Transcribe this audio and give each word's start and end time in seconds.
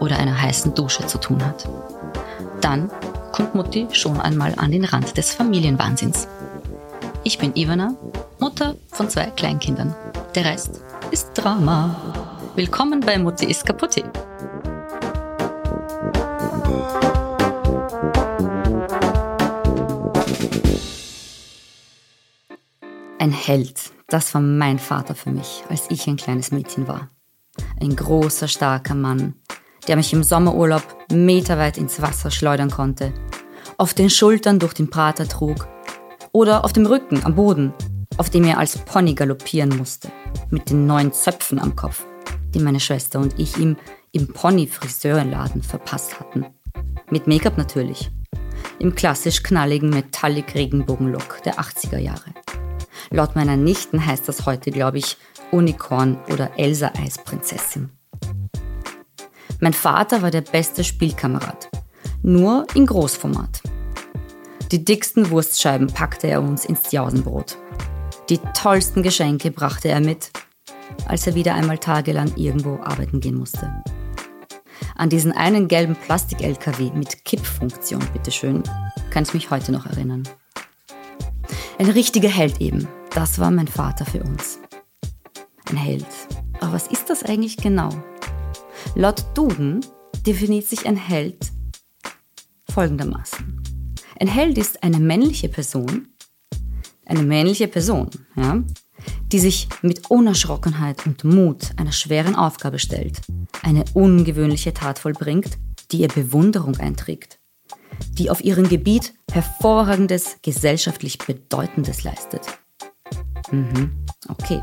oder 0.00 0.18
einer 0.18 0.40
heißen 0.40 0.74
Dusche 0.74 1.06
zu 1.06 1.18
tun 1.18 1.44
hat. 1.44 1.68
Dann 2.60 2.90
kommt 3.32 3.54
Mutti 3.54 3.86
schon 3.92 4.20
einmal 4.20 4.54
an 4.56 4.72
den 4.72 4.84
Rand 4.84 5.16
des 5.16 5.32
Familienwahnsinns. 5.32 6.26
Ich 7.22 7.38
bin 7.38 7.54
Ivana, 7.54 7.94
Mutter 8.38 8.74
von 8.88 9.08
zwei 9.08 9.26
Kleinkindern. 9.26 9.94
Der 10.34 10.46
Rest 10.46 10.80
ist 11.10 11.32
Drama. 11.34 11.94
Willkommen 12.56 13.00
bei 13.00 13.18
Mutti 13.18 13.46
ist 13.46 13.64
kaputt. 13.64 13.96
Ein 23.18 23.32
Held, 23.32 23.92
das 24.08 24.32
war 24.32 24.40
mein 24.40 24.78
Vater 24.78 25.14
für 25.14 25.30
mich, 25.30 25.62
als 25.68 25.90
ich 25.90 26.06
ein 26.06 26.16
kleines 26.16 26.52
Mädchen 26.52 26.88
war. 26.88 27.10
Ein 27.80 27.94
großer, 27.94 28.48
starker 28.48 28.94
Mann, 28.94 29.34
der 29.90 29.96
mich 29.96 30.12
im 30.12 30.22
Sommerurlaub 30.22 30.84
meterweit 31.10 31.76
ins 31.76 32.00
Wasser 32.00 32.30
schleudern 32.30 32.70
konnte, 32.70 33.12
auf 33.76 33.92
den 33.92 34.08
Schultern 34.08 34.60
durch 34.60 34.72
den 34.72 34.88
Prater 34.88 35.26
trug 35.26 35.66
oder 36.30 36.64
auf 36.64 36.72
dem 36.72 36.86
Rücken 36.86 37.24
am 37.24 37.34
Boden, 37.34 37.74
auf 38.16 38.30
dem 38.30 38.44
er 38.44 38.58
als 38.58 38.78
Pony 38.78 39.14
galoppieren 39.14 39.76
musste, 39.76 40.12
mit 40.48 40.70
den 40.70 40.86
neuen 40.86 41.12
Zöpfen 41.12 41.58
am 41.58 41.74
Kopf, 41.74 42.04
die 42.54 42.60
meine 42.60 42.78
Schwester 42.78 43.18
und 43.18 43.36
ich 43.36 43.58
ihm 43.58 43.76
im 44.12 44.32
Pony-Friseurenladen 44.32 45.64
verpasst 45.64 46.20
hatten. 46.20 46.46
Mit 47.10 47.26
Make-up 47.26 47.58
natürlich. 47.58 48.12
Im 48.78 48.94
klassisch 48.94 49.42
knalligen 49.42 49.90
Metallic-Regenbogen-Look 49.90 51.42
der 51.42 51.54
80er 51.54 51.98
Jahre. 51.98 52.30
Laut 53.10 53.34
meiner 53.34 53.56
Nichten 53.56 54.06
heißt 54.06 54.28
das 54.28 54.46
heute, 54.46 54.70
glaube 54.70 54.98
ich, 54.98 55.16
Unicorn 55.50 56.16
oder 56.28 56.56
Elsa 56.56 56.92
Eisprinzessin. 56.96 57.90
Mein 59.62 59.74
Vater 59.74 60.22
war 60.22 60.30
der 60.30 60.40
beste 60.40 60.82
Spielkamerad, 60.84 61.68
nur 62.22 62.66
in 62.74 62.86
Großformat. 62.86 63.60
Die 64.72 64.82
dicksten 64.82 65.28
Wurstscheiben 65.28 65.88
packte 65.88 66.28
er 66.28 66.40
uns 66.40 66.64
ins 66.64 66.90
Jausenbrot. 66.92 67.58
Die 68.30 68.38
tollsten 68.54 69.02
Geschenke 69.02 69.50
brachte 69.50 69.88
er 69.88 70.00
mit, 70.00 70.30
als 71.06 71.26
er 71.26 71.34
wieder 71.34 71.54
einmal 71.54 71.76
tagelang 71.76 72.34
irgendwo 72.36 72.76
arbeiten 72.82 73.20
gehen 73.20 73.34
musste. 73.34 73.70
An 74.96 75.10
diesen 75.10 75.32
einen 75.32 75.68
gelben 75.68 75.94
Plastik-LKW 75.94 76.92
mit 76.94 77.26
Kippfunktion, 77.26 78.02
bitteschön, 78.14 78.62
kann 79.10 79.24
ich 79.24 79.34
mich 79.34 79.50
heute 79.50 79.72
noch 79.72 79.84
erinnern. 79.84 80.22
Ein 81.78 81.90
richtiger 81.90 82.30
Held 82.30 82.62
eben, 82.62 82.88
das 83.10 83.38
war 83.38 83.50
mein 83.50 83.68
Vater 83.68 84.06
für 84.06 84.22
uns. 84.22 84.58
Ein 85.68 85.76
Held. 85.76 86.06
Aber 86.60 86.72
was 86.72 86.86
ist 86.86 87.10
das 87.10 87.22
eigentlich 87.22 87.58
genau? 87.58 87.90
Laut 88.96 89.24
Duden 89.34 89.80
definiert 90.26 90.66
sich 90.66 90.86
ein 90.86 90.96
Held 90.96 91.52
folgendermaßen. 92.70 93.62
Ein 94.18 94.28
Held 94.28 94.58
ist 94.58 94.82
eine 94.82 94.98
männliche 94.98 95.48
Person, 95.48 96.08
eine 97.06 97.22
männliche 97.22 97.68
Person, 97.68 98.10
ja, 98.36 98.62
die 99.32 99.38
sich 99.38 99.68
mit 99.82 100.10
Unerschrockenheit 100.10 101.06
und 101.06 101.24
Mut 101.24 101.70
einer 101.76 101.92
schweren 101.92 102.34
Aufgabe 102.34 102.78
stellt, 102.78 103.20
eine 103.62 103.84
ungewöhnliche 103.94 104.74
Tat 104.74 104.98
vollbringt, 104.98 105.58
die 105.92 106.00
ihr 106.00 106.08
Bewunderung 106.08 106.76
einträgt, 106.76 107.38
die 108.18 108.28
auf 108.28 108.42
ihrem 108.42 108.68
Gebiet 108.68 109.14
hervorragendes, 109.32 110.38
gesellschaftlich 110.42 111.18
Bedeutendes 111.18 112.02
leistet. 112.02 112.42
Mhm, 113.50 114.04
okay, 114.28 114.62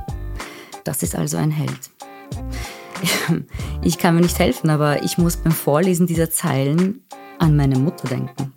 das 0.84 1.02
ist 1.02 1.16
also 1.16 1.38
ein 1.38 1.52
Held. 1.52 1.90
Ich 3.84 3.97
kann 3.97 4.16
mir 4.16 4.22
nicht 4.22 4.40
helfen, 4.40 4.69
aber 4.69 5.03
ich 5.03 5.18
muss 5.18 5.38
beim 5.38 5.52
Vorlesen 5.52 6.08
dieser 6.08 6.30
Zeilen 6.30 7.06
an 7.40 7.56
meine 7.56 7.78
Mutter 7.78 8.08
denken. 8.08 8.53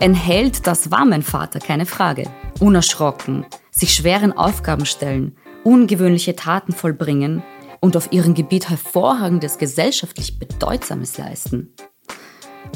Ein 0.00 0.14
Held, 0.14 0.66
das 0.66 0.90
war 0.90 1.04
mein 1.04 1.22
Vater, 1.22 1.58
keine 1.58 1.86
Frage. 1.86 2.24
Unerschrocken, 2.60 3.46
sich 3.70 3.92
schweren 3.92 4.32
Aufgaben 4.32 4.86
stellen, 4.86 5.36
ungewöhnliche 5.64 6.36
Taten 6.36 6.72
vollbringen 6.72 7.42
und 7.80 7.96
auf 7.96 8.12
ihrem 8.12 8.34
Gebiet 8.34 8.68
hervorragendes 8.68 9.58
gesellschaftlich 9.58 10.38
Bedeutsames 10.38 11.18
leisten. 11.18 11.74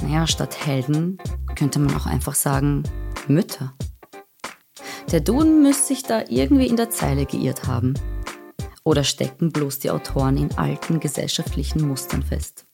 Naja, 0.02 0.26
statt 0.26 0.66
Helden 0.66 1.18
könnte 1.54 1.78
man 1.78 1.94
auch 1.96 2.06
einfach 2.06 2.34
sagen 2.34 2.82
Mütter. 3.28 3.74
Der 5.12 5.20
Duden 5.20 5.62
müsste 5.62 5.86
sich 5.88 6.02
da 6.02 6.24
irgendwie 6.28 6.66
in 6.66 6.76
der 6.76 6.90
Zeile 6.90 7.26
geirrt 7.26 7.66
haben. 7.66 7.94
Oder 8.84 9.02
stecken 9.02 9.50
bloß 9.50 9.78
die 9.78 9.90
Autoren 9.90 10.36
in 10.36 10.56
alten 10.58 11.00
gesellschaftlichen 11.00 11.88
Mustern 11.88 12.22
fest? 12.22 12.66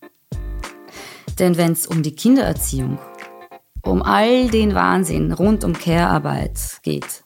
Denn 1.38 1.56
wenn 1.56 1.72
es 1.72 1.87
um 1.87 2.03
die 2.03 2.15
Kindererziehung, 2.15 2.98
um 3.82 4.03
all 4.03 4.49
den 4.50 4.75
Wahnsinn 4.75 5.32
rund 5.32 5.65
um 5.65 5.72
Care-Arbeit 5.72 6.81
geht, 6.82 7.25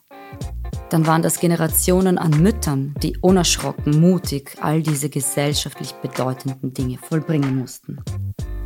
dann 0.89 1.07
waren 1.07 1.23
das 1.23 1.39
Generationen 1.39 2.19
an 2.19 2.41
Müttern, 2.41 2.93
die 3.01 3.17
unerschrocken, 3.17 3.99
mutig 3.99 4.55
all 4.61 4.83
diese 4.83 5.09
gesellschaftlich 5.09 5.93
bedeutenden 5.93 6.73
Dinge 6.73 6.99
vollbringen 6.99 7.57
mussten. 7.57 7.97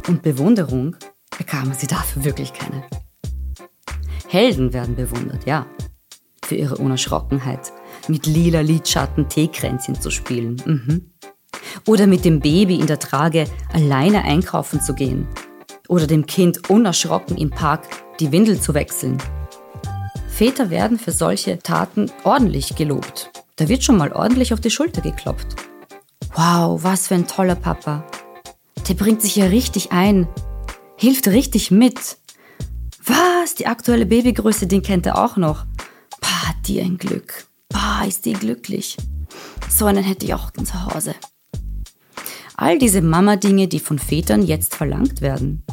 Und 0.07 0.21
Bewunderung 0.21 0.97
bekamen 1.37 1.73
sie 1.73 1.87
dafür 1.87 2.25
wirklich 2.25 2.51
keine. 2.51 2.83
Helden 4.27 4.73
werden 4.73 4.95
bewundert, 4.95 5.45
ja, 5.45 5.65
für 6.43 6.55
ihre 6.55 6.77
Unerschrockenheit, 6.77 7.71
mit 8.09 8.25
lila 8.25 8.61
Lidschatten 8.61 9.29
Teekränzchen 9.29 9.99
zu 9.99 10.11
spielen. 10.11 10.61
Mhm. 10.65 11.11
Oder 11.87 12.07
mit 12.07 12.25
dem 12.25 12.39
Baby 12.39 12.75
in 12.75 12.87
der 12.87 12.99
Trage 12.99 13.45
alleine 13.73 14.23
einkaufen 14.23 14.81
zu 14.81 14.93
gehen. 14.93 15.27
Oder 15.87 16.07
dem 16.07 16.25
Kind 16.25 16.69
unerschrocken 16.69 17.37
im 17.37 17.49
Park 17.49 17.83
die 18.19 18.31
Windel 18.31 18.59
zu 18.59 18.73
wechseln. 18.73 19.17
Väter 20.27 20.69
werden 20.69 20.99
für 20.99 21.11
solche 21.11 21.59
Taten 21.59 22.11
ordentlich 22.23 22.75
gelobt. 22.75 23.31
Da 23.55 23.67
wird 23.67 23.83
schon 23.83 23.97
mal 23.97 24.13
ordentlich 24.13 24.53
auf 24.53 24.61
die 24.61 24.71
Schulter 24.71 25.01
geklopft. 25.01 25.55
Wow, 26.33 26.83
was 26.83 27.07
für 27.07 27.15
ein 27.15 27.27
toller 27.27 27.55
Papa. 27.55 28.05
Der 28.87 28.93
bringt 28.93 29.21
sich 29.21 29.35
ja 29.35 29.45
richtig 29.45 29.91
ein. 29.91 30.27
Hilft 30.95 31.27
richtig 31.27 31.71
mit. 31.71 32.17
Was? 33.03 33.55
Die 33.55 33.67
aktuelle 33.67 34.05
Babygröße, 34.05 34.67
den 34.67 34.81
kennt 34.81 35.05
er 35.05 35.17
auch 35.17 35.35
noch. 35.35 35.65
Pah, 36.21 36.53
die 36.65 36.79
ein 36.79 36.97
Glück. 36.97 37.48
Bah, 37.69 38.03
ist 38.07 38.25
die 38.25 38.33
glücklich. 38.33 38.97
So 39.69 39.85
einen 39.85 40.03
hätte 40.03 40.25
ich 40.25 40.33
auch 40.33 40.51
zu 40.51 40.85
Hause. 40.85 41.15
All 42.55 42.77
diese 42.77 43.01
Mama-Dinge, 43.01 43.67
die 43.67 43.79
von 43.79 43.99
Vätern 43.99 44.43
jetzt 44.43 44.75
verlangt 44.75 45.21
werden. 45.21 45.63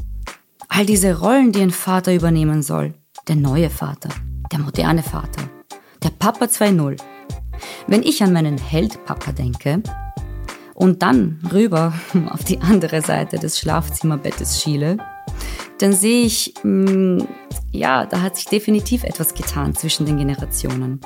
All 0.68 0.86
diese 0.86 1.18
Rollen, 1.18 1.52
die 1.52 1.62
ein 1.62 1.70
Vater 1.70 2.14
übernehmen 2.14 2.62
soll. 2.62 2.94
Der 3.28 3.36
neue 3.36 3.70
Vater, 3.70 4.10
der 4.52 4.60
moderne 4.60 5.02
Vater, 5.02 5.50
der 6.02 6.10
Papa 6.10 6.44
2.0. 6.44 6.96
Wenn 7.88 8.02
ich 8.02 8.22
an 8.22 8.32
meinen 8.32 8.58
Held-Papa 8.58 9.32
denke 9.32 9.82
und 10.74 11.02
dann 11.02 11.40
rüber 11.50 11.92
auf 12.30 12.44
die 12.44 12.60
andere 12.60 13.02
Seite 13.02 13.38
des 13.38 13.58
Schlafzimmerbettes 13.58 14.60
schiele, 14.62 14.98
dann 15.78 15.92
sehe 15.92 16.24
ich, 16.24 16.54
mm, 16.62 17.18
ja, 17.72 18.06
da 18.06 18.22
hat 18.22 18.36
sich 18.36 18.46
definitiv 18.46 19.02
etwas 19.02 19.34
getan 19.34 19.74
zwischen 19.74 20.06
den 20.06 20.18
Generationen. 20.18 21.00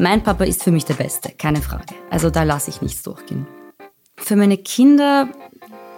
Mein 0.00 0.22
Papa 0.22 0.44
ist 0.44 0.62
für 0.62 0.70
mich 0.70 0.84
der 0.86 0.94
Beste, 0.94 1.30
keine 1.36 1.60
Frage. 1.60 1.94
Also 2.10 2.30
da 2.30 2.44
lasse 2.44 2.70
ich 2.70 2.80
nichts 2.80 3.02
durchgehen. 3.02 3.46
Für 4.16 4.36
meine 4.36 4.56
Kinder, 4.56 5.28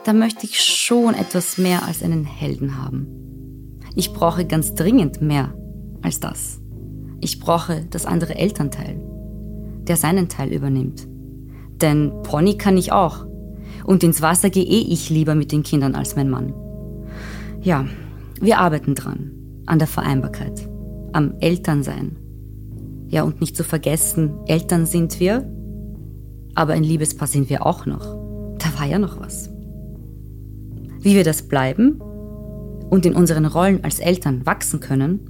da 0.04 0.12
möchte 0.12 0.46
ich 0.46 0.60
schon 0.60 1.14
etwas 1.14 1.58
mehr 1.58 1.86
als 1.86 2.02
einen 2.02 2.24
Helden 2.24 2.82
haben. 2.82 3.80
Ich 3.94 4.12
brauche 4.12 4.44
ganz 4.44 4.74
dringend 4.74 5.22
mehr 5.22 5.54
als 6.02 6.18
das. 6.18 6.60
Ich 7.20 7.38
brauche 7.38 7.84
das 7.88 8.04
andere 8.04 8.34
Elternteil, 8.34 9.00
der 9.86 9.96
seinen 9.96 10.28
Teil 10.28 10.52
übernimmt. 10.52 11.06
Denn 11.80 12.12
Pony 12.24 12.56
kann 12.58 12.76
ich 12.76 12.90
auch. 12.90 13.26
Und 13.84 14.02
ins 14.02 14.22
Wasser 14.22 14.50
gehe 14.50 14.64
ich 14.64 15.08
lieber 15.10 15.34
mit 15.34 15.52
den 15.52 15.62
Kindern 15.62 15.94
als 15.94 16.16
mein 16.16 16.30
Mann. 16.30 16.52
Ja, 17.60 17.86
wir 18.40 18.58
arbeiten 18.58 18.94
dran, 18.94 19.30
an 19.66 19.78
der 19.78 19.88
Vereinbarkeit, 19.88 20.68
am 21.12 21.34
Elternsein 21.40 22.16
ja, 23.14 23.22
und 23.22 23.40
nicht 23.40 23.56
zu 23.56 23.62
vergessen, 23.62 24.40
Eltern 24.46 24.86
sind 24.86 25.20
wir, 25.20 25.48
aber 26.56 26.72
ein 26.72 26.82
Liebespaar 26.82 27.28
sind 27.28 27.48
wir 27.48 27.64
auch 27.64 27.86
noch. 27.86 28.04
Da 28.58 28.76
war 28.76 28.86
ja 28.86 28.98
noch 28.98 29.20
was. 29.20 29.50
Wie 30.98 31.14
wir 31.14 31.22
das 31.22 31.42
bleiben 31.42 32.00
und 32.90 33.06
in 33.06 33.14
unseren 33.14 33.46
Rollen 33.46 33.84
als 33.84 34.00
Eltern 34.00 34.44
wachsen 34.46 34.80
können, 34.80 35.20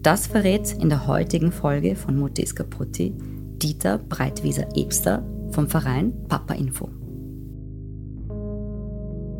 das 0.00 0.26
verrät 0.26 0.72
in 0.72 0.88
der 0.88 1.06
heutigen 1.06 1.52
Folge 1.52 1.96
von 1.96 2.16
Moteska 2.16 2.64
Putti 2.64 3.14
Dieter 3.62 3.98
Breitwieser-Ebster 3.98 5.22
vom 5.50 5.68
Verein 5.68 6.14
Papa 6.28 6.54
Info. 6.54 6.88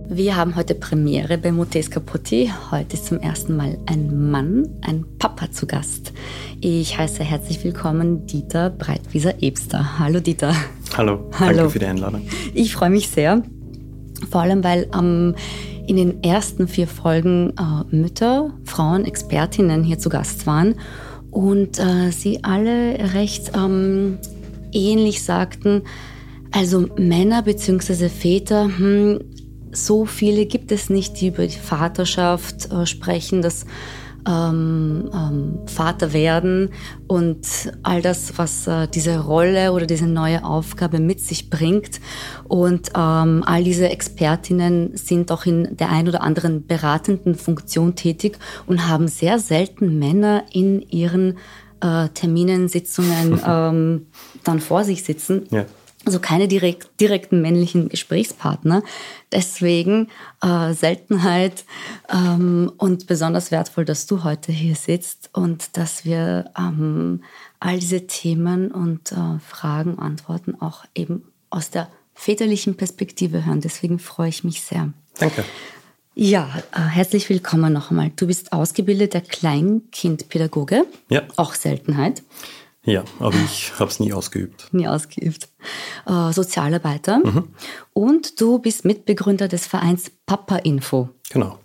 Wir 0.09 0.37
haben 0.37 0.55
heute 0.55 0.75
Premiere 0.75 1.39
bei 1.39 1.51
Moteska 1.51 1.99
Putti. 1.99 2.53
Heute 2.71 2.95
ist 2.95 3.07
zum 3.07 3.21
ersten 3.21 3.57
Mal 3.57 3.79
ein 3.87 4.31
Mann, 4.31 4.69
ein 4.83 5.07
Papa 5.19 5.51
zu 5.51 5.67
Gast. 5.67 6.13
Ich 6.61 6.99
heiße 6.99 7.25
herzlich 7.25 7.65
willkommen 7.65 8.27
Dieter 8.27 8.69
Breitwieser-Ebster. 8.69 9.99
Hallo 9.99 10.21
Dieter. 10.21 10.55
Hallo, 10.97 11.31
Hallo, 11.39 11.57
danke 11.57 11.71
für 11.71 11.79
die 11.79 11.87
Einladung. 11.87 12.23
Ich 12.53 12.75
freue 12.75 12.91
mich 12.91 13.09
sehr, 13.09 13.43
vor 14.31 14.43
allem 14.43 14.63
weil 14.63 14.89
ähm, 14.95 15.35
in 15.87 15.97
den 15.97 16.23
ersten 16.23 16.69
vier 16.69 16.87
Folgen 16.87 17.55
äh, 17.59 17.97
Mütter, 17.97 18.53
Frauen, 18.65 19.07
Expertinnen 19.07 19.85
hier 19.85 19.99
zu 19.99 20.11
Gast 20.11 20.47
waren 20.47 20.75
und 21.31 21.79
äh, 21.79 22.11
sie 22.11 22.45
alle 22.45 23.15
recht 23.15 23.53
ähm, 23.57 24.19
ähnlich 24.71 25.23
sagten, 25.23 25.83
also 26.51 26.89
Männer 26.97 27.43
bzw. 27.43 28.09
Väter, 28.09 28.65
hm, 28.67 29.21
so 29.75 30.07
viele 30.07 30.47
gibt 30.47 30.73
es 30.73 30.91
nicht, 30.91 31.21
die 31.21 31.29
über 31.29 31.47
die 31.47 31.59
Vaterschaft 31.59 32.71
äh, 32.73 32.87
sprechen, 32.87 33.43
das 33.43 33.67
ähm, 34.27 35.11
ähm, 35.13 35.59
Vater 35.67 36.13
werden 36.13 36.71
und 37.07 37.47
all 37.83 38.01
das, 38.01 38.39
was 38.39 38.67
äh, 38.67 38.89
diese 38.89 39.19
Rolle 39.19 39.73
oder 39.73 39.87
diese 39.87 40.07
neue 40.07 40.45
Aufgabe 40.45 40.99
mit 40.99 41.21
sich 41.21 41.51
bringt. 41.51 42.01
Und 42.45 42.91
ähm, 42.97 43.43
all 43.47 43.65
diese 43.65 43.89
Expertinnen 43.89 44.97
sind 44.97 45.31
auch 45.31 45.45
in 45.47 45.77
der 45.77 45.91
ein 45.91 46.09
oder 46.09 46.23
anderen 46.23 46.67
beratenden 46.67 47.35
Funktion 47.35 47.97
tätig 47.97 48.39
und 48.67 48.89
haben 48.89 49.09
sehr 49.09 49.39
selten 49.39 49.99
Männer 49.99 50.45
in 50.53 50.81
ihren 50.81 51.37
äh, 51.81 52.09
Terminen, 52.09 52.69
Sitzungen 52.69 53.41
ähm, 53.47 54.07
dann 54.43 54.61
vor 54.61 54.85
sich 54.85 55.05
sitzen. 55.05 55.47
Ja 55.51 55.67
also 56.07 56.19
keine 56.19 56.49
direkt, 56.49 57.01
direkten 57.01 57.41
männlichen 57.41 57.89
Gesprächspartner. 57.89 58.83
Deswegen 59.33 60.09
äh, 60.43 60.73
Seltenheit 60.73 61.65
ähm, 62.13 62.73
und 62.79 63.07
besonders 63.07 63.51
wertvoll, 63.51 63.85
dass 63.85 64.07
du 64.07 64.25
heute 64.25 64.53
hier 64.53 64.75
sitzt 64.75 65.31
und 65.33 65.77
dass 65.77 66.05
wir 66.05 66.51
ähm, 66.59 67.23
all 67.61 67.79
diese 67.79 68.07
Themen 68.07 68.71
und 68.71 69.13
äh, 69.13 69.39
Fragen, 69.47 69.99
Antworten 69.99 70.61
auch 70.61 70.85
eben 70.95 71.25
aus 71.51 71.71
der 71.71 71.89
väterlichen 72.15 72.77
Perspektive 72.77 73.45
hören. 73.45 73.61
Deswegen 73.61 73.99
freue 73.99 74.29
ich 74.29 74.45
mich 74.45 74.63
sehr. 74.63 74.93
Danke. 75.19 75.45
Ja, 76.17 76.49
äh, 76.73 76.81
herzlich 76.81 77.29
willkommen 77.29 77.73
noch 77.73 77.91
einmal. 77.91 78.13
Du 78.15 78.29
bist 78.29 78.53
ausgebildeter 78.53 79.21
Kleinkindpädagoge. 79.21 80.87
Ja. 81.09 81.23
Auch 81.35 81.55
Seltenheit. 81.55 82.23
Ja, 82.85 83.03
aber 83.19 83.37
ich 83.45 83.73
habe 83.79 83.91
es 83.91 83.99
nie 83.99 84.13
ausgeübt. 84.13 84.69
Nie 84.73 84.89
ausgeübt. 84.89 85.49
Äh, 86.07 86.33
Sozialarbeiter. 86.33 87.19
Mhm. 87.19 87.49
Und 87.95 88.41
du 88.41 88.59
bist 88.59 88.85
Mitbegründer 88.85 89.49
des 89.49 89.67
Vereins 89.67 90.11
Papa 90.27 90.57
Info. 90.57 91.09
Genau. 91.31 91.59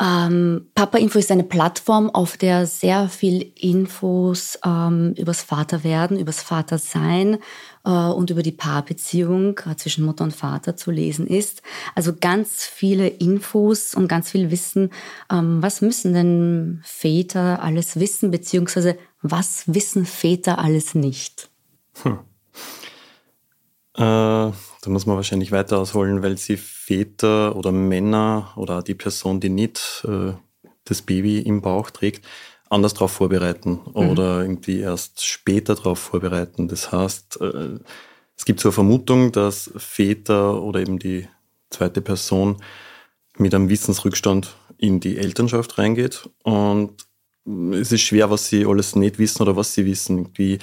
Ähm, 0.00 0.66
Papa 0.74 0.98
Info 0.98 1.18
ist 1.18 1.30
eine 1.30 1.44
Plattform, 1.44 2.10
auf 2.10 2.36
der 2.36 2.66
sehr 2.66 3.08
viel 3.08 3.52
Infos 3.56 4.58
ähm, 4.64 5.14
übers 5.16 5.42
Vaterwerden, 5.42 6.18
übers 6.18 6.42
Vatersein 6.42 7.38
äh, 7.84 7.90
und 7.90 8.30
über 8.30 8.42
die 8.42 8.52
Paarbeziehung 8.52 9.58
äh, 9.58 9.76
zwischen 9.76 10.04
Mutter 10.04 10.24
und 10.24 10.34
Vater 10.34 10.76
zu 10.76 10.90
lesen 10.90 11.26
ist. 11.26 11.62
Also 11.94 12.14
ganz 12.18 12.64
viele 12.64 13.06
Infos 13.06 13.94
und 13.94 14.08
ganz 14.08 14.30
viel 14.30 14.50
Wissen. 14.50 14.90
Ähm, 15.30 15.62
was 15.62 15.82
müssen 15.82 16.14
denn 16.14 16.80
Väter 16.84 17.62
alles 17.62 18.00
wissen, 18.00 18.30
beziehungsweise 18.32 18.96
was 19.22 19.64
wissen 19.72 20.04
Väter 20.04 20.58
alles 20.58 20.94
nicht? 20.94 21.50
Hm. 22.02 22.18
Äh, 23.94 24.00
da 24.00 24.54
muss 24.86 25.06
man 25.06 25.16
wahrscheinlich 25.16 25.52
weiter 25.52 25.78
ausholen, 25.78 26.22
weil 26.22 26.38
sie 26.38 26.56
Väter 26.56 27.54
oder 27.56 27.72
Männer 27.72 28.52
oder 28.56 28.82
die 28.82 28.94
Person, 28.94 29.38
die 29.38 29.50
nicht 29.50 30.04
äh, 30.08 30.32
das 30.84 31.02
Baby 31.02 31.40
im 31.40 31.60
Bauch 31.60 31.90
trägt, 31.90 32.24
anders 32.70 32.94
darauf 32.94 33.12
vorbereiten 33.12 33.80
mhm. 33.86 33.94
oder 33.94 34.42
irgendwie 34.42 34.80
erst 34.80 35.24
später 35.24 35.74
darauf 35.74 35.98
vorbereiten. 35.98 36.68
Das 36.68 36.90
heißt, 36.90 37.40
äh, 37.40 37.78
es 38.36 38.44
gibt 38.44 38.60
so 38.60 38.70
eine 38.70 38.74
Vermutung, 38.74 39.30
dass 39.30 39.70
Väter 39.76 40.60
oder 40.62 40.80
eben 40.80 40.98
die 40.98 41.28
zweite 41.70 42.00
Person 42.00 42.56
mit 43.36 43.54
einem 43.54 43.68
Wissensrückstand 43.68 44.56
in 44.78 45.00
die 45.00 45.18
Elternschaft 45.18 45.78
reingeht 45.78 46.28
und 46.42 47.06
es 47.72 47.92
ist 47.92 48.02
schwer, 48.02 48.30
was 48.30 48.48
sie 48.48 48.66
alles 48.66 48.94
nicht 48.96 49.18
wissen 49.18 49.42
oder 49.42 49.56
was 49.56 49.74
sie 49.74 49.86
wissen. 49.86 50.18
Irgendwie 50.18 50.58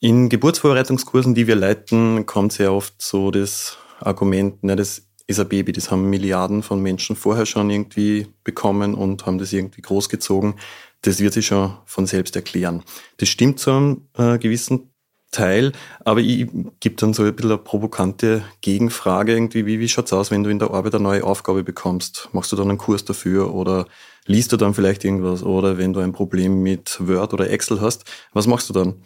in 0.00 0.28
Geburtsvorbereitungskursen, 0.28 1.34
die 1.34 1.46
wir 1.46 1.56
leiten, 1.56 2.26
kommt 2.26 2.52
sehr 2.52 2.72
oft 2.72 3.00
so 3.00 3.30
das 3.30 3.78
Argument, 4.00 4.62
ne, 4.62 4.76
das 4.76 5.02
ist 5.26 5.40
ein 5.40 5.48
Baby, 5.48 5.72
das 5.72 5.90
haben 5.90 6.08
Milliarden 6.08 6.62
von 6.62 6.80
Menschen 6.80 7.16
vorher 7.16 7.46
schon 7.46 7.70
irgendwie 7.70 8.28
bekommen 8.44 8.94
und 8.94 9.26
haben 9.26 9.38
das 9.38 9.52
irgendwie 9.52 9.82
großgezogen. 9.82 10.54
Das 11.02 11.18
wird 11.18 11.32
sich 11.32 11.46
schon 11.46 11.76
von 11.84 12.06
selbst 12.06 12.36
erklären. 12.36 12.82
Das 13.16 13.28
stimmt 13.28 13.58
zu 13.58 13.70
einem 13.70 14.08
äh, 14.16 14.38
gewissen 14.38 14.90
Teil, 15.32 15.72
aber 16.04 16.20
ich 16.20 16.46
gebe 16.80 16.94
dann 16.96 17.12
so 17.12 17.24
ein 17.24 17.34
bisschen 17.34 17.50
eine 17.50 17.58
provokante 17.58 18.44
Gegenfrage 18.60 19.32
irgendwie, 19.32 19.66
wie, 19.66 19.80
wie 19.80 19.88
schaut's 19.88 20.12
aus, 20.12 20.30
wenn 20.30 20.44
du 20.44 20.50
in 20.50 20.58
der 20.58 20.70
Arbeit 20.70 20.94
eine 20.94 21.02
neue 21.02 21.24
Aufgabe 21.24 21.64
bekommst? 21.64 22.28
Machst 22.32 22.52
du 22.52 22.56
dann 22.56 22.68
einen 22.68 22.78
Kurs 22.78 23.04
dafür 23.04 23.52
oder 23.52 23.86
liest 24.26 24.52
du 24.52 24.56
dann 24.56 24.74
vielleicht 24.74 25.04
irgendwas? 25.04 25.42
Oder 25.42 25.78
wenn 25.78 25.92
du 25.92 26.00
ein 26.00 26.12
Problem 26.12 26.62
mit 26.62 26.98
Word 27.00 27.32
oder 27.32 27.50
Excel 27.50 27.80
hast, 27.80 28.04
was 28.32 28.46
machst 28.46 28.68
du 28.68 28.72
dann? 28.72 29.02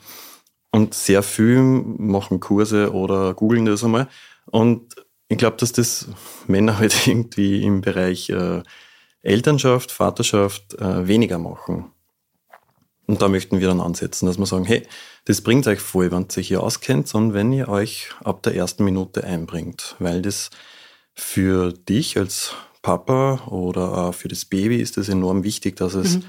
Und 0.73 0.95
sehr 0.95 1.23
viel 1.23 1.61
machen 1.61 2.41
Kurse 2.41 2.93
oder 2.93 3.35
googeln 3.35 3.67
das 3.67 3.85
einmal. 3.85 4.09
Und 4.47 4.95
ich 5.29 5.39
glaube, 5.39 5.57
dass 5.57 5.73
das 5.73 6.09
Männer 6.47 6.79
halt 6.79 7.07
irgendwie 7.07 7.63
im 7.63 7.81
Bereich 7.81 8.31
äh, 8.31 8.63
Elternschaft, 9.23 9.93
Vaterschaft 9.93 10.75
äh, 10.75 11.07
weniger 11.07 11.39
machen. 11.39 11.93
Und 13.07 13.21
da 13.21 13.29
möchten 13.29 13.59
wir 13.59 13.67
dann 13.67 13.81
ansetzen, 13.81 14.27
dass 14.27 14.39
wir 14.39 14.47
sagen, 14.47 14.65
hey, 14.65 14.87
das 15.25 15.41
bringt 15.41 15.67
euch 15.67 15.81
voll, 15.81 16.13
wenn 16.13 16.23
ihr 16.23 16.39
euch 16.39 16.47
hier 16.47 16.63
auskennt, 16.63 17.09
sondern 17.09 17.35
wenn 17.35 17.53
ihr 17.53 17.69
euch 17.69 18.11
ab 18.23 18.43
der 18.45 18.55
ersten 18.55 18.85
Minute 18.85 19.25
einbringt, 19.25 19.97
weil 19.99 20.23
das 20.23 20.51
für 21.15 21.73
dich 21.73 22.17
als 22.17 22.55
Papa 22.83 23.47
oder 23.47 24.07
auch 24.07 24.15
für 24.15 24.29
das 24.29 24.45
Baby 24.45 24.77
ist 24.77 24.97
es 24.99 25.09
enorm 25.09 25.45
wichtig, 25.45 25.77
dass 25.77 25.95
es 25.95 26.17
mhm. 26.17 26.25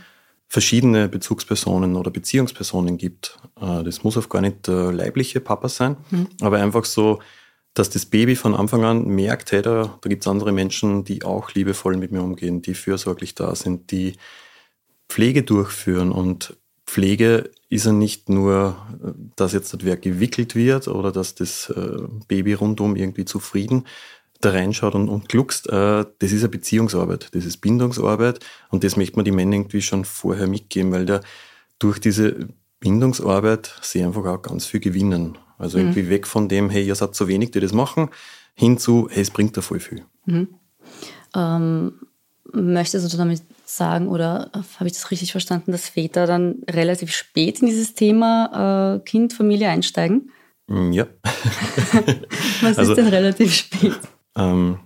verschiedene 0.47 1.07
Bezugspersonen 1.07 1.95
oder 1.95 2.11
Beziehungspersonen 2.11 2.97
gibt. 2.97 3.37
Äh, 3.59 3.83
das 3.83 4.03
muss 4.03 4.17
auch 4.17 4.29
gar 4.29 4.41
nicht 4.41 4.67
der 4.67 4.91
leibliche 4.91 5.39
Papa 5.39 5.69
sein, 5.69 5.97
mhm. 6.09 6.27
aber 6.41 6.57
einfach 6.57 6.85
so, 6.85 7.19
dass 7.73 7.89
das 7.89 8.05
Baby 8.05 8.35
von 8.35 8.53
Anfang 8.53 8.83
an 8.83 9.05
merkt, 9.05 9.53
hey, 9.53 9.61
da, 9.61 9.97
da 10.01 10.09
gibt 10.09 10.23
es 10.23 10.27
andere 10.27 10.51
Menschen, 10.51 11.05
die 11.05 11.23
auch 11.23 11.53
liebevoll 11.53 11.95
mit 11.95 12.11
mir 12.11 12.21
umgehen, 12.21 12.61
die 12.61 12.73
fürsorglich 12.73 13.33
da 13.33 13.55
sind, 13.55 13.91
die 13.91 14.17
Pflege 15.07 15.43
durchführen. 15.43 16.11
Und 16.11 16.57
Pflege 16.85 17.49
ist 17.69 17.85
ja 17.85 17.93
nicht 17.93 18.27
nur, 18.27 18.75
dass 19.37 19.53
jetzt 19.53 19.73
das 19.73 19.85
Werk 19.85 20.01
gewickelt 20.01 20.55
wird 20.55 20.89
oder 20.89 21.13
dass 21.13 21.35
das 21.35 21.69
äh, 21.69 22.03
Baby 22.27 22.53
rundum 22.53 22.97
irgendwie 22.97 23.23
zufrieden 23.23 23.85
da 24.41 24.51
reinschaut 24.51 24.95
und, 24.95 25.09
und 25.09 25.29
gluckst, 25.29 25.67
äh, 25.69 26.05
das 26.19 26.31
ist 26.31 26.41
eine 26.41 26.49
Beziehungsarbeit, 26.49 27.29
das 27.33 27.45
ist 27.45 27.57
Bindungsarbeit 27.57 28.39
und 28.69 28.83
das 28.83 28.97
möchte 28.97 29.15
man 29.15 29.25
die 29.25 29.31
Männer 29.31 29.53
irgendwie 29.53 29.81
schon 29.81 30.05
vorher 30.05 30.47
mitgeben, 30.47 30.91
weil 30.91 31.05
da 31.05 31.21
durch 31.79 31.99
diese 31.99 32.49
Bindungsarbeit 32.79 33.73
sie 33.81 34.03
einfach 34.03 34.25
auch 34.25 34.41
ganz 34.41 34.65
viel 34.65 34.79
gewinnen. 34.79 35.37
Also 35.57 35.77
mhm. 35.77 35.85
irgendwie 35.85 36.09
weg 36.09 36.27
von 36.27 36.49
dem, 36.49 36.69
hey, 36.69 36.85
ihr 36.85 36.95
seid 36.95 37.15
so 37.15 37.27
wenig, 37.27 37.51
die 37.51 37.59
das 37.59 37.73
machen, 37.73 38.09
hin 38.55 38.77
zu, 38.77 39.07
hey, 39.11 39.21
es 39.21 39.31
bringt 39.31 39.55
da 39.55 39.61
voll 39.61 39.79
viel. 39.79 40.03
Mhm. 40.25 40.47
Ähm, 41.35 41.93
möchtest 42.51 43.13
du 43.13 43.17
damit 43.17 43.43
sagen, 43.65 44.07
oder 44.07 44.51
habe 44.77 44.87
ich 44.87 44.93
das 44.93 45.11
richtig 45.11 45.31
verstanden, 45.31 45.71
dass 45.71 45.89
Väter 45.89 46.27
dann 46.27 46.63
relativ 46.69 47.13
spät 47.13 47.61
in 47.61 47.67
dieses 47.67 47.93
Thema 47.93 48.97
äh, 48.97 48.99
Kind, 48.99 49.33
Familie 49.33 49.69
einsteigen? 49.69 50.31
Mm, 50.67 50.91
ja. 50.91 51.07
Was 52.61 52.77
also, 52.77 52.91
ist 52.91 52.97
denn 52.97 53.07
relativ 53.07 53.53
spät? 53.53 53.99
Ähm, 54.35 54.79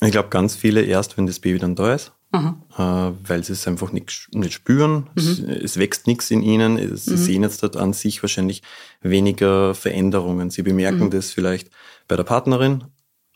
ich 0.00 0.10
glaube, 0.10 0.30
ganz 0.30 0.56
viele 0.56 0.82
erst, 0.82 1.16
wenn 1.16 1.26
das 1.26 1.38
Baby 1.38 1.58
dann 1.58 1.76
da 1.76 1.94
ist, 1.94 2.12
äh, 2.32 2.40
weil 2.78 3.44
sie 3.44 3.52
es 3.52 3.68
einfach 3.68 3.92
nicht, 3.92 4.28
nicht 4.32 4.54
spüren. 4.54 5.10
Mhm. 5.14 5.22
Es, 5.22 5.38
es, 5.38 5.78
wächst 5.78 6.06
nichts 6.06 6.30
in 6.30 6.42
ihnen. 6.42 6.78
Es, 6.78 7.04
sie 7.04 7.12
mhm. 7.12 7.16
sehen 7.16 7.42
jetzt 7.42 7.62
dort 7.62 7.76
an 7.76 7.92
sich 7.92 8.22
wahrscheinlich 8.22 8.62
weniger 9.02 9.74
Veränderungen. 9.74 10.50
Sie 10.50 10.62
bemerken 10.62 11.04
mhm. 11.04 11.10
das 11.10 11.30
vielleicht 11.30 11.70
bei 12.08 12.16
der 12.16 12.24
Partnerin, 12.24 12.84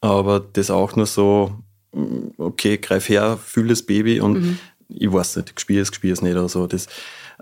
aber 0.00 0.40
das 0.40 0.70
auch 0.70 0.96
nur 0.96 1.06
so, 1.06 1.62
mm, 1.92 2.28
okay, 2.38 2.78
greif 2.78 3.08
her, 3.08 3.38
fühl 3.42 3.68
das 3.68 3.82
Baby 3.82 4.20
und 4.20 4.40
mhm. 4.40 4.58
ich 4.88 5.12
weiß 5.12 5.36
nicht, 5.36 5.52
ich 5.54 5.60
spiele 5.60 5.82
es, 5.82 5.90
ich 5.90 5.94
spiele 5.94 6.12
es 6.14 6.22
nicht 6.22 6.34
oder 6.34 6.48
so. 6.48 6.66
Das, 6.66 6.86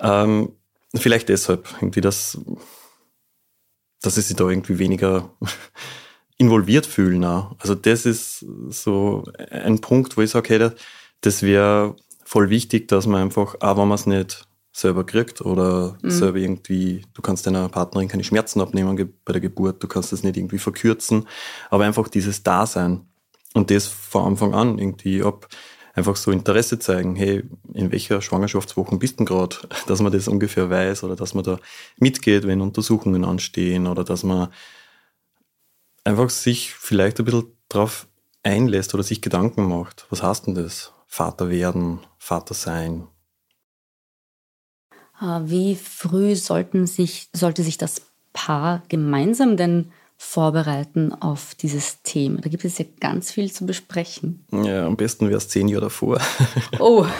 ähm, 0.00 0.50
vielleicht 0.94 1.28
deshalb 1.28 1.68
irgendwie, 1.80 2.00
dass, 2.00 2.38
dass 4.02 4.16
es 4.16 4.28
sich 4.28 4.36
da 4.36 4.48
irgendwie 4.48 4.78
weniger 4.78 5.30
involviert 6.38 6.86
fühlen 6.86 7.24
auch. 7.24 7.54
Also 7.58 7.74
das 7.74 8.06
ist 8.06 8.44
so 8.70 9.24
ein 9.50 9.80
Punkt, 9.80 10.16
wo 10.16 10.22
ich 10.22 10.30
sage, 10.30 10.48
hey, 10.54 10.70
das 11.20 11.42
wäre 11.42 11.96
voll 12.24 12.50
wichtig, 12.50 12.88
dass 12.88 13.06
man 13.06 13.22
einfach, 13.22 13.56
auch 13.60 13.76
wenn 13.76 13.88
man 13.88 13.94
es 13.96 14.06
nicht 14.06 14.46
selber 14.72 15.04
kriegt 15.06 15.40
oder 15.40 15.96
mhm. 16.02 16.10
selber 16.10 16.38
irgendwie, 16.38 17.02
du 17.14 17.22
kannst 17.22 17.46
deiner 17.46 17.68
Partnerin 17.68 18.08
keine 18.08 18.24
Schmerzen 18.24 18.60
abnehmen 18.60 19.12
bei 19.24 19.32
der 19.32 19.40
Geburt, 19.40 19.82
du 19.82 19.86
kannst 19.86 20.12
das 20.12 20.24
nicht 20.24 20.36
irgendwie 20.36 20.58
verkürzen, 20.58 21.28
aber 21.70 21.84
einfach 21.84 22.08
dieses 22.08 22.42
Dasein 22.42 23.06
und 23.54 23.70
das 23.70 23.86
von 23.86 24.24
Anfang 24.24 24.52
an 24.54 24.78
irgendwie 24.78 25.22
ab 25.22 25.48
einfach 25.94 26.16
so 26.16 26.32
Interesse 26.32 26.80
zeigen, 26.80 27.14
hey, 27.14 27.44
in 27.72 27.92
welcher 27.92 28.20
Schwangerschaftswoche 28.20 28.96
bist 28.96 29.20
du 29.20 29.24
gerade, 29.24 29.56
dass 29.86 30.02
man 30.02 30.12
das 30.12 30.26
ungefähr 30.26 30.68
weiß 30.68 31.04
oder 31.04 31.14
dass 31.14 31.34
man 31.34 31.44
da 31.44 31.58
mitgeht, 31.98 32.44
wenn 32.46 32.60
Untersuchungen 32.60 33.24
anstehen 33.24 33.86
oder 33.86 34.02
dass 34.02 34.24
man 34.24 34.48
einfach 36.04 36.30
sich 36.30 36.72
vielleicht 36.74 37.18
ein 37.18 37.24
bisschen 37.24 37.52
drauf 37.68 38.06
einlässt 38.42 38.94
oder 38.94 39.02
sich 39.02 39.22
Gedanken 39.22 39.64
macht. 39.64 40.06
Was 40.10 40.22
heißt 40.22 40.46
denn 40.46 40.54
das? 40.54 40.92
Vater 41.06 41.50
werden, 41.50 42.00
Vater 42.18 42.54
sein, 42.54 43.08
äh, 45.20 45.40
wie 45.44 45.76
früh 45.76 46.36
sollten 46.36 46.86
sich, 46.86 47.28
sollte 47.32 47.62
sich 47.62 47.78
das 47.78 48.02
Paar 48.32 48.82
gemeinsam 48.88 49.56
denn 49.56 49.92
vorbereiten 50.16 51.12
auf 51.12 51.54
dieses 51.54 52.02
Thema? 52.02 52.40
Da 52.40 52.48
gibt 52.48 52.64
es 52.64 52.78
ja 52.78 52.84
ganz 53.00 53.30
viel 53.30 53.52
zu 53.52 53.66
besprechen. 53.66 54.44
Ja, 54.50 54.86
am 54.86 54.96
besten 54.96 55.28
wäre 55.28 55.38
es 55.38 55.48
zehn 55.48 55.68
Jahre 55.68 55.84
davor. 55.84 56.20
Oh. 56.78 57.06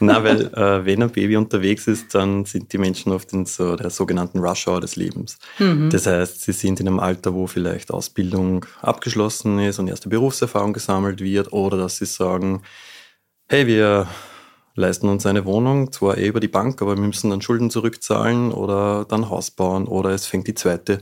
Na, 0.00 0.22
weil 0.24 0.46
äh, 0.54 0.84
wenn 0.84 1.02
ein 1.02 1.10
Baby 1.10 1.36
unterwegs 1.36 1.86
ist, 1.86 2.14
dann 2.14 2.44
sind 2.44 2.72
die 2.72 2.78
Menschen 2.78 3.12
oft 3.12 3.32
in 3.32 3.46
so 3.46 3.76
der 3.76 3.90
sogenannten 3.90 4.38
Rush 4.38 4.66
Hour 4.66 4.80
des 4.80 4.96
Lebens. 4.96 5.38
Mhm. 5.58 5.90
Das 5.90 6.06
heißt, 6.06 6.42
sie 6.42 6.52
sind 6.52 6.80
in 6.80 6.88
einem 6.88 7.00
Alter, 7.00 7.34
wo 7.34 7.46
vielleicht 7.46 7.90
Ausbildung 7.90 8.66
abgeschlossen 8.82 9.58
ist 9.58 9.78
und 9.78 9.88
erste 9.88 10.08
Berufserfahrung 10.08 10.72
gesammelt 10.72 11.20
wird 11.20 11.52
oder 11.52 11.76
dass 11.76 11.98
sie 11.98 12.06
sagen, 12.06 12.62
hey, 13.48 13.66
wir 13.66 14.08
leisten 14.74 15.08
uns 15.08 15.26
eine 15.26 15.44
Wohnung, 15.44 15.92
zwar 15.92 16.18
eh 16.18 16.26
über 16.26 16.40
die 16.40 16.48
Bank, 16.48 16.82
aber 16.82 16.96
wir 16.96 17.04
müssen 17.04 17.30
dann 17.30 17.42
Schulden 17.42 17.70
zurückzahlen 17.70 18.52
oder 18.52 19.04
dann 19.04 19.30
Haus 19.30 19.50
bauen 19.50 19.86
oder 19.86 20.10
es 20.10 20.26
fängt 20.26 20.48
die 20.48 20.54
zweite 20.54 21.00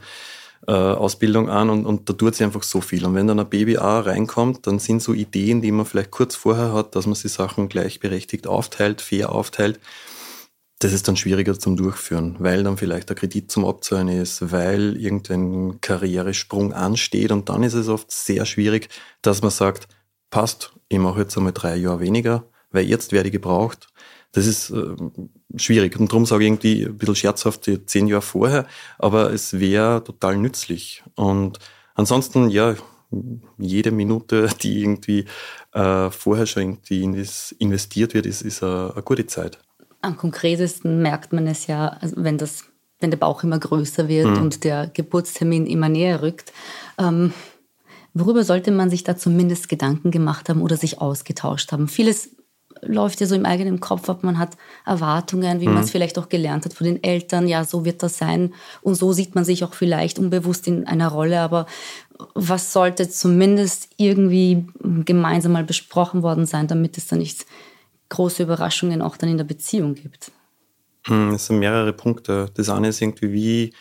äh, 0.67 0.73
Ausbildung 0.73 1.49
an 1.49 1.71
und, 1.71 1.87
und 1.87 2.09
da 2.09 2.13
tut 2.13 2.35
sich 2.35 2.45
einfach 2.45 2.63
so 2.63 2.81
viel. 2.81 3.05
Und 3.05 3.15
wenn 3.15 3.27
dann 3.27 3.41
ein 3.41 3.49
Baby 3.49 3.79
auch 3.79 4.07
reinkommt, 4.07 4.67
dann 4.67 4.79
sind 4.79 5.03
so 5.03 5.13
Ideen, 5.13 5.61
die 5.61 5.73
man 5.73 5.87
vielleicht 5.87 6.11
kurz 6.11 6.37
vorher 6.37 6.73
hat, 6.73 6.95
dass 6.95 7.07
man 7.07 7.17
die 7.21 7.29
Sachen 7.29 7.69
gleichberechtigt 7.69 8.47
aufteilt, 8.47 9.01
fair 9.01 9.33
aufteilt. 9.33 9.81
Das 10.79 10.93
ist 10.93 11.07
dann 11.07 11.17
schwieriger 11.17 11.59
zum 11.59 11.77
Durchführen, 11.77 12.37
weil 12.41 12.65
dann 12.65 12.77
vielleicht 12.77 13.09
der 13.09 13.17
Kredit 13.17 13.51
zum 13.53 13.65
Abzahlen 13.65 14.09
ist, 14.09 14.51
weil 14.51 14.97
irgendein 14.97 15.81
Karrieresprung 15.81 16.73
ansteht 16.73 17.31
und 17.31 17.49
dann 17.49 17.63
ist 17.63 17.75
es 17.75 17.89
oft 17.89 18.11
sehr 18.11 18.47
schwierig, 18.47 18.89
dass 19.21 19.43
man 19.43 19.53
sagt, 19.53 19.87
passt, 20.31 20.73
ich 20.89 20.99
mache 20.99 21.21
jetzt 21.21 21.37
einmal 21.37 21.53
drei 21.53 21.77
Jahre 21.77 22.01
weniger, 22.01 22.45
weil 22.71 22.85
jetzt 22.85 23.13
werde 23.13 23.29
ich 23.29 23.33
gebraucht. 23.33 23.89
Das 24.33 24.47
ist 24.47 24.71
äh, 24.71 24.97
schwierig. 25.57 25.99
Und 25.99 26.11
darum 26.11 26.27
sage 26.27 26.45
ich 26.45 26.49
irgendwie 26.49 26.85
ein 26.85 26.97
bisschen 26.97 27.17
scherzhaft 27.17 27.71
zehn 27.87 28.07
Jahre 28.07 28.23
vorher, 28.23 28.67
aber 28.99 29.33
es 29.33 29.59
wäre 29.59 30.03
total 30.05 30.37
nützlich. 30.37 31.03
Und 31.15 31.59
ansonsten, 31.95 32.51
ja, 32.51 32.75
jede 33.59 33.91
Minute, 33.91 34.49
die 34.63 34.81
irgendwie 34.81 35.27
äh, 35.73 36.11
vorher 36.11 36.47
schon 36.47 36.63
irgendwie 36.63 37.03
in 37.03 37.17
das 37.17 37.53
investiert 37.53 38.15
wird, 38.15 38.27
ist, 38.27 38.43
ist 38.43 38.63
eine, 38.63 38.93
eine 38.95 39.03
gute 39.03 39.27
Zeit. 39.27 39.59
Am 40.01 40.17
konkretesten 40.17 41.03
merkt 41.03 41.33
man 41.33 41.47
es 41.47 41.67
ja, 41.67 41.89
also 42.01 42.17
wenn 42.19 42.39
das 42.39 42.65
wenn 43.03 43.11
der 43.11 43.19
Bauch 43.19 43.43
immer 43.43 43.59
größer 43.59 44.09
wird 44.09 44.29
mhm. 44.29 44.43
und 44.43 44.65
der 44.65 44.87
Geburtstermin 44.87 45.67
immer 45.67 45.89
näher 45.89 46.23
rückt. 46.23 46.53
Ähm, 46.99 47.35
worüber 48.15 48.45
sollte 48.45 48.71
man 48.71 48.89
sich 48.89 49.03
da 49.05 49.17
zumindest 49.17 49.69
Gedanken 49.69 50.11
gemacht 50.11 50.49
haben 50.49 50.63
oder 50.63 50.77
sich 50.77 51.01
ausgetauscht 51.01 51.73
haben? 51.73 51.89
Vieles 51.89 52.31
läuft 52.81 53.21
ja 53.21 53.27
so 53.27 53.35
im 53.35 53.47
eigenen 53.47 53.81
Kopf 53.81 54.09
ab. 54.09 54.23
Man 54.23 54.39
hat 54.39 54.57
Erwartungen, 54.87 55.61
wie 55.61 55.69
mhm. 55.69 55.75
man 55.75 55.85
es 55.85 55.91
vielleicht 55.91 56.19
auch 56.19 56.29
gelernt 56.29 56.65
hat 56.65 56.75
von 56.75 56.87
den 56.87 57.03
Eltern. 57.03 57.47
Ja, 57.49 57.65
so 57.65 57.85
wird 57.85 58.03
das 58.03 58.19
sein. 58.19 58.55
Und 58.81 58.95
so 58.95 59.13
sieht 59.13 59.35
man 59.35 59.45
sich 59.45 59.65
auch 59.65 59.75
vielleicht 59.75 60.19
unbewusst 60.19 60.67
in 60.67 60.87
einer 60.87 61.09
Rolle. 61.09 61.41
Aber 61.41 61.67
was 62.35 62.73
sollte 62.73 63.09
zumindest 63.09 63.91
irgendwie 63.97 64.67
gemeinsam 65.05 65.53
mal 65.53 65.65
besprochen 65.65 66.23
worden 66.23 66.47
sein, 66.47 66.67
damit 66.67 66.99
es 66.99 67.09
da 67.09 67.17
nicht 67.17 67.47
große 68.09 68.43
Überraschungen 68.43 69.03
auch 69.03 69.17
dann 69.17 69.31
in 69.31 69.39
der 69.39 69.45
Beziehung 69.45 69.95
gibt? 69.95 70.33
Hm, 71.07 71.35
es 71.35 71.47
sind 71.47 71.59
mehrere 71.59 71.93
Punkte. 71.93 72.47
Das 72.55 72.69
eine 72.69 72.89
ist 72.89 73.01
irgendwie, 73.01 73.33
wie 73.33 73.73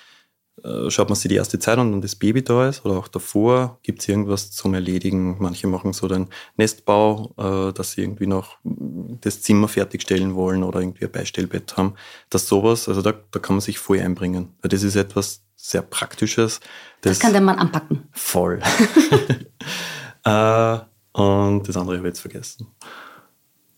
schaut 0.90 1.10
man 1.10 1.16
sich 1.16 1.30
die 1.30 1.36
erste 1.36 1.60
Zeit 1.60 1.78
an, 1.78 1.92
wenn 1.92 2.02
das 2.02 2.16
Baby 2.16 2.44
da 2.44 2.68
ist 2.68 2.86
oder 2.86 2.98
auch 2.98 3.08
davor, 3.08 3.80
gibt 3.84 4.02
es 4.02 4.08
irgendwas 4.08 4.52
zum 4.52 4.74
Erledigen. 4.74 5.38
Manche 5.40 5.68
machen 5.68 5.94
so 5.94 6.08
den 6.08 6.28
Nestbau, 6.58 7.34
äh, 7.38 7.74
dass 7.74 7.94
sie 7.94 8.02
irgendwie 8.02 8.28
noch 8.28 8.58
das 8.64 9.42
Zimmer 9.42 9.68
fertigstellen 9.68 10.36
wollen 10.36 10.64
oder 10.64 10.80
irgendwie 10.80 11.06
ein 11.06 11.12
Beistellbett 11.12 11.78
haben. 11.78 11.96
Das 12.30 12.48
sowas, 12.48 12.88
also 12.88 13.02
da, 13.02 13.14
da 13.32 13.40
kann 13.40 13.56
man 13.56 13.62
sich 13.62 13.80
voll 13.80 14.00
einbringen. 14.00 14.54
Weil 14.62 14.70
das 14.70 14.84
ist 14.84 14.96
etwas 14.96 15.44
sehr 15.56 15.82
Praktisches. 15.82 16.60
Das, 17.02 17.18
das 17.18 17.20
kann 17.20 17.34
der 17.34 17.42
Mann 17.42 17.58
anpacken. 17.58 18.08
Voll. 18.12 18.62
äh, 20.24 20.78
und 21.14 21.68
das 21.68 21.78
andere 21.78 21.98
habe 21.98 22.08
ich 22.08 22.12
jetzt 22.12 22.22
vergessen. 22.22 22.68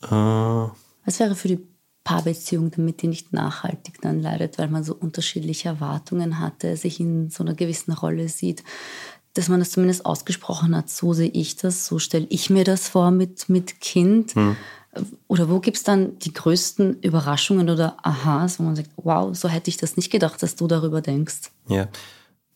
Äh, 0.04 0.08
Was 1.06 1.20
wäre 1.20 1.36
für 1.36 1.48
die 1.48 1.73
Paarbeziehung, 2.04 2.72
damit 2.72 3.02
die 3.02 3.08
nicht 3.08 3.34
nachhaltig 3.34 4.02
dann 4.02 4.22
leidet, 4.22 4.58
weil 4.58 4.68
man 4.68 4.84
so 4.84 4.94
unterschiedliche 4.94 5.70
Erwartungen 5.70 6.40
hatte, 6.40 6.76
sich 6.76 7.00
in 7.00 7.30
so 7.30 7.44
einer 7.44 7.54
gewissen 7.54 7.94
Rolle 7.94 8.28
sieht, 8.28 8.64
dass 9.34 9.50
man 9.50 9.60
das 9.60 9.72
zumindest 9.72 10.06
ausgesprochen 10.06 10.76
hat, 10.76 10.90
so 10.90 11.14
sehe 11.14 11.30
ich 11.30 11.56
das, 11.56 11.86
so 11.86 12.00
stelle 12.00 12.28
ich 12.30 12.50
mir 12.50 12.64
das 12.64 12.90
vor 12.90 13.12
mit, 13.12 13.50
mit 13.50 13.80
Kind. 13.82 14.36
Hm. 14.36 14.56
Oder 15.28 15.50
wo 15.50 15.60
gibt 15.60 15.78
es 15.78 15.84
dann 15.84 16.20
die 16.20 16.34
größten 16.34 17.02
Überraschungen 17.02 17.70
oder 17.70 17.98
Aha's, 18.04 18.60
wo 18.60 18.64
man 18.64 18.76
sagt, 18.76 18.92
wow, 18.96 19.36
so 19.36 19.50
hätte 19.50 19.70
ich 19.70 19.78
das 19.78 19.98
nicht 19.98 20.12
gedacht, 20.12 20.44
dass 20.44 20.56
du 20.56 20.68
darüber 20.68 21.02
denkst? 21.02 21.50
Ja, 21.68 21.88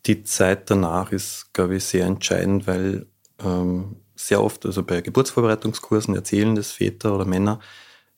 die 0.06 0.24
Zeit 0.24 0.70
danach 0.70 1.12
ist, 1.12 1.52
glaube 1.54 1.78
ich, 1.78 1.86
sehr 1.86 2.06
entscheidend, 2.06 2.68
weil 2.68 3.08
ähm, 3.44 3.96
sehr 4.16 4.44
oft, 4.44 4.66
also 4.68 4.84
bei 4.84 5.02
Geburtsvorbereitungskursen 5.02 6.16
erzählen 6.16 6.56
das 6.56 6.72
Väter 6.72 7.16
oder 7.16 7.26
Männer, 7.26 7.60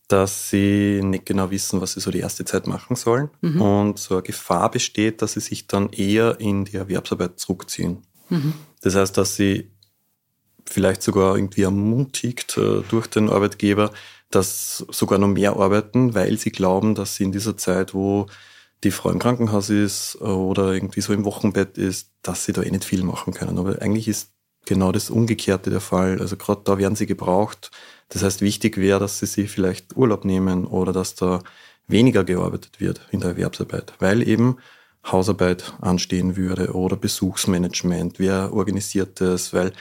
dass 0.10 0.50
sie 0.50 1.02
nicht 1.04 1.28
genau 1.28 1.52
wissen, 1.52 1.82
was 1.82 1.94
sie 1.94 2.02
so 2.02 2.10
die 2.10 2.20
erste 2.20 2.44
Zeit 2.44 2.66
machen 2.66 2.96
sollen. 2.96 3.30
Mhm. 3.42 3.62
Und 3.62 4.00
so 4.00 4.16
eine 4.16 4.24
Gefahr 4.24 4.70
besteht, 4.72 5.22
dass 5.22 5.34
sie 5.34 5.40
sich 5.40 5.68
dann 5.68 5.90
eher 5.92 6.40
in 6.40 6.66
die 6.66 6.78
Erwerbsarbeit 6.78 7.40
zurückziehen. 7.40 8.00
Mhm. 8.30 8.54
Das 8.82 8.96
heißt, 8.96 9.16
dass 9.18 9.36
sie 9.36 9.72
vielleicht 10.66 11.04
sogar 11.04 11.36
irgendwie 11.36 11.62
ermutigt 11.62 12.58
äh, 12.58 12.82
durch 12.90 13.08
den 13.08 13.30
Arbeitgeber, 13.30 13.92
dass 14.32 14.84
sogar 14.90 15.20
noch 15.20 15.28
mehr 15.28 15.56
arbeiten, 15.58 16.16
weil 16.16 16.38
sie 16.38 16.52
glauben, 16.52 16.96
dass 16.96 17.16
sie 17.16 17.24
in 17.24 17.32
dieser 17.32 17.56
Zeit, 17.56 17.94
wo 17.94 18.26
die 18.84 18.92
Frau 18.92 19.12
im 19.12 19.20
Krankenhaus 19.20 19.70
ist 19.70 20.18
äh, 20.22 20.26
oder 20.26 20.74
irgendwie 20.74 21.02
so 21.02 21.14
im 21.14 21.26
Wochenbett 21.26 21.78
ist, 21.78 22.12
dass 22.24 22.46
sie 22.46 22.54
da 22.54 22.64
eh 22.64 22.72
nicht 22.72 22.84
viel 22.84 23.04
machen 23.04 23.34
können. 23.34 23.60
Aber 23.60 23.80
eigentlich 23.80 24.08
ist 24.08 24.32
genau 24.66 24.92
das 24.92 25.12
Umgekehrte 25.12 25.70
der 25.70 25.82
Fall. 25.82 26.20
Also 26.20 26.36
gerade 26.36 26.62
da 26.64 26.78
werden 26.78 26.96
sie 26.96 27.06
gebraucht. 27.06 27.72
Das 28.10 28.24
heißt, 28.24 28.42
wichtig 28.42 28.78
wäre, 28.78 29.00
dass 29.00 29.20
sie 29.20 29.26
sich 29.26 29.50
vielleicht 29.50 29.96
Urlaub 29.96 30.26
nehmen 30.26 30.66
oder 30.66 30.92
dass 30.94 31.16
da 31.16 31.42
weniger 31.88 32.24
gearbeitet 32.24 32.80
wird 32.80 33.02
in 33.12 33.20
der 33.20 33.32
Erwerbsarbeit, 33.32 33.94
weil 34.00 34.28
eben 34.28 34.58
Hausarbeit 35.06 35.74
anstehen 35.82 36.36
würde 36.36 36.74
oder 36.74 36.96
Besuchsmanagement, 36.96 38.20
wer 38.20 38.54
organisiert 38.54 39.22
das, 39.22 39.54
weil 39.54 39.72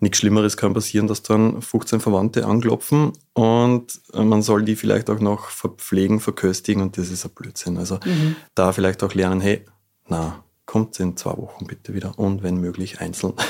nichts 0.00 0.18
Schlimmeres 0.18 0.56
kann 0.56 0.74
passieren, 0.74 1.06
dass 1.06 1.22
dann 1.22 1.62
15 1.62 2.00
Verwandte 2.00 2.46
anklopfen 2.46 3.12
und 3.34 4.00
man 4.12 4.42
soll 4.42 4.64
die 4.64 4.74
vielleicht 4.74 5.10
auch 5.10 5.20
noch 5.20 5.50
verpflegen, 5.50 6.18
verköstigen 6.18 6.82
und 6.82 6.98
das 6.98 7.10
ist 7.10 7.24
ein 7.24 7.30
Blödsinn. 7.32 7.76
Also 7.76 8.00
mhm. 8.04 8.34
da 8.54 8.72
vielleicht 8.72 9.04
auch 9.04 9.14
lernen, 9.14 9.40
hey, 9.40 9.64
na, 10.08 10.42
kommt 10.66 10.98
in 10.98 11.16
zwei 11.16 11.36
Wochen 11.36 11.66
bitte 11.66 11.94
wieder 11.94 12.18
und 12.18 12.42
wenn 12.42 12.56
möglich 12.56 13.00
einzeln. 13.00 13.34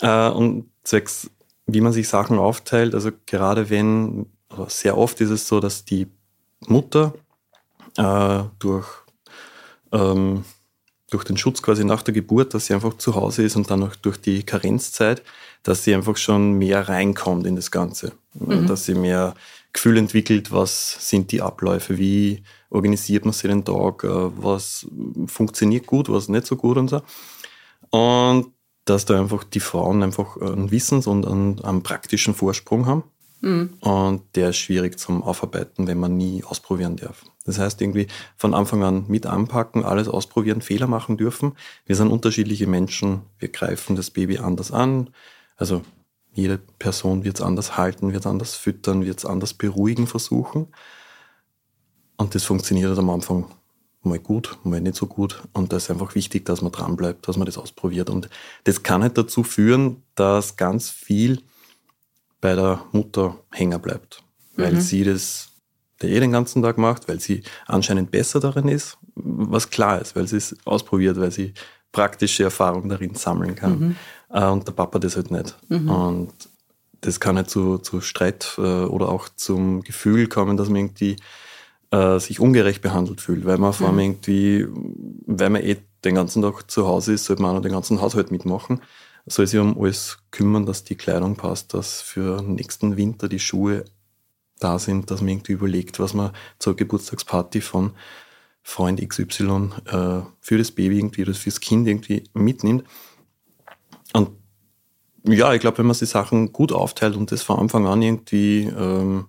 Äh, 0.00 0.30
und 0.30 0.70
zwecks, 0.82 1.30
wie 1.66 1.80
man 1.80 1.92
sich 1.92 2.08
Sachen 2.08 2.38
aufteilt, 2.38 2.94
also 2.94 3.10
gerade 3.26 3.70
wenn, 3.70 4.26
also 4.48 4.66
sehr 4.68 4.98
oft 4.98 5.20
ist 5.20 5.30
es 5.30 5.46
so, 5.46 5.60
dass 5.60 5.84
die 5.84 6.08
Mutter 6.66 7.14
äh, 7.96 8.42
durch, 8.58 8.88
ähm, 9.92 10.44
durch 11.10 11.24
den 11.24 11.36
Schutz 11.36 11.62
quasi 11.62 11.84
nach 11.84 12.02
der 12.02 12.14
Geburt, 12.14 12.54
dass 12.54 12.66
sie 12.66 12.74
einfach 12.74 12.96
zu 12.98 13.14
Hause 13.14 13.42
ist 13.42 13.56
und 13.56 13.70
dann 13.70 13.82
auch 13.82 13.96
durch 13.96 14.18
die 14.18 14.42
Karenzzeit, 14.42 15.22
dass 15.62 15.84
sie 15.84 15.94
einfach 15.94 16.16
schon 16.16 16.54
mehr 16.54 16.88
reinkommt 16.88 17.46
in 17.46 17.56
das 17.56 17.70
Ganze. 17.70 18.12
Mhm. 18.34 18.66
Dass 18.66 18.84
sie 18.84 18.94
mehr 18.94 19.34
Gefühl 19.72 19.96
entwickelt, 19.96 20.52
was 20.52 21.08
sind 21.08 21.32
die 21.32 21.40
Abläufe, 21.42 21.98
wie 21.98 22.42
organisiert 22.70 23.24
man 23.24 23.32
sich 23.32 23.50
den 23.50 23.64
Tag, 23.64 24.04
äh, 24.04 24.08
was 24.08 24.86
funktioniert 25.26 25.86
gut, 25.86 26.08
was 26.08 26.28
nicht 26.28 26.46
so 26.46 26.56
gut 26.56 26.76
und 26.76 26.88
so. 26.88 27.02
Und 27.90 28.51
dass 28.84 29.04
da 29.04 29.18
einfach 29.18 29.44
die 29.44 29.60
Frauen 29.60 30.02
einfach 30.02 30.36
einen 30.36 30.70
Wissens- 30.70 31.06
und 31.06 31.26
einen, 31.26 31.60
einen 31.60 31.82
praktischen 31.82 32.34
Vorsprung 32.34 32.86
haben. 32.86 33.04
Mhm. 33.40 33.74
Und 33.80 34.22
der 34.34 34.50
ist 34.50 34.56
schwierig 34.56 34.98
zum 34.98 35.22
Aufarbeiten, 35.22 35.86
wenn 35.86 35.98
man 35.98 36.16
nie 36.16 36.44
ausprobieren 36.44 36.96
darf. 36.96 37.24
Das 37.44 37.58
heißt, 37.58 37.80
irgendwie 37.80 38.06
von 38.36 38.54
Anfang 38.54 38.84
an 38.84 39.04
mit 39.08 39.26
anpacken, 39.26 39.84
alles 39.84 40.08
ausprobieren, 40.08 40.62
Fehler 40.62 40.86
machen 40.86 41.16
dürfen. 41.16 41.54
Wir 41.84 41.96
sind 41.96 42.08
unterschiedliche 42.08 42.68
Menschen, 42.68 43.22
wir 43.38 43.48
greifen 43.48 43.96
das 43.96 44.10
Baby 44.10 44.38
anders 44.38 44.70
an. 44.70 45.10
Also 45.56 45.82
jede 46.32 46.58
Person 46.78 47.24
wird 47.24 47.36
es 47.36 47.42
anders 47.42 47.76
halten, 47.76 48.12
wird 48.12 48.24
es 48.24 48.30
anders 48.30 48.54
füttern, 48.54 49.04
wird 49.04 49.18
es 49.18 49.26
anders 49.26 49.54
beruhigen 49.54 50.06
versuchen. 50.06 50.68
Und 52.16 52.34
das 52.36 52.44
funktioniert 52.44 52.88
halt 52.88 52.98
am 52.98 53.10
Anfang 53.10 53.46
mal 54.02 54.18
gut, 54.18 54.58
mal 54.64 54.80
nicht 54.80 54.96
so 54.96 55.06
gut. 55.06 55.42
Und 55.52 55.72
da 55.72 55.76
ist 55.76 55.90
einfach 55.90 56.14
wichtig, 56.14 56.44
dass 56.44 56.62
man 56.62 56.72
dranbleibt, 56.72 57.26
dass 57.28 57.36
man 57.36 57.46
das 57.46 57.58
ausprobiert. 57.58 58.10
Und 58.10 58.28
das 58.64 58.82
kann 58.82 59.02
halt 59.02 59.16
dazu 59.16 59.42
führen, 59.42 60.02
dass 60.14 60.56
ganz 60.56 60.90
viel 60.90 61.40
bei 62.40 62.54
der 62.54 62.84
Mutter 62.92 63.36
hängen 63.52 63.80
bleibt, 63.80 64.22
weil 64.56 64.74
mhm. 64.74 64.80
sie 64.80 65.04
das 65.04 65.48
eh 66.02 66.18
den 66.18 66.32
ganzen 66.32 66.62
Tag 66.62 66.78
macht, 66.78 67.08
weil 67.08 67.20
sie 67.20 67.44
anscheinend 67.66 68.10
besser 68.10 68.40
darin 68.40 68.66
ist, 68.66 68.98
was 69.14 69.70
klar 69.70 70.00
ist, 70.00 70.16
weil 70.16 70.26
sie 70.26 70.38
es 70.38 70.56
ausprobiert, 70.64 71.20
weil 71.20 71.30
sie 71.30 71.54
praktische 71.92 72.42
Erfahrung 72.44 72.88
darin 72.88 73.14
sammeln 73.14 73.54
kann. 73.54 73.78
Mhm. 73.78 73.96
Äh, 74.30 74.46
und 74.46 74.66
der 74.66 74.72
Papa 74.72 74.98
das 74.98 75.16
halt 75.16 75.30
nicht. 75.30 75.56
Mhm. 75.68 75.88
Und 75.88 76.32
das 77.02 77.20
kann 77.20 77.36
halt 77.36 77.50
zu, 77.50 77.78
zu 77.78 78.00
Streit 78.00 78.54
äh, 78.58 78.60
oder 78.60 79.08
auch 79.08 79.28
zum 79.28 79.82
Gefühl 79.82 80.26
kommen, 80.26 80.56
dass 80.56 80.68
man 80.68 80.76
irgendwie 80.76 81.16
äh, 81.92 82.18
sich 82.18 82.40
ungerecht 82.40 82.82
behandelt 82.82 83.20
fühlt, 83.20 83.44
weil 83.44 83.58
man 83.58 83.72
vor 83.72 83.86
allem 83.86 83.96
mhm. 83.96 84.02
irgendwie, 84.02 84.66
weil 85.26 85.50
man 85.50 85.62
eh 85.62 85.76
den 86.04 86.16
ganzen 86.16 86.42
Tag 86.42 86.68
zu 86.68 86.86
Hause 86.86 87.12
ist, 87.12 87.26
sollte 87.26 87.42
man 87.42 87.56
auch 87.56 87.62
den 87.62 87.72
ganzen 87.72 88.00
Haushalt 88.00 88.32
mitmachen 88.32 88.80
soll 89.26 89.46
sich 89.46 89.60
um 89.60 89.80
alles 89.80 90.18
kümmern, 90.30 90.66
dass 90.66 90.84
die 90.84 90.96
Kleidung 90.96 91.36
passt, 91.36 91.74
dass 91.74 92.00
für 92.00 92.42
nächsten 92.42 92.96
Winter 92.96 93.28
die 93.28 93.38
Schuhe 93.38 93.84
da 94.58 94.78
sind, 94.78 95.10
dass 95.10 95.20
man 95.20 95.30
irgendwie 95.30 95.52
überlegt, 95.52 96.00
was 96.00 96.14
man 96.14 96.32
zur 96.58 96.76
Geburtstagsparty 96.76 97.60
von 97.60 97.92
Freund 98.62 99.06
XY 99.06 99.70
äh, 99.86 100.20
für 100.40 100.58
das 100.58 100.70
Baby 100.70 100.98
irgendwie 100.98 101.22
oder 101.22 101.34
fürs 101.34 101.60
Kind 101.60 101.88
irgendwie 101.88 102.24
mitnimmt. 102.32 102.84
Und 104.12 104.30
ja, 105.24 105.52
ich 105.54 105.60
glaube, 105.60 105.78
wenn 105.78 105.86
man 105.86 105.96
die 105.96 106.06
Sachen 106.06 106.52
gut 106.52 106.72
aufteilt 106.72 107.16
und 107.16 107.32
das 107.32 107.42
von 107.42 107.58
Anfang 107.58 107.86
an 107.86 108.02
irgendwie 108.02 108.64
ähm, 108.76 109.26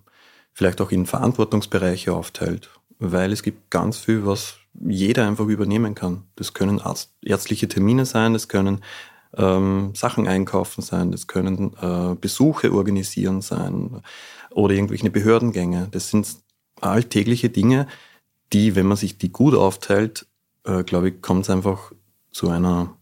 vielleicht 0.54 0.80
auch 0.80 0.90
in 0.90 1.04
Verantwortungsbereiche 1.04 2.14
aufteilt, 2.14 2.70
weil 2.98 3.32
es 3.32 3.42
gibt 3.42 3.70
ganz 3.70 3.98
viel, 3.98 4.24
was 4.24 4.54
jeder 4.72 5.26
einfach 5.26 5.46
übernehmen 5.46 5.94
kann. 5.94 6.24
Das 6.36 6.54
können 6.54 6.80
Arzt, 6.80 7.12
ärztliche 7.22 7.68
Termine 7.68 8.06
sein, 8.06 8.32
das 8.32 8.48
können 8.48 8.80
ähm, 9.36 9.92
Sachen 9.94 10.26
einkaufen 10.26 10.80
sein, 10.82 11.12
das 11.12 11.26
können 11.26 11.74
äh, 11.80 12.14
Besuche 12.14 12.72
organisieren 12.72 13.42
sein 13.42 14.00
oder 14.50 14.74
irgendwelche 14.74 15.10
Behördengänge. 15.10 15.88
Das 15.90 16.10
sind 16.10 16.36
alltägliche 16.80 17.50
Dinge, 17.50 17.86
die, 18.52 18.76
wenn 18.76 18.86
man 18.86 18.96
sich 18.96 19.18
die 19.18 19.30
gut 19.30 19.54
aufteilt, 19.54 20.26
äh, 20.64 20.84
glaube 20.84 21.08
ich, 21.10 21.20
kommt 21.20 21.44
es 21.44 21.50
einfach 21.50 21.92
zu 22.30 22.48
einer 22.48 22.96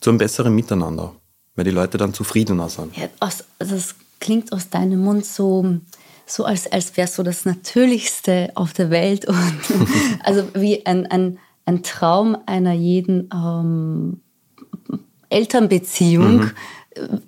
zu 0.00 0.10
einem 0.10 0.18
besseren 0.18 0.54
Miteinander, 0.54 1.14
weil 1.56 1.64
die 1.64 1.70
Leute 1.70 1.98
dann 1.98 2.14
zufriedener 2.14 2.68
sind. 2.68 2.96
Ja, 2.96 3.08
also 3.18 3.44
das 3.58 3.94
klingt 4.20 4.52
aus 4.52 4.70
deinem 4.70 5.00
Mund 5.00 5.26
so, 5.26 5.80
so 6.28 6.44
als, 6.44 6.70
als 6.70 6.96
wäre 6.96 7.08
es 7.08 7.14
so 7.14 7.22
das 7.22 7.44
Natürlichste 7.44 8.50
auf 8.54 8.72
der 8.72 8.90
Welt. 8.90 9.26
Und 9.26 9.38
also 10.24 10.44
wie 10.54 10.84
ein, 10.86 11.06
ein, 11.06 11.38
ein 11.66 11.82
Traum 11.82 12.36
einer 12.46 12.72
jeden 12.72 13.28
ähm, 13.32 14.20
Elternbeziehung 15.30 16.50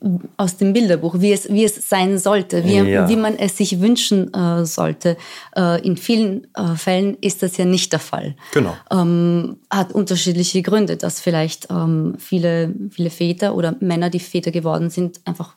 mhm. 0.03 0.21
aus 0.37 0.57
dem 0.57 0.73
Bilderbuch, 0.73 1.17
wie 1.21 1.33
es, 1.33 1.51
wie 1.51 1.65
es 1.65 1.89
sein 1.89 2.19
sollte, 2.19 2.65
wie, 2.65 2.77
ja. 2.77 3.09
wie 3.09 3.17
man 3.17 3.37
es 3.37 3.57
sich 3.57 3.81
wünschen 3.81 4.33
äh, 4.33 4.65
sollte. 4.65 5.17
Äh, 5.57 5.87
in 5.87 5.97
vielen 5.97 6.47
äh, 6.55 6.77
Fällen 6.77 7.17
ist 7.21 7.43
das 7.43 7.57
ja 7.57 7.65
nicht 7.65 7.93
der 7.93 8.01
Fall. 8.01 8.37
Genau. 8.53 8.75
Ähm, 8.91 9.59
hat 9.71 9.93
unterschiedliche 9.93 10.63
Gründe, 10.63 10.97
dass 10.97 11.21
vielleicht 11.21 11.69
ähm, 11.71 12.15
viele, 12.19 12.75
viele 12.91 13.11
Väter 13.11 13.55
oder 13.55 13.77
Männer, 13.81 14.11
die 14.11 14.21
Väter 14.21 14.51
geworden 14.51 14.91
sind, 14.91 15.21
einfach 15.25 15.57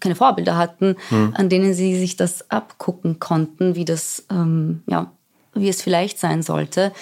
keine 0.00 0.14
Vorbilder 0.14 0.56
hatten, 0.56 0.96
mhm. 1.10 1.34
an 1.36 1.48
denen 1.48 1.74
sie 1.74 1.98
sich 1.98 2.16
das 2.16 2.50
abgucken 2.50 3.18
konnten, 3.18 3.74
wie 3.74 3.84
das, 3.84 4.24
ähm, 4.30 4.82
ja, 4.86 5.12
wie 5.54 5.68
es 5.68 5.82
vielleicht 5.82 6.18
sein 6.18 6.42
sollte. 6.42 6.92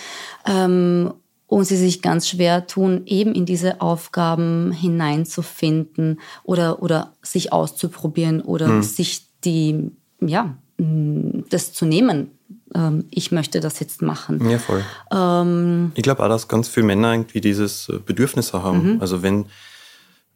Ähm, 0.47 1.13
und 1.47 1.67
sie 1.67 1.77
sich 1.77 2.01
ganz 2.01 2.29
schwer 2.29 2.67
tun, 2.67 3.03
eben 3.05 3.35
in 3.35 3.45
diese 3.45 3.83
Aufgaben 3.83 4.73
hineinzufinden 4.73 6.19
oder, 6.45 6.83
oder 6.83 7.13
sich 7.21 7.53
auszuprobieren 7.53 8.41
oder 8.41 8.69
hm. 8.69 8.83
sich 8.83 9.27
die, 9.45 9.91
ja, 10.21 10.57
das 10.79 11.73
zu 11.75 11.85
nehmen. 11.85 12.31
Ähm, 12.75 13.05
ich 13.11 13.33
möchte 13.33 13.61
das 13.61 13.81
jetzt 13.81 14.03
machen. 14.03 14.49
Ja, 14.49 14.59
voll. 14.59 14.83
Ähm, 15.13 15.93
ich 15.95 16.03
glaube 16.03 16.23
auch, 16.25 16.29
dass 16.29 16.49
ganz 16.49 16.69
viele 16.69 16.87
Männer 16.87 17.13
irgendwie 17.13 17.41
dieses 17.41 17.89
äh, 17.89 17.99
Bedürfnis 17.99 18.53
haben. 18.53 18.95
Mhm. 18.95 19.01
Also 19.01 19.23
wenn 19.23 19.47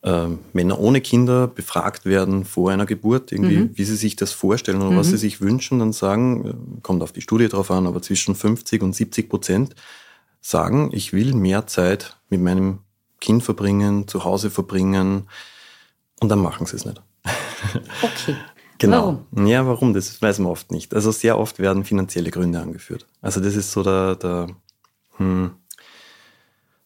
äh, 0.06 0.28
Männer 0.52 0.78
ohne 0.78 1.00
Kinder 1.00 1.48
befragt 1.48 2.06
werden 2.06 2.44
vor 2.44 2.70
einer 2.70 2.86
Geburt, 2.86 3.32
irgendwie, 3.32 3.58
mhm. 3.58 3.70
wie 3.74 3.84
sie 3.84 3.96
sich 3.96 4.14
das 4.14 4.30
vorstellen 4.32 4.80
oder 4.80 4.92
mhm. 4.92 4.98
was 4.98 5.08
sie 5.08 5.16
sich 5.16 5.40
wünschen, 5.40 5.80
dann 5.80 5.92
sagen, 5.92 6.46
äh, 6.46 6.80
kommt 6.82 7.02
auf 7.02 7.12
die 7.12 7.20
Studie 7.20 7.48
drauf 7.48 7.72
an, 7.72 7.88
aber 7.88 8.00
zwischen 8.00 8.36
50 8.36 8.82
und 8.82 8.94
70 8.94 9.28
Prozent 9.28 9.74
sagen, 10.40 10.90
ich 10.92 11.12
will 11.12 11.34
mehr 11.34 11.66
Zeit 11.66 12.16
mit 12.28 12.40
meinem 12.40 12.78
Kind 13.20 13.42
verbringen, 13.42 14.06
zu 14.06 14.22
Hause 14.22 14.50
verbringen 14.50 15.24
und 16.20 16.28
dann 16.28 16.38
machen 16.38 16.66
sie 16.66 16.76
es 16.76 16.86
nicht. 16.86 17.02
Okay. 18.02 18.36
Genau. 18.78 19.24
Warum? 19.32 19.46
Ja, 19.46 19.66
warum? 19.66 19.94
Das 19.94 20.20
weiß 20.20 20.38
man 20.40 20.52
oft 20.52 20.70
nicht. 20.70 20.94
Also 20.94 21.10
sehr 21.10 21.38
oft 21.38 21.58
werden 21.58 21.84
finanzielle 21.84 22.30
Gründe 22.30 22.60
angeführt. 22.60 23.06
Also 23.22 23.40
das 23.40 23.56
ist 23.56 23.72
so 23.72 23.82
der, 23.82 24.16
der 24.16 24.48
hm, 25.16 25.52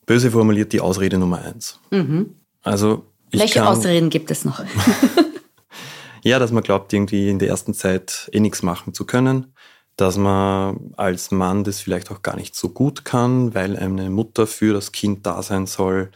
böse 0.07 0.31
formuliert 0.31 0.73
die 0.73 0.81
Ausrede 0.81 1.19
Nummer 1.19 1.43
eins. 1.43 1.81
Mhm. 1.91 2.37
Also 2.63 3.10
welche 3.33 3.61
kann, 3.61 3.69
Ausreden 3.69 4.11
gibt 4.11 4.31
es 4.31 4.45
noch? 4.45 4.62
ja, 6.23 6.38
dass 6.38 6.53
man 6.53 6.62
glaubt, 6.62 6.93
irgendwie 6.93 7.29
in 7.29 7.38
der 7.38 7.49
ersten 7.49 7.75
Zeit 7.75 8.29
eh 8.33 8.40
nichts 8.40 8.62
machen 8.62 8.95
zu 8.95 9.05
können 9.05 9.53
dass 10.01 10.16
man 10.16 10.95
als 10.97 11.31
Mann 11.31 11.62
das 11.62 11.81
vielleicht 11.81 12.11
auch 12.11 12.23
gar 12.23 12.35
nicht 12.37 12.55
so 12.55 12.71
gut 12.71 13.05
kann, 13.05 13.55
weil 13.55 13.77
eine 13.77 14.09
Mutter 14.09 14.47
für 14.47 14.73
das 14.73 14.93
Kind 14.93 15.27
da 15.27 15.43
sein 15.43 15.66
soll 15.66 16.11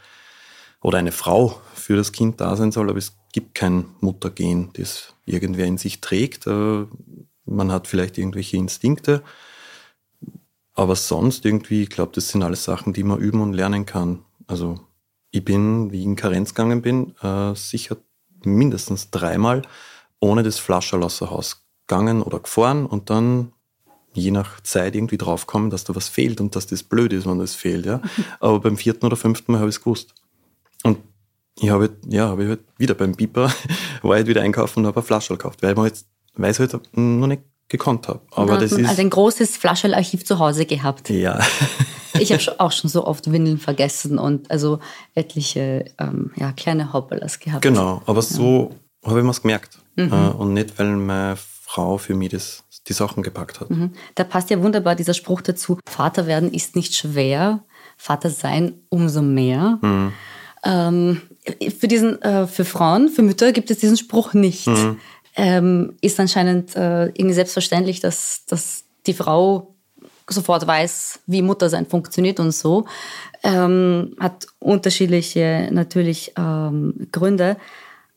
oder 0.81 0.97
eine 0.97 1.11
Frau 1.11 1.61
für 1.75 1.95
das 1.95 2.11
Kind 2.11 2.41
da 2.41 2.55
sein 2.55 2.71
soll, 2.71 2.89
aber 2.89 2.97
es 2.97 3.15
gibt 3.31 3.53
kein 3.53 3.85
Muttergen, 3.99 4.71
das 4.73 5.13
irgendwer 5.25 5.65
in 5.65 5.77
sich 5.77 6.01
trägt. 6.01 6.47
Äh, 6.47 6.85
man 7.45 7.71
hat 7.71 7.87
vielleicht 7.87 8.17
irgendwelche 8.17 8.57
Instinkte, 8.57 9.21
aber 10.73 10.95
sonst 10.95 11.45
irgendwie, 11.45 11.83
ich 11.83 11.89
glaube, 11.89 12.11
das 12.15 12.29
sind 12.29 12.41
alles 12.41 12.63
Sachen, 12.63 12.91
die 12.91 13.03
man 13.03 13.19
üben 13.19 13.41
und 13.41 13.53
lernen 13.53 13.85
kann. 13.85 14.25
Also 14.47 14.79
ich 15.35 15.45
bin, 15.45 15.91
wie 15.91 15.99
ich 15.99 16.05
in 16.05 16.15
Karenz 16.15 16.53
gegangen 16.53 16.81
bin, 16.81 17.15
äh, 17.21 17.53
sicher 17.55 17.97
mindestens 18.43 19.11
dreimal 19.11 19.63
ohne 20.19 20.43
das 20.43 20.59
Flascherl 20.59 21.03
außer 21.03 21.29
Haus 21.29 21.65
gegangen 21.87 22.21
oder 22.21 22.39
gefahren 22.39 22.85
und 22.85 23.09
dann 23.09 23.51
je 24.13 24.31
nach 24.31 24.61
Zeit 24.61 24.95
irgendwie 24.95 25.17
draufkommen, 25.17 25.69
dass 25.69 25.83
da 25.83 25.93
was 25.95 26.07
fehlt 26.07 26.39
und 26.39 26.55
dass 26.55 26.67
das 26.67 26.83
blöd 26.83 27.11
ist, 27.11 27.27
wenn 27.27 27.37
das 27.37 27.53
fehlt. 27.53 27.85
Ja? 27.85 28.01
Aber 28.39 28.61
beim 28.61 28.77
vierten 28.77 29.05
oder 29.05 29.17
fünften 29.17 29.51
Mal 29.51 29.59
habe 29.59 29.69
ich 29.69 29.75
es 29.75 29.81
gewusst. 29.81 30.13
Und 30.83 30.99
ich 31.59 31.69
habe 31.69 31.89
ja, 32.07 32.29
habe 32.29 32.43
ich 32.43 32.49
halt 32.49 32.61
wieder 32.77 32.93
beim 32.93 33.13
Biper, 33.13 33.51
war 34.01 34.11
ich 34.11 34.19
halt 34.19 34.27
wieder 34.27 34.41
einkaufen 34.41 34.79
und 34.79 34.87
habe 34.87 34.97
eine 34.97 35.05
Flasche 35.05 35.35
gekauft, 35.35 35.61
weil, 35.61 35.75
man 35.75 35.85
jetzt, 35.85 36.07
weil 36.35 36.51
ich 36.51 36.59
es 36.59 36.73
halt 36.73 36.97
noch 36.97 37.27
nicht 37.27 37.43
gekonnt 37.67 38.07
habe. 38.07 38.21
Aber 38.31 38.57
das 38.57 38.71
ist 38.71 38.87
also 38.87 39.01
ein 39.01 39.09
großes 39.09 39.57
Flaschelarchiv 39.57 40.25
zu 40.25 40.39
Hause 40.39 40.65
gehabt. 40.65 41.09
Ja. 41.09 41.39
ich 42.19 42.31
habe 42.31 42.59
auch 42.59 42.71
schon 42.71 42.89
so 42.89 43.05
oft 43.05 43.31
Windeln 43.31 43.57
vergessen 43.57 44.19
und 44.19 44.51
also 44.51 44.79
etliche 45.15 45.85
ähm, 45.97 46.31
ja, 46.35 46.51
kleine 46.51 46.93
Hoppelas 46.93 47.39
gehabt. 47.39 47.61
Genau, 47.63 48.01
aber 48.05 48.21
so 48.21 48.75
habe 49.03 49.19
ich 49.19 49.25
mir 49.25 49.31
es 49.31 49.41
gemerkt. 49.41 49.79
Mhm. 49.95 50.11
Äh, 50.11 50.29
und 50.29 50.53
nicht, 50.53 50.77
weil 50.77 50.95
meine 50.95 51.37
Frau 51.37 51.97
für 51.97 52.13
mich 52.13 52.29
das 52.29 52.63
die 52.87 52.93
Sachen 52.93 53.23
gepackt 53.23 53.59
hat. 53.59 53.69
Mhm. 53.69 53.93
Da 54.15 54.23
passt 54.23 54.49
ja 54.49 54.61
wunderbar 54.61 54.95
dieser 54.95 55.13
Spruch 55.13 55.41
dazu, 55.41 55.79
Vater 55.87 56.27
werden 56.27 56.53
ist 56.53 56.75
nicht 56.75 56.95
schwer, 56.95 57.63
Vater 57.97 58.29
sein 58.29 58.73
umso 58.89 59.21
mehr. 59.21 59.79
Mhm. 59.81 60.13
Ähm, 60.63 61.21
für, 61.79 61.87
diesen, 61.87 62.21
äh, 62.21 62.47
für 62.47 62.65
Frauen, 62.65 63.09
für 63.09 63.21
Mütter 63.21 63.51
gibt 63.51 63.71
es 63.71 63.79
diesen 63.79 63.97
Spruch 63.97 64.33
nicht. 64.33 64.67
Ähm, 65.35 65.97
ist 66.01 66.19
anscheinend 66.19 66.75
äh, 66.75 67.07
irgendwie 67.07 67.33
selbstverständlich, 67.33 67.99
dass, 67.99 68.45
dass 68.45 68.85
die 69.05 69.13
Frau 69.13 69.75
sofort 70.29 70.65
weiß, 70.65 71.19
wie 71.27 71.41
Muttersein 71.41 71.85
funktioniert 71.85 72.39
und 72.39 72.51
so. 72.51 72.85
Ähm, 73.43 74.15
hat 74.19 74.47
unterschiedliche 74.59 75.69
natürlich 75.71 76.33
ähm, 76.37 77.07
Gründe. 77.11 77.57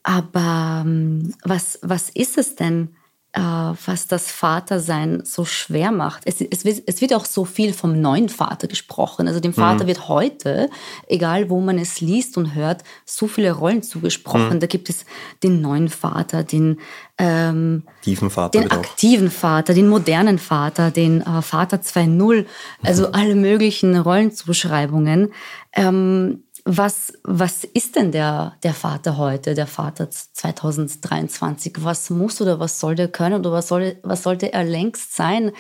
Aber 0.02 0.84
ähm, 0.86 1.34
was, 1.44 1.78
was 1.82 2.08
ist 2.10 2.38
es 2.38 2.56
denn, 2.56 2.96
was 3.34 4.06
das 4.06 4.30
Vatersein 4.30 5.22
so 5.24 5.44
schwer 5.44 5.92
macht. 5.92 6.22
Es, 6.24 6.40
es, 6.40 6.64
es, 6.64 7.00
wird 7.00 7.12
auch 7.12 7.26
so 7.26 7.44
viel 7.44 7.74
vom 7.74 8.00
neuen 8.00 8.30
Vater 8.30 8.66
gesprochen. 8.68 9.28
Also 9.28 9.38
dem 9.38 9.52
Vater 9.52 9.84
mhm. 9.84 9.88
wird 9.88 10.08
heute, 10.08 10.70
egal 11.06 11.50
wo 11.50 11.60
man 11.60 11.78
es 11.78 12.00
liest 12.00 12.38
und 12.38 12.54
hört, 12.54 12.82
so 13.04 13.28
viele 13.28 13.52
Rollen 13.52 13.82
zugesprochen. 13.82 14.54
Mhm. 14.54 14.60
Da 14.60 14.66
gibt 14.66 14.88
es 14.88 15.04
den 15.42 15.60
neuen 15.60 15.88
Vater, 15.90 16.42
den 16.42 16.80
ähm, 17.18 17.82
Vater 18.30 18.60
den 18.60 18.70
aktiven 18.70 19.30
Vater, 19.30 19.74
den 19.74 19.88
modernen 19.88 20.38
Vater, 20.38 20.90
den 20.90 21.20
äh, 21.20 21.42
Vater 21.42 21.78
2.0, 21.78 22.46
also 22.82 23.08
mhm. 23.08 23.14
alle 23.14 23.34
möglichen 23.34 23.96
Rollenzuschreibungen. 23.96 25.32
Ähm, 25.74 26.44
was, 26.70 27.14
was 27.24 27.64
ist 27.64 27.96
denn 27.96 28.12
der, 28.12 28.54
der 28.62 28.74
Vater 28.74 29.16
heute, 29.16 29.54
der 29.54 29.66
Vater 29.66 30.10
2023? 30.10 31.76
Was 31.78 32.10
muss 32.10 32.42
oder 32.42 32.60
was 32.60 32.78
soll 32.78 32.94
der 32.94 33.08
können 33.08 33.40
oder 33.40 33.52
was, 33.52 33.68
soll, 33.68 33.96
was 34.02 34.22
sollte 34.22 34.52
er 34.52 34.64
längst 34.64 35.16
sein? 35.16 35.52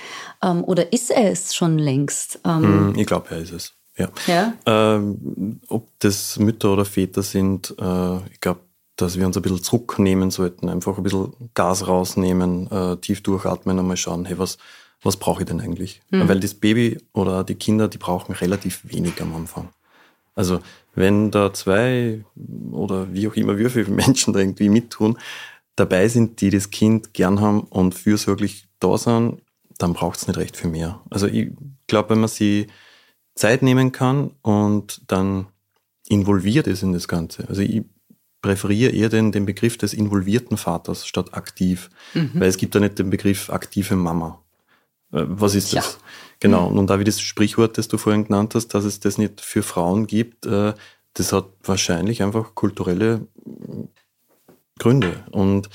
Ähm, 0.42 0.62
oder 0.64 0.92
ist 0.92 1.10
er 1.10 1.32
es 1.32 1.54
schon 1.54 1.78
längst? 1.78 2.40
Ähm, 2.44 2.92
hm, 2.92 2.94
ich 2.98 3.06
glaube, 3.06 3.30
er 3.30 3.38
ist 3.38 3.52
es. 3.52 3.72
Ja. 3.96 4.10
ja? 4.26 4.52
Ähm, 4.66 5.60
ob 5.68 5.88
das 6.00 6.38
Mütter 6.38 6.74
oder 6.74 6.84
Väter 6.84 7.22
sind, 7.22 7.74
äh, 7.80 8.16
ich 8.30 8.40
glaube, 8.40 8.60
dass 8.96 9.18
wir 9.18 9.24
uns 9.24 9.36
ein 9.36 9.42
bisschen 9.42 9.62
zurücknehmen 9.62 10.30
sollten, 10.30 10.68
einfach 10.68 10.98
ein 10.98 11.04
bisschen 11.04 11.32
Gas 11.54 11.86
rausnehmen, 11.86 12.70
äh, 12.70 12.96
tief 12.98 13.22
durchatmen 13.22 13.78
und 13.78 13.86
mal 13.86 13.96
schauen, 13.96 14.26
hey, 14.26 14.38
was, 14.38 14.58
was 15.02 15.16
brauche 15.16 15.40
ich 15.40 15.48
denn 15.48 15.62
eigentlich? 15.62 16.02
Mhm. 16.10 16.28
Weil 16.28 16.40
das 16.40 16.52
Baby 16.52 16.98
oder 17.14 17.44
die 17.44 17.54
Kinder, 17.54 17.88
die 17.88 17.98
brauchen 17.98 18.34
relativ 18.34 18.82
wenig 18.82 19.22
am 19.22 19.34
Anfang. 19.34 19.70
Also 20.34 20.60
wenn 20.98 21.30
da 21.30 21.52
zwei 21.52 22.24
oder 22.72 23.12
wie 23.12 23.28
auch 23.28 23.34
immer, 23.34 23.58
wie 23.58 23.68
viele 23.68 23.90
Menschen 23.90 24.32
da 24.32 24.40
irgendwie 24.40 24.68
mittun, 24.68 25.18
dabei 25.76 26.08
sind, 26.08 26.40
die 26.40 26.50
das 26.50 26.70
Kind 26.70 27.14
gern 27.14 27.40
haben 27.40 27.60
und 27.60 27.94
fürsorglich 27.94 28.68
da 28.80 28.98
sind, 28.98 29.40
dann 29.78 29.92
braucht 29.92 30.18
es 30.18 30.26
nicht 30.26 30.38
recht 30.38 30.56
viel 30.56 30.70
mehr. 30.70 31.00
Also 31.08 31.26
ich 31.28 31.50
glaube, 31.86 32.10
wenn 32.10 32.20
man 32.20 32.28
sie 32.28 32.66
Zeit 33.36 33.62
nehmen 33.62 33.92
kann 33.92 34.32
und 34.42 35.02
dann 35.06 35.46
involviert 36.08 36.66
ist 36.66 36.82
in 36.82 36.92
das 36.92 37.06
Ganze. 37.06 37.48
Also 37.48 37.62
ich 37.62 37.84
präferiere 38.42 38.90
eher 38.90 39.08
den, 39.08 39.30
den 39.30 39.46
Begriff 39.46 39.78
des 39.78 39.94
involvierten 39.94 40.56
Vaters 40.56 41.06
statt 41.06 41.34
aktiv, 41.34 41.90
mhm. 42.14 42.32
weil 42.34 42.48
es 42.48 42.56
gibt 42.56 42.74
da 42.74 42.80
nicht 42.80 42.98
den 42.98 43.10
Begriff 43.10 43.50
aktive 43.50 43.94
Mama. 43.94 44.42
Äh, 45.12 45.24
was 45.26 45.54
ist 45.54 45.72
das? 45.72 45.94
Ja. 45.94 46.00
Genau. 46.40 46.70
Mhm. 46.70 46.78
Und 46.78 46.86
da 46.88 46.98
wie 46.98 47.04
das 47.04 47.20
Sprichwort, 47.20 47.78
das 47.78 47.88
du 47.88 47.98
vorhin 47.98 48.24
genannt 48.24 48.54
hast, 48.54 48.68
dass 48.68 48.84
es 48.84 49.00
das 49.00 49.18
nicht 49.18 49.40
für 49.40 49.62
Frauen 49.62 50.06
gibt, 50.06 50.46
äh, 50.46 50.74
das 51.14 51.32
hat 51.32 51.46
wahrscheinlich 51.64 52.22
einfach 52.22 52.54
kulturelle 52.54 53.26
Gründe. 54.78 55.24
Und 55.30 55.68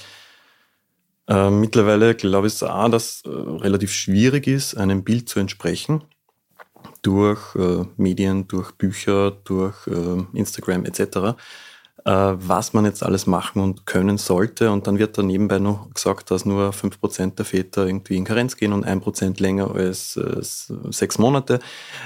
äh, 1.28 1.50
mittlerweile 1.50 2.16
glaube 2.16 2.48
ich 2.48 2.64
auch, 2.64 2.90
dass 2.90 3.24
äh, 3.26 3.30
relativ 3.30 3.92
schwierig 3.92 4.48
ist, 4.48 4.76
einem 4.76 5.04
Bild 5.04 5.28
zu 5.28 5.40
entsprechen 5.40 6.04
durch 7.02 7.56
äh, 7.56 7.86
Medien, 7.98 8.48
durch 8.48 8.72
Bücher, 8.72 9.32
durch 9.32 9.88
äh, 9.88 10.24
Instagram 10.34 10.86
etc 10.86 11.02
äh, 11.18 11.34
was 12.06 12.74
man 12.74 12.84
jetzt 12.84 13.02
alles 13.02 13.28
machen 13.28 13.62
und 13.62 13.86
können 13.86 14.18
sollte. 14.18 14.72
Und 14.72 14.88
dann 14.88 15.00
wird 15.00 15.18
da 15.18 15.24
nebenbei 15.24 15.60
noch 15.60 15.94
gesagt, 15.94 16.32
dass 16.32 16.46
nur 16.46 16.72
5% 16.72 17.36
der 17.36 17.46
Väter 17.46 17.86
irgendwie 17.86 18.18
in 18.18 18.26
Karenz 18.26 18.58
gehen 18.58 18.74
und 18.74 18.86
1% 18.86 19.42
länger 19.42 19.74
als 19.74 20.18
äh, 20.18 20.42
sechs 20.92 21.18
Monate. 21.18 21.60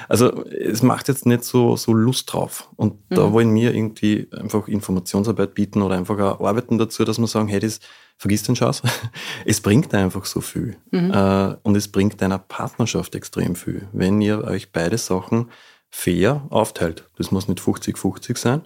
Also 0.08 0.46
es 0.46 0.84
macht 0.84 1.08
jetzt 1.08 1.26
nicht 1.26 1.44
so, 1.44 1.76
so 1.76 1.94
Lust 1.94 2.32
drauf. 2.32 2.70
Und 2.76 2.94
mhm. 3.10 3.16
da 3.16 3.34
wollen 3.34 3.54
wir 3.56 3.74
irgendwie 3.74 4.28
einfach 4.32 4.68
Informationsarbeit 4.68 5.56
bieten 5.56 5.82
oder 5.82 5.96
einfach 5.96 6.20
auch 6.20 6.46
arbeiten 6.46 6.78
dazu, 6.78 7.04
dass 7.04 7.18
wir 7.18 7.28
sagen, 7.28 7.48
hey, 7.48 7.60
das 7.60 7.80
vergiss 8.18 8.44
den 8.44 8.56
Schatz. 8.56 8.82
Es 9.46 9.62
bringt 9.62 9.94
einfach 9.94 10.26
so 10.26 10.42
viel. 10.42 10.78
Mhm. 10.92 11.12
Äh, 11.12 11.56
und 11.64 11.76
es 11.76 11.88
bringt 11.88 12.22
deiner 12.22 12.40
Partnerschaft 12.40 13.16
extrem 13.16 13.56
viel. 13.56 13.88
Wenn 13.94 14.22
ihr 14.22 14.44
euch 14.44 14.72
beide 14.72 14.98
Sachen 14.98 15.50
fair 15.90 16.46
aufteilt. 16.50 17.10
Das 17.18 17.32
muss 17.32 17.48
nicht 17.48 17.62
50-50 17.62 18.38
sein. 18.38 18.62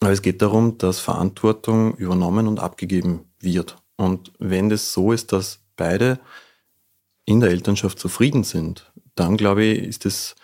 Aber 0.00 0.12
es 0.12 0.22
geht 0.22 0.42
darum, 0.42 0.78
dass 0.78 1.00
Verantwortung 1.00 1.94
übernommen 1.96 2.46
und 2.46 2.60
abgegeben 2.60 3.24
wird. 3.40 3.76
Und 3.96 4.32
wenn 4.38 4.68
das 4.68 4.92
so 4.92 5.12
ist, 5.12 5.32
dass 5.32 5.60
beide 5.76 6.20
in 7.24 7.40
der 7.40 7.50
Elternschaft 7.50 7.98
zufrieden 7.98 8.44
sind, 8.44 8.90
dann 9.14 9.36
glaube 9.36 9.64
ich, 9.64 9.82
ist 9.82 10.04
das 10.04 10.36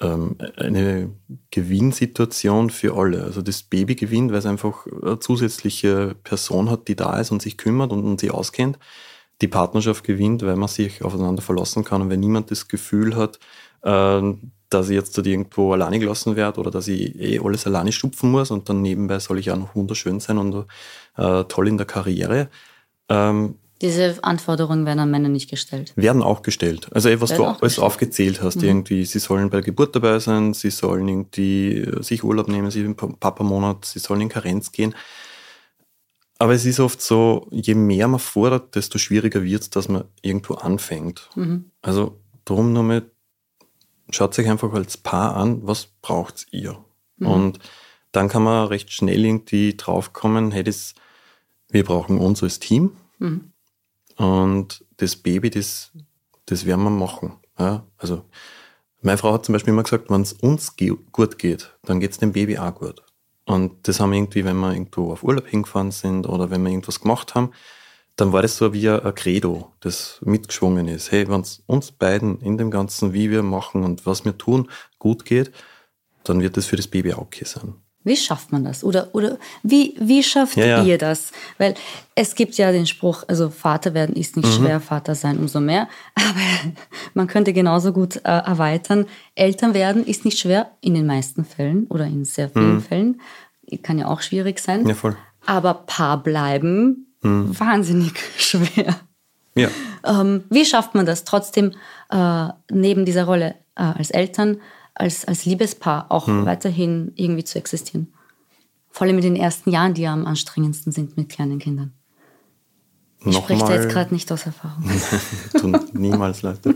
ähm, 0.00 0.36
eine 0.56 1.10
Gewinnsituation 1.50 2.70
für 2.70 2.96
alle. 2.96 3.22
Also 3.22 3.42
das 3.42 3.62
Baby 3.62 3.94
gewinnt, 3.94 4.32
weil 4.32 4.38
es 4.38 4.46
einfach 4.46 4.86
eine 4.86 5.18
zusätzliche 5.18 6.16
Person 6.24 6.70
hat, 6.70 6.88
die 6.88 6.96
da 6.96 7.18
ist 7.20 7.30
und 7.30 7.42
sich 7.42 7.58
kümmert 7.58 7.92
und, 7.92 8.04
und 8.04 8.20
sie 8.20 8.30
auskennt. 8.30 8.78
Die 9.42 9.48
Partnerschaft 9.48 10.04
gewinnt, 10.04 10.42
weil 10.42 10.56
man 10.56 10.68
sich 10.68 11.04
aufeinander 11.04 11.42
verlassen 11.42 11.84
kann 11.84 12.02
und 12.02 12.10
wenn 12.10 12.20
niemand 12.20 12.50
das 12.50 12.68
Gefühl 12.68 13.14
hat, 13.16 13.38
äh, 13.82 14.22
dass 14.70 14.88
ich 14.88 14.94
jetzt 14.94 15.18
dort 15.18 15.26
irgendwo 15.26 15.72
alleine 15.72 15.98
gelassen 15.98 16.36
werde 16.36 16.60
oder 16.60 16.70
dass 16.70 16.88
ich 16.88 17.18
eh 17.20 17.40
alles 17.40 17.66
alleine 17.66 17.92
stupfen 17.92 18.30
muss 18.30 18.50
und 18.50 18.68
dann 18.68 18.80
nebenbei 18.82 19.18
soll 19.18 19.38
ich 19.38 19.50
auch 19.50 19.56
noch 19.56 19.74
wunderschön 19.74 20.20
sein 20.20 20.38
und 20.38 20.64
äh, 21.16 21.44
toll 21.44 21.68
in 21.68 21.76
der 21.76 21.86
Karriere. 21.86 22.48
Ähm, 23.08 23.56
Diese 23.82 24.22
Anforderungen 24.22 24.86
werden 24.86 25.00
an 25.00 25.10
Männer 25.10 25.28
nicht 25.28 25.50
gestellt. 25.50 25.92
Werden 25.96 26.22
auch 26.22 26.42
gestellt. 26.42 26.88
Also 26.92 27.08
eh, 27.08 27.20
was 27.20 27.30
werden 27.30 27.40
du 27.40 27.46
alles 27.48 27.60
gestellt. 27.60 27.84
aufgezählt 27.84 28.42
hast, 28.42 28.56
mhm. 28.56 28.68
irgendwie, 28.68 29.04
sie 29.04 29.18
sollen 29.18 29.50
bei 29.50 29.58
der 29.58 29.64
Geburt 29.64 29.96
dabei 29.96 30.20
sein, 30.20 30.54
sie 30.54 30.70
sollen 30.70 31.08
irgendwie 31.08 31.78
äh, 31.78 32.02
sich 32.02 32.22
Urlaub 32.22 32.46
nehmen, 32.46 32.70
sie 32.70 32.82
im 32.82 32.94
Papa-Monat, 32.94 33.84
sie 33.84 33.98
sollen 33.98 34.20
in 34.20 34.28
Karenz 34.28 34.70
gehen. 34.70 34.94
Aber 36.38 36.54
es 36.54 36.64
ist 36.64 36.80
oft 36.80 37.02
so, 37.02 37.48
je 37.50 37.74
mehr 37.74 38.08
man 38.08 38.20
fordert, 38.20 38.74
desto 38.74 38.98
schwieriger 38.98 39.42
wird 39.42 39.62
es, 39.62 39.70
dass 39.70 39.88
man 39.88 40.04
irgendwo 40.22 40.54
anfängt. 40.54 41.28
Mhm. 41.34 41.66
Also 41.82 42.18
darum 42.46 42.72
nochmal 42.72 43.02
schaut 44.10 44.34
sich 44.34 44.48
einfach 44.48 44.72
als 44.72 44.96
Paar 44.96 45.36
an, 45.36 45.66
was 45.66 45.86
braucht 46.02 46.46
ihr? 46.50 46.78
Mhm. 47.16 47.26
Und 47.26 47.58
dann 48.12 48.28
kann 48.28 48.42
man 48.42 48.66
recht 48.68 48.92
schnell 48.92 49.24
irgendwie 49.24 49.76
draufkommen, 49.76 50.50
hey, 50.50 50.64
das, 50.64 50.94
wir 51.68 51.84
brauchen 51.84 52.18
uns 52.18 52.42
als 52.42 52.58
Team. 52.58 52.92
Mhm. 53.18 53.52
Und 54.16 54.84
das 54.96 55.16
Baby, 55.16 55.50
das, 55.50 55.92
das 56.46 56.66
werden 56.66 56.84
wir 56.84 56.90
machen. 56.90 57.32
Ja, 57.58 57.84
also 57.96 58.24
meine 59.02 59.18
Frau 59.18 59.32
hat 59.32 59.46
zum 59.46 59.54
Beispiel 59.54 59.72
immer 59.72 59.82
gesagt, 59.82 60.10
wenn 60.10 60.22
es 60.22 60.32
uns 60.32 60.74
gut 61.12 61.38
geht, 61.38 61.74
dann 61.82 62.00
geht 62.00 62.10
es 62.10 62.18
dem 62.18 62.32
Baby 62.32 62.58
auch 62.58 62.74
gut. 62.74 63.02
Und 63.46 63.88
das 63.88 63.98
haben 63.98 64.10
wir 64.10 64.18
irgendwie, 64.18 64.44
wenn 64.44 64.58
wir 64.58 64.72
irgendwo 64.72 65.12
auf 65.12 65.22
Urlaub 65.22 65.46
hingefahren 65.46 65.90
sind 65.90 66.26
oder 66.28 66.50
wenn 66.50 66.62
wir 66.62 66.70
irgendwas 66.70 67.00
gemacht 67.00 67.34
haben, 67.34 67.50
dann 68.20 68.32
war 68.32 68.42
das 68.42 68.56
so 68.56 68.72
wie 68.72 68.88
ein 68.88 69.14
Credo, 69.14 69.72
das 69.80 70.20
mitgeschwungen 70.22 70.88
ist. 70.88 71.10
Hey, 71.10 71.28
wenn 71.28 71.40
es 71.40 71.62
uns 71.66 71.90
beiden 71.90 72.40
in 72.40 72.58
dem 72.58 72.70
Ganzen, 72.70 73.12
wie 73.12 73.30
wir 73.30 73.42
machen 73.42 73.82
und 73.82 74.04
was 74.04 74.24
wir 74.24 74.36
tun, 74.36 74.68
gut 74.98 75.24
geht, 75.24 75.52
dann 76.24 76.40
wird 76.40 76.56
das 76.56 76.66
für 76.66 76.76
das 76.76 76.86
Baby 76.86 77.14
auch 77.14 77.22
okay 77.22 77.44
sein. 77.44 77.74
Wie 78.02 78.16
schafft 78.16 78.50
man 78.50 78.64
das? 78.64 78.82
Oder, 78.82 79.14
oder 79.14 79.38
wie, 79.62 79.94
wie 80.00 80.22
schafft 80.22 80.56
ja, 80.56 80.64
ja. 80.64 80.82
ihr 80.82 80.96
das? 80.96 81.32
Weil 81.58 81.74
es 82.14 82.34
gibt 82.34 82.54
ja 82.54 82.72
den 82.72 82.86
Spruch, 82.86 83.24
also 83.28 83.50
Vater 83.50 83.92
werden 83.92 84.16
ist 84.16 84.36
nicht 84.36 84.48
mhm. 84.48 84.64
schwer, 84.64 84.80
Vater 84.80 85.14
sein 85.14 85.38
umso 85.38 85.60
mehr. 85.60 85.86
Aber 86.14 86.74
man 87.12 87.26
könnte 87.26 87.52
genauso 87.52 87.92
gut 87.92 88.16
äh, 88.16 88.20
erweitern, 88.28 89.06
Eltern 89.34 89.74
werden 89.74 90.04
ist 90.04 90.24
nicht 90.24 90.38
schwer, 90.38 90.70
in 90.80 90.94
den 90.94 91.06
meisten 91.06 91.44
Fällen 91.44 91.86
oder 91.88 92.06
in 92.06 92.24
sehr 92.24 92.48
vielen 92.48 92.76
mhm. 92.76 92.82
Fällen. 92.82 93.20
Kann 93.82 93.98
ja 93.98 94.08
auch 94.08 94.22
schwierig 94.22 94.60
sein. 94.60 94.86
Ja, 94.88 94.94
voll. 94.94 95.16
Aber 95.46 95.74
Paar 95.74 96.22
bleiben 96.22 97.09
mhm. 97.22 97.58
wahnsinnig 97.58 98.12
schwer. 98.36 98.96
Ja. 99.54 99.68
Ähm, 100.04 100.44
wie 100.50 100.64
schafft 100.64 100.94
man 100.94 101.06
das 101.06 101.24
trotzdem 101.24 101.72
äh, 102.10 102.48
neben 102.70 103.04
dieser 103.04 103.24
Rolle 103.24 103.56
äh, 103.74 103.82
als 103.82 104.10
Eltern, 104.10 104.60
als, 104.94 105.24
als 105.24 105.44
Liebespaar 105.44 106.06
auch 106.10 106.26
mhm. 106.26 106.46
weiterhin 106.46 107.12
irgendwie 107.16 107.44
zu 107.44 107.58
existieren? 107.58 108.12
Vor 108.90 109.06
allem 109.06 109.16
in 109.16 109.22
den 109.22 109.36
ersten 109.36 109.70
Jahren, 109.70 109.94
die 109.94 110.02
ja 110.02 110.12
am 110.12 110.26
anstrengendsten 110.26 110.92
sind 110.92 111.16
mit 111.16 111.28
kleinen 111.28 111.58
Kindern. 111.58 111.92
Ich 113.24 113.36
spreche 113.36 113.64
da 113.64 113.74
jetzt 113.74 113.90
gerade 113.90 114.14
nicht 114.14 114.30
aus 114.32 114.46
Erfahrung. 114.46 114.84
Tun 115.60 115.78
niemals 115.92 116.42
Leute. 116.42 116.74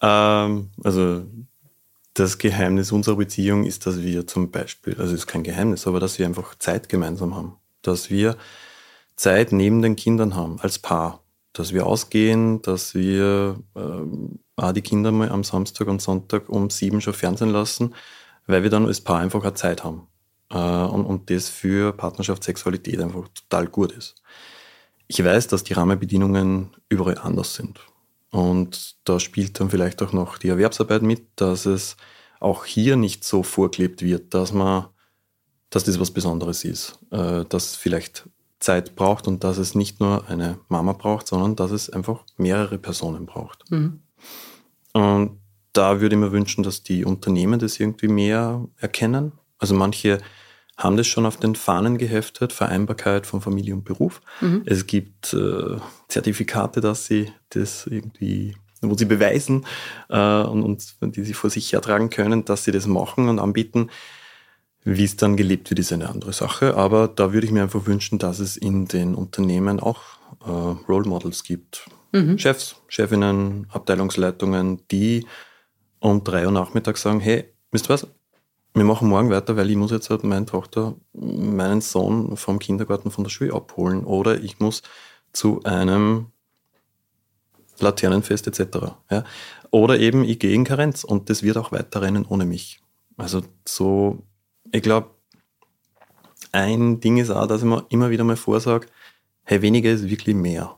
ähm, 0.00 0.70
also 0.82 1.26
das 2.14 2.38
Geheimnis 2.38 2.90
unserer 2.90 3.16
Beziehung 3.16 3.64
ist, 3.64 3.86
dass 3.86 4.02
wir 4.02 4.26
zum 4.26 4.50
Beispiel, 4.50 4.94
also 4.94 5.14
es 5.14 5.20
ist 5.20 5.26
kein 5.26 5.42
Geheimnis, 5.42 5.86
aber 5.86 6.00
dass 6.00 6.18
wir 6.18 6.26
einfach 6.26 6.54
Zeit 6.58 6.88
gemeinsam 6.88 7.34
haben. 7.34 7.56
Dass 7.82 8.10
wir 8.10 8.36
Zeit 9.18 9.52
neben 9.52 9.82
den 9.82 9.96
Kindern 9.96 10.34
haben, 10.34 10.58
als 10.60 10.78
Paar. 10.78 11.22
Dass 11.52 11.72
wir 11.72 11.86
ausgehen, 11.86 12.62
dass 12.62 12.94
wir 12.94 13.58
auch 14.56 14.72
die 14.72 14.82
Kinder 14.82 15.10
mal 15.12 15.30
am 15.30 15.44
Samstag 15.44 15.88
und 15.88 16.00
Sonntag 16.00 16.48
um 16.48 16.70
sieben 16.70 17.00
schon 17.00 17.14
fernsehen 17.14 17.50
lassen, 17.50 17.94
weil 18.46 18.62
wir 18.62 18.70
dann 18.70 18.86
als 18.86 19.00
Paar 19.00 19.18
einfach 19.20 19.42
eine 19.42 19.54
Zeit 19.54 19.84
haben. 19.84 20.06
Äh, 20.50 20.56
und, 20.56 21.04
und 21.04 21.30
das 21.30 21.48
für 21.48 21.92
Partnerschaft, 21.92 22.44
Sexualität 22.44 23.00
einfach 23.00 23.28
total 23.28 23.66
gut 23.66 23.92
ist. 23.92 24.14
Ich 25.06 25.22
weiß, 25.22 25.48
dass 25.48 25.64
die 25.64 25.72
Rahmenbedingungen 25.74 26.76
überall 26.88 27.18
anders 27.18 27.54
sind. 27.54 27.80
Und 28.30 28.96
da 29.04 29.20
spielt 29.20 29.58
dann 29.58 29.70
vielleicht 29.70 30.02
auch 30.02 30.12
noch 30.12 30.38
die 30.38 30.48
Erwerbsarbeit 30.48 31.02
mit, 31.02 31.26
dass 31.36 31.66
es 31.66 31.96
auch 32.40 32.64
hier 32.64 32.96
nicht 32.96 33.24
so 33.24 33.42
vorgelebt 33.42 34.02
wird, 34.02 34.34
dass 34.34 34.52
man, 34.52 34.86
dass 35.70 35.84
das 35.84 35.98
was 35.98 36.10
Besonderes 36.10 36.64
ist. 36.64 36.98
Äh, 37.10 37.44
dass 37.46 37.74
vielleicht 37.74 38.28
Zeit 38.60 38.96
braucht 38.96 39.28
und 39.28 39.44
dass 39.44 39.58
es 39.58 39.74
nicht 39.74 40.00
nur 40.00 40.28
eine 40.28 40.58
Mama 40.68 40.92
braucht, 40.92 41.28
sondern 41.28 41.56
dass 41.56 41.70
es 41.70 41.90
einfach 41.90 42.24
mehrere 42.36 42.78
Personen 42.78 43.26
braucht. 43.26 43.70
Mhm. 43.70 44.00
Und 44.92 45.38
da 45.72 46.00
würde 46.00 46.16
ich 46.16 46.20
mir 46.20 46.32
wünschen, 46.32 46.64
dass 46.64 46.82
die 46.82 47.04
Unternehmen 47.04 47.60
das 47.60 47.78
irgendwie 47.78 48.08
mehr 48.08 48.66
erkennen. 48.78 49.32
Also 49.58 49.74
manche 49.74 50.18
haben 50.76 50.96
das 50.96 51.06
schon 51.06 51.26
auf 51.26 51.36
den 51.36 51.56
Fahnen 51.56 51.98
geheftet, 51.98 52.52
Vereinbarkeit 52.52 53.26
von 53.26 53.40
Familie 53.40 53.74
und 53.74 53.84
Beruf. 53.84 54.20
Mhm. 54.40 54.62
Es 54.64 54.86
gibt 54.86 55.34
äh, 55.34 55.76
Zertifikate, 56.08 56.80
dass 56.80 57.06
sie 57.06 57.32
das 57.50 57.86
irgendwie, 57.86 58.56
wo 58.80 58.96
sie 58.96 59.04
beweisen 59.04 59.66
äh, 60.08 60.42
und, 60.42 60.96
und 61.00 61.16
die 61.16 61.24
sie 61.24 61.34
vor 61.34 61.50
sich 61.50 61.72
hertragen 61.72 62.10
können, 62.10 62.44
dass 62.44 62.64
sie 62.64 62.72
das 62.72 62.86
machen 62.86 63.28
und 63.28 63.38
anbieten. 63.40 63.90
Wie 64.84 65.04
es 65.04 65.16
dann 65.16 65.36
gelebt 65.36 65.70
wird, 65.70 65.80
ist 65.80 65.92
eine 65.92 66.08
andere 66.08 66.32
Sache. 66.32 66.76
Aber 66.76 67.08
da 67.08 67.32
würde 67.32 67.46
ich 67.46 67.52
mir 67.52 67.62
einfach 67.62 67.86
wünschen, 67.86 68.18
dass 68.18 68.38
es 68.38 68.56
in 68.56 68.86
den 68.86 69.14
Unternehmen 69.14 69.80
auch 69.80 70.00
äh, 70.46 70.50
Role 70.50 71.08
Models 71.08 71.44
gibt. 71.44 71.88
Mhm. 72.12 72.38
Chefs, 72.38 72.76
Chefinnen, 72.88 73.66
Abteilungsleitungen, 73.70 74.82
die 74.90 75.26
um 76.00 76.24
drei 76.24 76.46
Uhr 76.46 76.52
nachmittags 76.52 77.02
sagen, 77.02 77.20
hey, 77.20 77.52
wisst 77.70 77.90
ihr 77.90 77.94
was? 77.94 78.06
Wir 78.74 78.84
machen 78.84 79.08
morgen 79.08 79.30
weiter, 79.30 79.56
weil 79.56 79.70
ich 79.70 79.76
muss 79.76 79.90
jetzt 79.90 80.08
halt 80.10 80.24
meine 80.24 80.46
Tochter, 80.46 80.94
meinen 81.12 81.80
Sohn 81.80 82.36
vom 82.36 82.58
Kindergarten 82.58 83.10
von 83.10 83.24
der 83.24 83.30
Schule 83.30 83.52
abholen 83.52 84.04
oder 84.04 84.40
ich 84.40 84.60
muss 84.60 84.82
zu 85.32 85.62
einem 85.64 86.26
Laternenfest 87.80 88.46
etc. 88.46 88.92
Ja? 89.10 89.24
Oder 89.70 89.98
eben 89.98 90.24
ich 90.24 90.38
gehe 90.38 90.54
in 90.54 90.64
Karenz 90.64 91.04
und 91.04 91.30
das 91.30 91.42
wird 91.42 91.56
auch 91.56 91.72
weiterrennen 91.72 92.24
ohne 92.26 92.44
mich. 92.44 92.80
Also 93.16 93.42
so, 93.66 94.22
ich 94.72 94.82
glaube, 94.82 95.10
ein 96.52 97.00
Ding 97.00 97.18
ist 97.18 97.30
auch, 97.30 97.46
dass 97.46 97.62
ich 97.62 97.68
mir 97.68 97.84
immer 97.88 98.10
wieder 98.10 98.24
mal 98.24 98.36
vorsage, 98.36 98.86
hey, 99.44 99.62
weniger 99.62 99.90
ist 99.90 100.08
wirklich 100.08 100.36
mehr. 100.36 100.76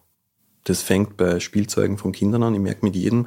Das 0.64 0.82
fängt 0.82 1.16
bei 1.16 1.40
Spielzeugen 1.40 1.98
von 1.98 2.12
Kindern 2.12 2.42
an. 2.42 2.54
Ich 2.54 2.60
merke 2.60 2.84
mit 2.84 2.96
jedem 2.96 3.26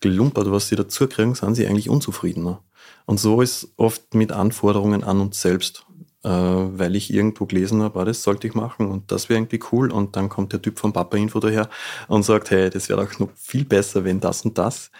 Gelumpert, 0.00 0.50
was 0.50 0.68
sie 0.68 0.76
dazu 0.76 1.06
kriegen, 1.06 1.34
sind 1.34 1.54
sie 1.54 1.66
eigentlich 1.66 1.90
unzufriedener. 1.90 2.62
Und 3.06 3.20
so 3.20 3.42
ist 3.42 3.72
oft 3.76 4.14
mit 4.14 4.32
Anforderungen 4.32 5.04
an 5.04 5.20
uns 5.20 5.40
selbst, 5.42 5.84
äh, 6.22 6.28
weil 6.30 6.96
ich 6.96 7.12
irgendwo 7.12 7.46
gelesen 7.46 7.82
habe, 7.82 8.00
ah, 8.00 8.04
das 8.04 8.22
sollte 8.22 8.46
ich 8.46 8.54
machen 8.54 8.88
und 8.88 9.12
das 9.12 9.28
wäre 9.28 9.38
irgendwie 9.38 9.60
cool. 9.72 9.90
Und 9.90 10.16
dann 10.16 10.28
kommt 10.28 10.52
der 10.52 10.62
Typ 10.62 10.78
vom 10.78 10.92
Papa 10.92 11.16
Info 11.16 11.38
daher 11.40 11.68
und 12.08 12.22
sagt, 12.22 12.50
hey, 12.50 12.70
das 12.70 12.88
wäre 12.88 13.04
doch 13.04 13.18
noch 13.18 13.30
viel 13.36 13.64
besser, 13.64 14.04
wenn 14.04 14.20
das 14.20 14.44
und 14.44 14.56
das 14.56 14.90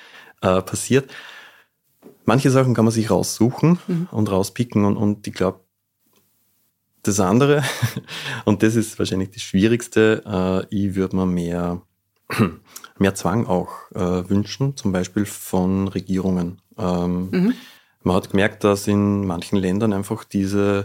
äh, 0.42 0.61
passiert. 0.61 1.11
Manche 2.31 2.53
Sachen 2.53 2.75
kann 2.75 2.85
man 2.85 2.95
sich 2.95 3.11
raussuchen 3.11 3.81
mhm. 3.88 4.07
und 4.12 4.31
rauspicken 4.31 4.85
und, 4.85 4.97
und 4.97 5.27
ich 5.27 5.35
glaube, 5.35 5.64
das 7.03 7.19
andere, 7.19 7.64
und 8.45 8.62
das 8.62 8.77
ist 8.77 9.01
wahrscheinlich 9.01 9.33
das 9.33 9.43
Schwierigste, 9.43 10.23
äh, 10.25 10.64
ich 10.73 10.95
würde 10.95 11.16
mir 11.16 11.27
mehr, 11.27 11.83
mehr 12.99 13.16
Zwang 13.16 13.49
auch 13.49 13.90
äh, 13.97 14.31
wünschen, 14.31 14.77
zum 14.77 14.93
Beispiel 14.93 15.25
von 15.25 15.88
Regierungen. 15.88 16.62
Ähm, 16.79 17.31
mhm. 17.33 17.55
Man 18.05 18.14
hat 18.14 18.31
gemerkt, 18.31 18.62
dass 18.62 18.87
in 18.87 19.27
manchen 19.27 19.59
Ländern 19.59 19.93
einfach 19.93 20.23
diese 20.23 20.85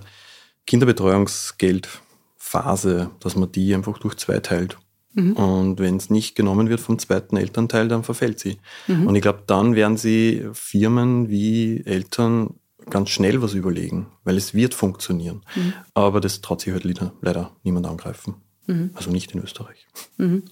Kinderbetreuungsgeldphase, 0.66 3.12
dass 3.20 3.36
man 3.36 3.52
die 3.52 3.76
einfach 3.76 4.00
durch 4.00 4.16
zwei 4.16 4.40
teilt. 4.40 4.80
Mhm. 5.16 5.34
Und 5.34 5.80
wenn 5.80 5.98
es 5.98 6.10
nicht 6.10 6.36
genommen 6.36 6.70
wird 6.70 6.82
vom 6.82 7.00
zweiten 7.00 7.38
Elternteil, 7.38 7.88
dann 7.88 8.04
verfällt 8.04 8.40
sie. 8.40 8.58
Mhm. 8.88 9.08
Und 9.08 9.16
ich 9.16 9.22
glaube, 9.22 9.44
dann 9.48 9.76
werden 9.76 9.98
sie 9.98 10.48
Firmen 10.54 11.30
wie 11.30 11.84
Eltern 11.86 12.56
ganz 12.90 13.10
schnell 13.10 13.42
was 13.42 13.54
überlegen, 13.54 14.08
weil 14.24 14.38
es 14.38 14.54
wird 14.54 14.74
funktionieren. 14.74 15.42
Mhm. 15.56 15.74
Aber 15.94 16.22
das 16.22 16.42
traut 16.42 16.62
sich 16.62 16.74
halt 16.74 16.84
leider 17.22 17.52
niemand 17.64 17.88
angreifen. 17.88 18.36
Mhm. 18.68 18.92
Also 18.94 19.10
nicht 19.10 19.32
in 19.34 19.42
Österreich. 19.42 19.88
Mhm. 20.18 20.44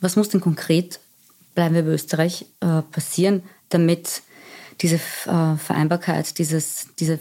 Was 0.00 0.16
muss 0.16 0.28
denn 0.28 0.40
konkret, 0.40 1.00
bleiben 1.54 1.74
wir 1.74 1.82
bei 1.82 1.90
Österreich, 1.90 2.46
äh, 2.60 2.82
passieren, 2.82 3.42
damit 3.70 4.22
diese 4.80 4.96
äh, 4.96 5.56
Vereinbarkeit, 5.56 6.38
dieses, 6.38 6.88
diese 6.98 7.18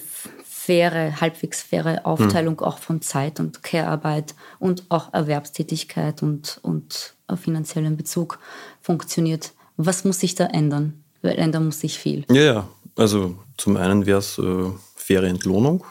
faire, 0.70 1.20
halbwegs 1.20 1.64
faire 1.64 2.06
Aufteilung 2.06 2.54
mhm. 2.54 2.64
auch 2.64 2.78
von 2.78 3.02
Zeit 3.02 3.40
und 3.40 3.64
Care-Arbeit 3.64 4.36
und 4.60 4.84
auch 4.90 5.12
Erwerbstätigkeit 5.14 6.22
und, 6.22 6.60
und 6.62 7.16
finanziellen 7.36 7.98
Bezug 7.98 8.38
funktioniert? 8.80 9.54
Was 9.78 10.06
muss 10.06 10.20
sich 10.20 10.36
da 10.36 10.46
ändern? 10.46 11.04
Weil 11.24 11.40
ändern 11.40 11.66
muss 11.66 11.80
sich 11.80 11.98
viel. 11.98 12.24
Ja, 12.30 12.42
ja. 12.42 12.70
Also 12.96 13.36
zum 13.58 13.78
einen 13.78 14.06
wäre 14.06 14.20
es 14.20 14.38
äh, 14.38 14.70
faire 14.96 15.24
Entlohnung, 15.24 15.84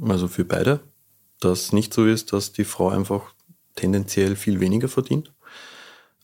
also 0.00 0.26
für 0.26 0.44
beide, 0.44 0.80
dass 1.38 1.72
nicht 1.72 1.94
so 1.94 2.04
ist, 2.04 2.32
dass 2.32 2.52
die 2.52 2.64
Frau 2.64 2.88
einfach 2.88 3.34
tendenziell 3.76 4.34
viel 4.34 4.58
weniger 4.58 4.88
verdient. 4.88 5.30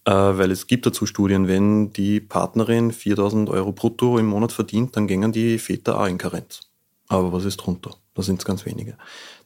Äh, 0.05 0.13
weil 0.13 0.51
es 0.51 0.67
gibt 0.67 0.85
dazu 0.85 1.07
Studien, 1.07 1.47
wenn 1.47 1.93
die 1.93 2.19
Partnerin 2.19 2.91
4000 2.91 3.51
Euro 3.51 3.71
brutto 3.71 4.19
im 4.19 4.27
Monat 4.27 4.51
verdient, 4.51 4.97
dann 4.97 5.07
gängen 5.07 5.31
die 5.31 5.59
Väter 5.59 6.01
auch 6.01 6.07
in 6.07 6.19
Karenz. 6.19 6.61
Aber 7.07 7.33
was 7.33 7.45
ist 7.45 7.59
drunter? 7.59 8.00
Da 8.15 8.23
sind 8.23 8.41
es 8.41 8.45
ganz 8.45 8.67
wenige. 8.67 8.97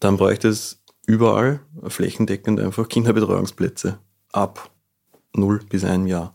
Dann 0.00 0.16
bräuchte 0.16 0.48
es 0.48 0.82
überall 1.06 1.60
flächendeckend 1.86 2.60
einfach 2.60 2.88
Kinderbetreuungsplätze 2.88 3.98
ab 4.32 4.70
0 5.34 5.60
bis 5.68 5.84
ein 5.84 6.06
Jahr 6.06 6.32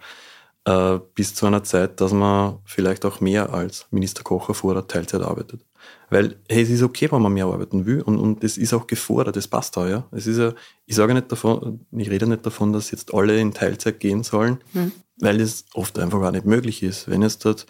äh, 0.66 1.00
bis 1.16 1.36
zu 1.36 1.46
einer 1.46 1.64
Zeit, 1.64 2.02
dass 2.02 2.12
man 2.12 2.60
vielleicht 2.66 3.06
auch 3.06 3.22
mehr 3.22 3.54
als 3.54 3.88
Minister 3.92 4.24
Kocher 4.24 4.54
fordert, 4.54 4.92
Teilzeit 4.92 5.22
arbeitet. 5.22 5.66
Weil, 6.10 6.36
hey, 6.50 6.64
es 6.64 6.70
ist 6.70 6.84
okay, 6.84 7.12
wenn 7.12 7.22
man 7.22 7.34
mehr 7.34 7.46
arbeiten 7.46 7.86
will 7.86 8.02
und, 8.02 8.18
und 8.18 8.44
das 8.44 8.58
ist 8.58 8.74
auch 8.74 8.88
gefordert, 8.88 9.36
das 9.36 9.48
passt 9.48 9.78
auch, 9.78 9.88
ja. 9.88 10.06
Es 10.12 10.28
ist 10.28 10.38
ja, 10.38 10.54
ich 10.86 10.96
sage 10.96 11.14
nicht 11.14 11.32
davon, 11.32 11.86
ich 11.92 12.10
rede 12.10 12.28
nicht 12.28 12.46
davon, 12.46 12.74
dass 12.74 12.92
jetzt 12.92 13.14
alle 13.14 13.40
in 13.40 13.54
Teilzeit 13.54 14.00
gehen 14.00 14.24
sollen, 14.24 14.60
mhm. 14.74 14.92
weil 15.18 15.40
es 15.40 15.66
oft 15.74 15.98
einfach 16.00 16.22
auch 16.22 16.32
nicht 16.32 16.46
möglich 16.46 16.84
ist. 16.84 17.08
Wenn 17.10 17.22
jetzt 17.22 17.46
dort 17.46 17.66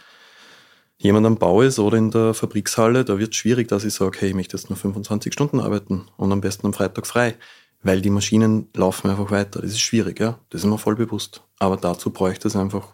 jemand 0.99 1.25
am 1.25 1.38
Bau 1.38 1.62
ist 1.62 1.79
oder 1.79 1.97
in 1.97 2.12
der 2.12 2.33
Fabrikshalle, 2.33 3.03
da 3.03 3.17
wird 3.17 3.31
es 3.31 3.38
schwierig, 3.38 3.67
dass 3.67 3.83
ich 3.83 3.93
sage, 3.93 4.19
hey, 4.21 4.29
ich 4.29 4.35
möchte 4.35 4.55
jetzt 4.55 4.69
nur 4.69 4.77
25 4.77 5.33
Stunden 5.33 5.59
arbeiten 5.59 6.05
und 6.17 6.31
am 6.31 6.41
besten 6.41 6.67
am 6.67 6.73
Freitag 6.73 7.07
frei 7.07 7.35
weil 7.81 8.01
die 8.01 8.09
Maschinen 8.09 8.69
laufen 8.73 9.09
einfach 9.09 9.31
weiter. 9.31 9.62
Das 9.62 9.71
ist 9.71 9.79
schwierig, 9.79 10.19
ja. 10.19 10.39
Das 10.49 10.62
ist 10.62 10.67
mir 10.67 10.77
voll 10.77 10.95
bewusst. 10.95 11.41
Aber 11.59 11.77
dazu 11.77 12.12
bräuchte 12.12 12.47
es 12.47 12.55
einfach, 12.55 12.93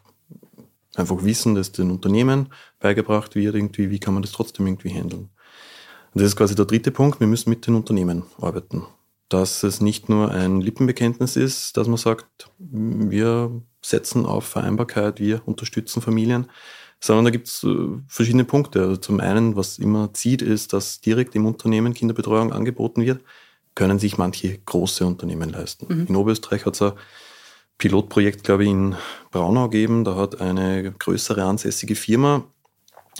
einfach 0.95 1.23
Wissen, 1.23 1.55
das 1.55 1.71
den 1.71 1.91
Unternehmen 1.91 2.49
beigebracht 2.79 3.35
wird, 3.35 3.55
irgendwie, 3.55 3.89
wie 3.89 3.99
kann 3.99 4.13
man 4.13 4.23
das 4.23 4.31
trotzdem 4.31 4.67
irgendwie 4.67 4.89
handeln. 4.89 5.29
Und 6.13 6.21
das 6.21 6.29
ist 6.29 6.35
quasi 6.35 6.55
der 6.55 6.65
dritte 6.65 6.91
Punkt. 6.91 7.19
Wir 7.19 7.27
müssen 7.27 7.49
mit 7.49 7.65
den 7.67 7.75
Unternehmen 7.75 8.23
arbeiten. 8.39 8.85
Dass 9.27 9.63
es 9.63 9.81
nicht 9.81 10.07
nur 10.07 10.31
ein 10.31 10.61
Lippenbekenntnis 10.61 11.35
ist, 11.35 11.77
dass 11.77 11.87
man 11.87 11.97
sagt, 11.97 12.51
wir 12.59 13.61
setzen 13.81 14.25
auf 14.25 14.45
Vereinbarkeit, 14.45 15.19
wir 15.19 15.41
unterstützen 15.47 16.01
Familien, 16.01 16.47
sondern 16.99 17.25
da 17.25 17.31
gibt 17.31 17.47
es 17.47 17.63
äh, 17.63 17.75
verschiedene 18.07 18.45
Punkte. 18.45 18.81
Also 18.81 18.97
zum 18.97 19.19
einen, 19.19 19.55
was 19.55 19.77
immer 19.79 20.13
zieht, 20.13 20.41
ist, 20.41 20.73
dass 20.73 21.01
direkt 21.01 21.35
im 21.35 21.45
Unternehmen 21.45 21.93
Kinderbetreuung 21.93 22.51
angeboten 22.51 23.03
wird 23.03 23.21
können 23.75 23.99
sich 23.99 24.17
manche 24.17 24.57
große 24.57 25.05
Unternehmen 25.05 25.49
leisten. 25.49 25.85
Mhm. 25.93 26.05
In 26.07 26.15
Oberösterreich 26.15 26.65
hat 26.65 26.75
es 26.75 26.81
ein 26.81 26.93
Pilotprojekt, 27.77 28.43
glaube 28.43 28.63
ich, 28.63 28.69
in 28.69 28.95
Braunau 29.31 29.69
gegeben. 29.69 30.05
Da 30.05 30.15
hat 30.15 30.41
eine 30.41 30.93
größere 30.93 31.43
ansässige 31.43 31.95
Firma 31.95 32.45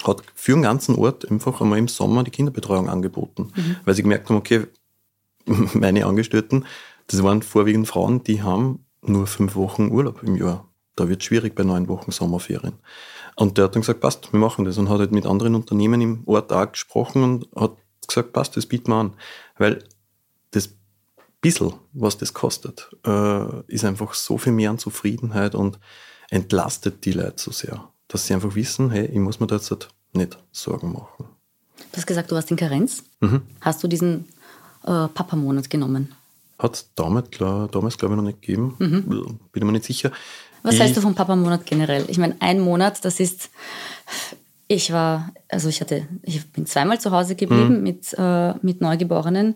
hat 0.04 0.24
für 0.34 0.54
den 0.54 0.64
ganzen 0.64 0.96
Ort 0.96 1.30
einfach 1.30 1.62
einmal 1.62 1.80
im 1.80 1.88
Sommer 1.88 2.26
die 2.26 2.32
Kinderbetreuung 2.32 2.90
angeboten, 2.90 3.54
mhm. 3.56 3.78
weil 3.86 3.94
sie 3.94 4.02
gemerkt 4.02 4.28
haben, 4.28 4.36
okay, 4.36 4.68
meine 5.46 6.06
Angestellten, 6.06 6.66
das 7.08 7.24
waren 7.24 7.42
vorwiegend 7.42 7.88
Frauen, 7.88 8.22
die 8.24 8.42
haben 8.42 8.86
nur 9.02 9.26
fünf 9.26 9.56
Wochen 9.56 9.92
Urlaub 9.92 10.22
im 10.22 10.36
Jahr. 10.36 10.68
Da 10.98 11.08
wird 11.08 11.22
es 11.22 11.26
schwierig 11.26 11.56
bei 11.56 11.64
neun 11.64 11.88
Wochen 11.88 12.12
Sommerferien. 12.12 12.74
Und 13.36 13.58
der 13.58 13.66
hat 13.66 13.76
dann 13.76 13.82
gesagt, 13.82 14.00
passt, 14.00 14.32
wir 14.32 14.40
machen 14.40 14.66
das 14.66 14.78
und 14.78 14.90
hat 14.90 15.00
halt 15.00 15.12
mit 15.12 15.26
anderen 15.26 15.56
Unternehmen 15.56 16.02
im 16.02 16.24
Ort 16.26 16.54
auch 16.54 16.72
gesprochen 16.72 17.24
und 17.24 17.48
hat 17.56 17.74
gesagt, 18.08 18.34
passt, 18.34 18.56
das 18.56 18.66
bieten 18.66 18.92
wir 18.92 18.96
an. 18.96 19.14
Weil 19.58 19.84
das 20.52 20.70
bisschen, 21.42 21.74
was 21.94 22.18
das 22.18 22.34
kostet, 22.34 22.90
äh, 23.06 23.62
ist 23.68 23.86
einfach 23.86 24.14
so 24.14 24.38
viel 24.38 24.54
mehr 24.54 24.72
an 24.72 24.80
Zufriedenheit 24.80 25.54
und 25.54 25.80
entlastet 26.30 27.06
die 27.06 27.12
Leute 27.12 27.36
so 27.38 27.52
sehr, 27.52 27.88
dass 28.08 28.26
sie 28.26 28.34
einfach 28.34 28.56
wissen, 28.56 28.90
hey, 28.90 29.06
ich 29.06 29.20
muss 29.20 29.40
mir 29.40 29.48
da 29.48 29.56
jetzt 29.56 29.70
halt 29.70 29.90
nicht 30.14 30.38
Sorgen 30.52 30.94
machen. 30.94 31.26
Du 31.92 31.98
hast 31.98 32.08
gesagt, 32.08 32.32
du 32.32 32.36
warst 32.36 32.50
in 32.50 32.58
Karenz. 32.58 33.04
Mhm. 33.20 33.42
Hast 33.62 33.84
du 33.84 33.88
diesen 33.88 34.26
äh, 34.84 35.08
Papa-Monat 35.08 35.70
genommen? 35.70 36.16
Hat 36.58 36.74
es 36.74 36.90
damals, 36.96 37.30
damals 37.38 37.98
glaube 37.98 38.16
ich, 38.16 38.18
noch 38.18 38.24
nicht 38.24 38.42
gegeben. 38.42 38.76
Mhm. 38.80 39.40
Bin 39.52 39.66
mir 39.66 39.74
nicht 39.74 39.86
sicher. 39.86 40.12
Was 40.66 40.76
ich, 40.76 40.82
heißt 40.82 40.98
du 40.98 41.02
vom 41.02 41.16
Papa-Monat 41.16 41.66
generell? 41.66 42.06
Ich 42.08 42.18
meine, 42.18 42.36
ein 42.40 42.60
Monat, 42.60 43.04
das 43.06 43.20
ist. 43.20 43.50
Ich 44.68 44.92
war, 44.92 45.32
also 45.48 45.70
ich 45.70 45.80
hatte, 45.80 46.08
ich 46.24 46.52
bin 46.52 46.66
zweimal 46.66 47.00
zu 47.00 47.12
Hause 47.12 47.36
geblieben 47.36 47.78
mhm. 47.78 47.84
mit, 47.84 48.16
äh, 48.18 48.54
mit 48.64 48.82
Neugeborenen 48.82 49.56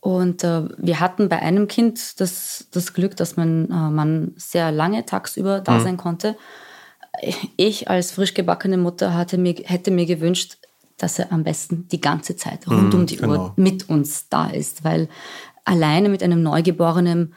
und 0.00 0.42
äh, 0.44 0.62
wir 0.78 0.98
hatten 0.98 1.28
bei 1.28 1.40
einem 1.40 1.68
Kind 1.68 2.20
das, 2.20 2.66
das 2.72 2.94
Glück, 2.94 3.16
dass 3.16 3.36
mein 3.36 3.70
äh, 3.70 3.90
Mann 3.90 4.32
sehr 4.36 4.72
lange 4.72 5.04
tagsüber 5.04 5.60
da 5.60 5.78
mhm. 5.78 5.82
sein 5.82 5.96
konnte. 5.96 6.36
Ich 7.56 7.90
als 7.90 8.12
frisch 8.12 8.34
gebackene 8.34 8.78
Mutter 8.78 9.14
hatte 9.14 9.36
mir, 9.36 9.54
hätte 9.64 9.90
mir 9.90 10.06
gewünscht, 10.06 10.56
dass 10.96 11.18
er 11.18 11.32
am 11.32 11.44
besten 11.44 11.86
die 11.88 12.00
ganze 12.00 12.36
Zeit 12.36 12.66
rund 12.66 12.94
mhm, 12.94 13.00
um 13.00 13.06
die 13.06 13.16
genau. 13.16 13.32
Uhr 13.32 13.52
mit 13.56 13.88
uns 13.88 14.28
da 14.28 14.46
ist, 14.48 14.84
weil 14.84 15.08
alleine 15.64 16.08
mit 16.08 16.22
einem 16.22 16.42
Neugeborenen, 16.42 17.34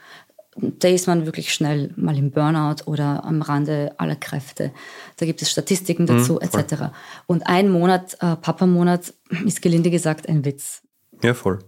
da 0.56 0.88
ist 0.88 1.08
man 1.08 1.26
wirklich 1.26 1.54
schnell 1.54 1.92
mal 1.96 2.18
im 2.18 2.32
Burnout 2.32 2.84
oder 2.86 3.24
am 3.26 3.42
Rande 3.42 3.94
aller 3.98 4.16
Kräfte. 4.16 4.72
Da 5.18 5.26
gibt 5.26 5.42
es 5.42 5.50
Statistiken 5.50 6.06
dazu, 6.06 6.34
mhm, 6.34 6.42
etc. 6.42 6.84
Und 7.26 7.48
ein 7.48 7.70
Monat, 7.70 8.16
äh, 8.22 8.36
Papa-Monat, 8.36 9.14
ist 9.46 9.62
gelinde 9.62 9.90
gesagt 9.90 10.30
ein 10.30 10.46
Witz. 10.46 10.82
Ja, 11.24 11.34
voll. 11.34 11.60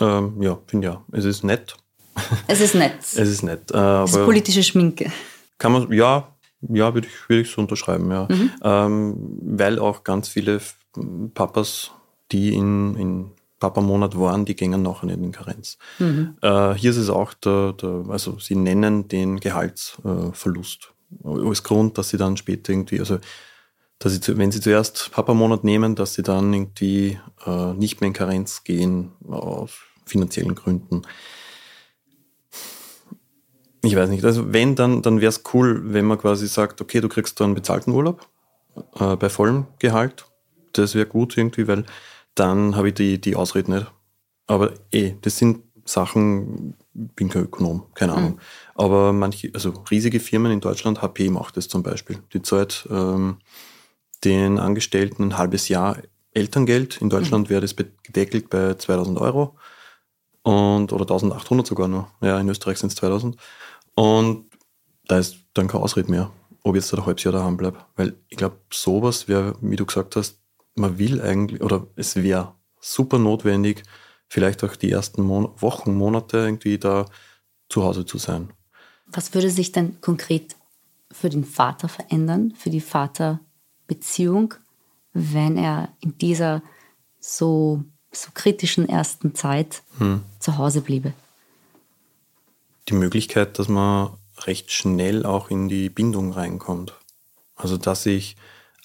Ähm, 0.00 0.40
ja, 0.40 0.58
finde 0.66 0.86
ja. 0.86 1.04
Es 1.12 1.24
ist 1.24 1.44
nett. 1.44 1.76
Es 2.46 2.60
ist 2.60 2.74
nett. 2.74 2.94
es 3.00 3.16
ist 3.16 3.42
nett. 3.42 3.70
Äh, 3.72 4.02
es 4.02 4.12
ist 4.12 4.24
politische 4.24 4.62
Schminke. 4.62 5.12
Kann 5.58 5.72
man, 5.72 5.92
ja, 5.92 6.28
ja, 6.62 6.94
würde 6.94 7.08
ich, 7.08 7.28
würd 7.28 7.46
ich 7.46 7.52
so 7.52 7.60
unterschreiben, 7.60 8.10
ja. 8.10 8.26
Mhm. 8.30 8.50
Ähm, 8.62 9.16
weil 9.42 9.78
auch 9.78 10.04
ganz 10.04 10.28
viele 10.28 10.60
Papas, 11.34 11.90
die 12.30 12.54
in, 12.54 12.96
in 12.96 13.30
Papa-Monat 13.62 14.18
waren, 14.18 14.44
die 14.44 14.56
gingen 14.56 14.82
nachher 14.82 15.06
nicht 15.06 15.20
in 15.20 15.30
Karenz. 15.30 15.78
Mhm. 16.00 16.36
Äh, 16.42 16.74
hier 16.74 16.90
ist 16.90 16.96
es 16.96 17.10
auch, 17.10 17.32
der, 17.32 17.72
der, 17.74 18.04
also 18.08 18.38
sie 18.40 18.56
nennen 18.56 19.06
den 19.06 19.38
Gehaltsverlust 19.38 20.92
äh, 21.24 21.28
als 21.28 21.62
Grund, 21.62 21.96
dass 21.96 22.08
sie 22.08 22.16
dann 22.16 22.36
später 22.36 22.72
irgendwie, 22.72 22.98
also 22.98 23.18
dass 24.00 24.14
sie, 24.14 24.36
wenn 24.36 24.50
sie 24.50 24.60
zuerst 24.60 25.12
Papa-Monat 25.12 25.62
nehmen, 25.62 25.94
dass 25.94 26.14
sie 26.14 26.24
dann 26.24 26.52
irgendwie 26.52 27.20
äh, 27.46 27.72
nicht 27.74 28.00
mehr 28.00 28.08
in 28.08 28.14
Karenz 28.14 28.64
gehen 28.64 29.12
aus 29.28 29.70
finanziellen 30.06 30.56
Gründen. 30.56 31.02
Ich 33.84 33.94
weiß 33.94 34.10
nicht. 34.10 34.24
Also 34.24 34.52
wenn, 34.52 34.74
dann, 34.74 35.02
dann 35.02 35.20
wäre 35.20 35.30
es 35.30 35.44
cool, 35.54 35.82
wenn 35.92 36.06
man 36.06 36.18
quasi 36.18 36.48
sagt, 36.48 36.80
okay, 36.80 37.00
du 37.00 37.08
kriegst 37.08 37.38
dann 37.40 37.54
bezahlten 37.54 37.92
Urlaub 37.92 38.28
äh, 38.98 39.14
bei 39.14 39.28
vollem 39.28 39.66
Gehalt. 39.78 40.26
Das 40.72 40.96
wäre 40.96 41.06
gut 41.06 41.36
irgendwie, 41.36 41.68
weil 41.68 41.84
dann 42.34 42.76
habe 42.76 42.88
ich 42.88 42.94
die, 42.94 43.20
die 43.20 43.36
Ausrede 43.36 43.70
nicht. 43.70 43.92
Aber 44.46 44.72
eh, 44.90 45.14
das 45.20 45.38
sind 45.38 45.60
Sachen, 45.84 46.74
bin 46.92 47.28
kein 47.28 47.44
Ökonom, 47.44 47.84
keine 47.94 48.12
Ahnung. 48.12 48.32
Mhm. 48.32 48.38
Aber 48.74 49.12
manche, 49.12 49.50
also 49.54 49.70
riesige 49.90 50.20
Firmen 50.20 50.52
in 50.52 50.60
Deutschland, 50.60 51.02
HP 51.02 51.30
macht 51.30 51.56
das 51.56 51.68
zum 51.68 51.82
Beispiel. 51.82 52.18
Die 52.32 52.42
zahlt 52.42 52.86
ähm, 52.90 53.38
den 54.24 54.58
Angestellten 54.58 55.24
ein 55.24 55.38
halbes 55.38 55.68
Jahr 55.68 55.98
Elterngeld. 56.34 57.00
In 57.00 57.10
Deutschland 57.10 57.46
mhm. 57.46 57.50
wäre 57.50 57.60
das 57.60 57.74
gedeckelt 57.76 58.50
bei 58.50 58.74
2000 58.74 59.18
Euro 59.18 59.56
und 60.42 60.92
oder 60.92 61.02
1800 61.02 61.66
sogar 61.66 61.88
nur. 61.88 62.08
Ja, 62.20 62.38
in 62.38 62.48
Österreich 62.48 62.78
sind 62.78 62.88
es 62.88 62.96
2000. 62.96 63.36
Und 63.94 64.46
da 65.06 65.18
ist 65.18 65.36
dann 65.54 65.68
keine 65.68 65.82
Ausrede 65.82 66.10
mehr, 66.10 66.30
ob 66.62 66.76
ich 66.76 66.82
jetzt 66.82 66.94
ein 66.94 67.04
halbes 67.04 67.24
Jahr 67.24 67.32
daheim 67.32 67.56
bleibe. 67.56 67.78
Weil 67.96 68.14
ich 68.28 68.36
glaube, 68.36 68.56
sowas 68.72 69.28
wäre, 69.28 69.56
wie 69.60 69.76
du 69.76 69.86
gesagt 69.86 70.16
hast, 70.16 70.38
man 70.74 70.98
will 70.98 71.20
eigentlich, 71.20 71.60
oder 71.60 71.86
es 71.96 72.16
wäre 72.16 72.54
super 72.80 73.18
notwendig, 73.18 73.82
vielleicht 74.28 74.64
auch 74.64 74.76
die 74.76 74.90
ersten 74.90 75.22
Mon 75.22 75.50
Wochen, 75.60 75.94
Monate 75.94 76.38
irgendwie 76.38 76.78
da 76.78 77.06
zu 77.68 77.84
Hause 77.84 78.06
zu 78.06 78.18
sein. 78.18 78.50
Was 79.06 79.34
würde 79.34 79.50
sich 79.50 79.72
denn 79.72 80.00
konkret 80.00 80.56
für 81.10 81.28
den 81.28 81.44
Vater 81.44 81.88
verändern, 81.88 82.54
für 82.56 82.70
die 82.70 82.80
Vaterbeziehung, 82.80 84.54
wenn 85.12 85.58
er 85.58 85.94
in 86.00 86.16
dieser 86.16 86.62
so, 87.20 87.84
so 88.10 88.30
kritischen 88.32 88.88
ersten 88.88 89.34
Zeit 89.34 89.82
hm. 89.98 90.22
zu 90.38 90.56
Hause 90.56 90.80
bliebe? 90.80 91.12
die 92.88 92.94
Möglichkeit, 92.94 93.58
dass 93.58 93.68
man 93.68 94.10
recht 94.46 94.72
schnell 94.72 95.24
auch 95.24 95.50
in 95.50 95.68
die 95.68 95.88
Bindung 95.88 96.32
reinkommt. 96.32 96.94
Also 97.54 97.76
dass 97.76 98.06
ich 98.06 98.36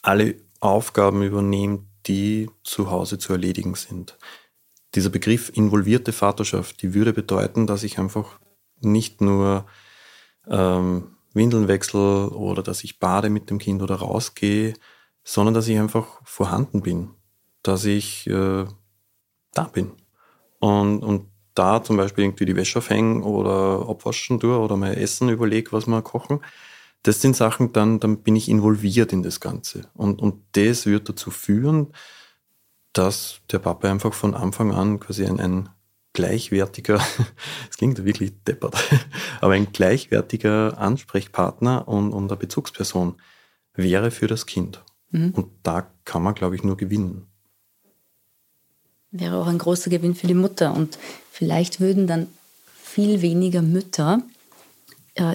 alle 0.01 0.35
Aufgaben 0.59 1.23
übernehme, 1.23 1.85
die 2.05 2.49
zu 2.63 2.89
Hause 2.89 3.17
zu 3.17 3.33
erledigen 3.33 3.75
sind. 3.75 4.17
Dieser 4.95 5.09
Begriff 5.09 5.51
involvierte 5.53 6.13
Vaterschaft, 6.13 6.81
die 6.81 6.93
würde 6.93 7.13
bedeuten, 7.13 7.67
dass 7.67 7.83
ich 7.83 7.99
einfach 7.99 8.39
nicht 8.79 9.21
nur 9.21 9.65
ähm, 10.47 11.17
Windeln 11.33 11.67
wechsle 11.67 12.29
oder 12.29 12.63
dass 12.63 12.83
ich 12.83 12.99
bade 12.99 13.29
mit 13.29 13.49
dem 13.49 13.59
Kind 13.59 13.81
oder 13.81 13.95
rausgehe, 13.95 14.73
sondern 15.23 15.53
dass 15.53 15.67
ich 15.67 15.77
einfach 15.77 16.21
vorhanden 16.23 16.81
bin, 16.81 17.11
dass 17.63 17.85
ich 17.85 18.27
äh, 18.27 18.65
da 19.53 19.63
bin. 19.65 19.91
Und, 20.59 21.03
und 21.03 21.27
da 21.53 21.83
zum 21.83 21.97
Beispiel 21.97 22.23
irgendwie 22.23 22.45
die 22.45 22.55
Wäsche 22.55 22.79
aufhängen 22.79 23.23
oder 23.23 23.87
abwaschen 23.89 24.39
tue 24.39 24.57
oder 24.57 24.77
mal 24.77 24.93
Essen 24.93 25.29
überlege, 25.29 25.71
was 25.71 25.87
wir 25.87 26.01
kochen. 26.01 26.39
Das 27.03 27.21
sind 27.21 27.35
Sachen, 27.35 27.73
dann, 27.73 27.99
dann 27.99 28.23
bin 28.23 28.35
ich 28.35 28.49
involviert 28.49 29.13
in 29.13 29.23
das 29.23 29.39
Ganze. 29.39 29.89
Und, 29.93 30.21
und 30.21 30.41
das 30.53 30.85
wird 30.85 31.07
dazu 31.07 31.31
führen, 31.31 31.93
dass 32.93 33.41
der 33.51 33.59
Papa 33.59 33.89
einfach 33.89 34.13
von 34.13 34.33
Anfang 34.33 34.73
an 34.73 34.99
quasi 34.99 35.25
ein, 35.25 35.39
ein 35.39 35.69
gleichwertiger, 36.13 36.99
es 37.69 37.77
klingt 37.77 38.03
wirklich 38.03 38.33
deppert, 38.43 38.75
aber 39.41 39.53
ein 39.53 39.71
gleichwertiger 39.71 40.77
Ansprechpartner 40.77 41.87
und, 41.87 42.11
und 42.11 42.31
eine 42.31 42.37
Bezugsperson 42.37 43.15
wäre 43.73 44.11
für 44.11 44.27
das 44.27 44.45
Kind. 44.45 44.83
Mhm. 45.11 45.31
Und 45.31 45.47
da 45.63 45.89
kann 46.03 46.23
man, 46.23 46.35
glaube 46.35 46.55
ich, 46.55 46.63
nur 46.63 46.77
gewinnen 46.77 47.27
wäre 49.11 49.37
auch 49.37 49.47
ein 49.47 49.57
großer 49.57 49.89
Gewinn 49.89 50.15
für 50.15 50.27
die 50.27 50.33
Mutter. 50.33 50.73
Und 50.73 50.97
vielleicht 51.31 51.79
würden 51.79 52.07
dann 52.07 52.27
viel 52.81 53.21
weniger 53.21 53.61
Mütter 53.61 54.21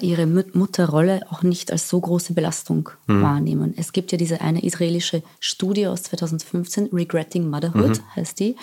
ihre 0.01 0.27
Mutterrolle 0.27 1.23
auch 1.31 1.43
nicht 1.43 1.73
als 1.73 1.89
so 1.89 2.01
große 2.01 2.35
Belastung 2.35 2.91
mhm. 3.07 3.23
wahrnehmen. 3.23 3.75
Es 3.77 3.93
gibt 3.93 4.13
ja 4.13 4.19
diese 4.19 4.41
eine 4.41 4.63
israelische 4.63 5.23
Studie 5.41 5.87
aus 5.87 6.05
2015, 6.05 6.89
Regretting 6.93 7.49
Motherhood 7.51 7.99
mhm. 7.99 8.17
heißt 8.17 8.41
die, 8.41 8.57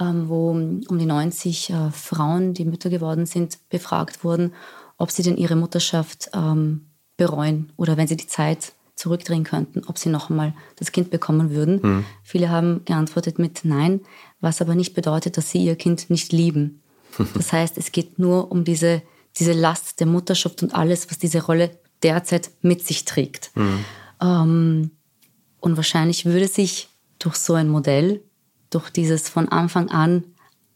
ähm, 0.00 0.28
wo 0.28 0.50
um 0.50 0.98
die 0.98 1.06
90 1.06 1.70
äh, 1.70 1.90
Frauen, 1.90 2.54
die 2.54 2.64
Mütter 2.64 2.90
geworden 2.90 3.26
sind, 3.26 3.58
befragt 3.70 4.24
wurden, 4.24 4.52
ob 4.98 5.10
sie 5.10 5.22
denn 5.22 5.36
ihre 5.36 5.56
Mutterschaft 5.56 6.30
ähm, 6.34 6.86
bereuen 7.16 7.72
oder 7.76 7.96
wenn 7.96 8.06
sie 8.06 8.16
die 8.16 8.26
Zeit 8.26 8.72
zurückdrehen 8.94 9.44
könnten, 9.44 9.82
ob 9.86 9.98
sie 9.98 10.08
noch 10.08 10.30
einmal 10.30 10.54
das 10.76 10.90
Kind 10.90 11.10
bekommen 11.10 11.50
würden. 11.50 11.80
Mhm. 11.82 12.04
Viele 12.22 12.50
haben 12.50 12.82
geantwortet 12.86 13.38
mit 13.38 13.60
Nein, 13.64 14.00
was 14.40 14.60
aber 14.62 14.74
nicht 14.74 14.94
bedeutet, 14.94 15.36
dass 15.36 15.50
sie 15.50 15.62
ihr 15.62 15.76
Kind 15.76 16.10
nicht 16.10 16.32
lieben. 16.32 16.82
Das 17.34 17.50
heißt, 17.50 17.78
es 17.78 17.92
geht 17.92 18.18
nur 18.18 18.50
um 18.52 18.64
diese, 18.64 19.00
diese 19.38 19.52
Last 19.52 20.00
der 20.00 20.06
Mutterschaft 20.06 20.62
und 20.62 20.74
alles, 20.74 21.10
was 21.10 21.18
diese 21.18 21.44
Rolle 21.44 21.70
derzeit 22.02 22.50
mit 22.62 22.86
sich 22.86 23.04
trägt. 23.04 23.50
Mhm. 23.54 23.84
Ähm, 24.20 24.90
und 25.60 25.76
wahrscheinlich 25.76 26.24
würde 26.24 26.48
sich 26.48 26.88
durch 27.18 27.36
so 27.36 27.54
ein 27.54 27.68
Modell, 27.68 28.22
durch 28.70 28.90
dieses 28.90 29.28
von 29.28 29.48
Anfang 29.48 29.88
an 29.90 30.24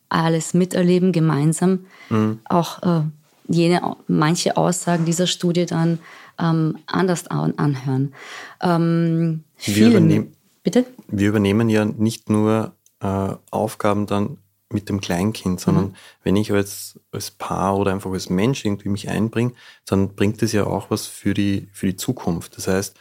alles 0.08 0.54
miterleben, 0.54 1.12
gemeinsam, 1.12 1.86
mhm. 2.08 2.40
auch 2.44 2.82
äh, 2.82 3.02
jene, 3.48 3.96
manche 4.08 4.56
Aussagen 4.56 5.04
dieser 5.04 5.26
Studie 5.26 5.66
dann 5.66 5.98
ähm, 6.38 6.78
anders 6.86 7.26
anhören. 7.28 8.12
Ähm, 8.60 9.44
wir, 9.64 9.88
übernehmen, 9.88 10.32
bitte? 10.62 10.86
wir 11.08 11.28
übernehmen 11.28 11.68
ja 11.68 11.84
nicht 11.84 12.30
nur 12.30 12.74
äh, 13.00 13.34
Aufgaben 13.50 14.06
dann 14.06 14.38
mit 14.72 14.88
dem 14.88 15.00
Kleinkind, 15.00 15.60
sondern 15.60 15.86
mhm. 15.86 15.94
wenn 16.22 16.36
ich 16.36 16.52
als, 16.52 17.00
als 17.12 17.30
Paar 17.30 17.76
oder 17.76 17.92
einfach 17.92 18.10
als 18.12 18.30
Mensch 18.30 18.64
irgendwie 18.64 18.88
mich 18.88 19.08
einbringe, 19.08 19.52
dann 19.86 20.14
bringt 20.14 20.42
es 20.42 20.52
ja 20.52 20.64
auch 20.64 20.90
was 20.90 21.06
für 21.06 21.34
die, 21.34 21.68
für 21.72 21.86
die 21.86 21.96
Zukunft. 21.96 22.56
Das 22.56 22.68
heißt, 22.68 22.96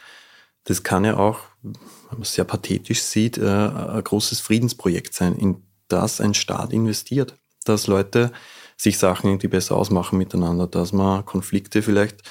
das 0.64 0.82
kann 0.82 1.04
ja 1.04 1.16
auch, 1.16 1.40
wenn 1.62 1.74
man 2.10 2.22
es 2.22 2.34
sehr 2.34 2.44
pathetisch 2.44 3.02
sieht, 3.02 3.38
äh, 3.38 3.46
ein 3.46 4.04
großes 4.04 4.40
Friedensprojekt 4.40 5.14
sein, 5.14 5.36
in 5.36 5.62
das 5.88 6.20
ein 6.20 6.34
Staat 6.34 6.72
investiert, 6.72 7.36
dass 7.64 7.86
Leute 7.86 8.32
sich 8.76 8.98
Sachen 8.98 9.28
irgendwie 9.28 9.48
besser 9.48 9.76
ausmachen 9.76 10.18
miteinander, 10.18 10.66
dass 10.66 10.92
man 10.92 11.24
Konflikte 11.24 11.82
vielleicht, 11.82 12.22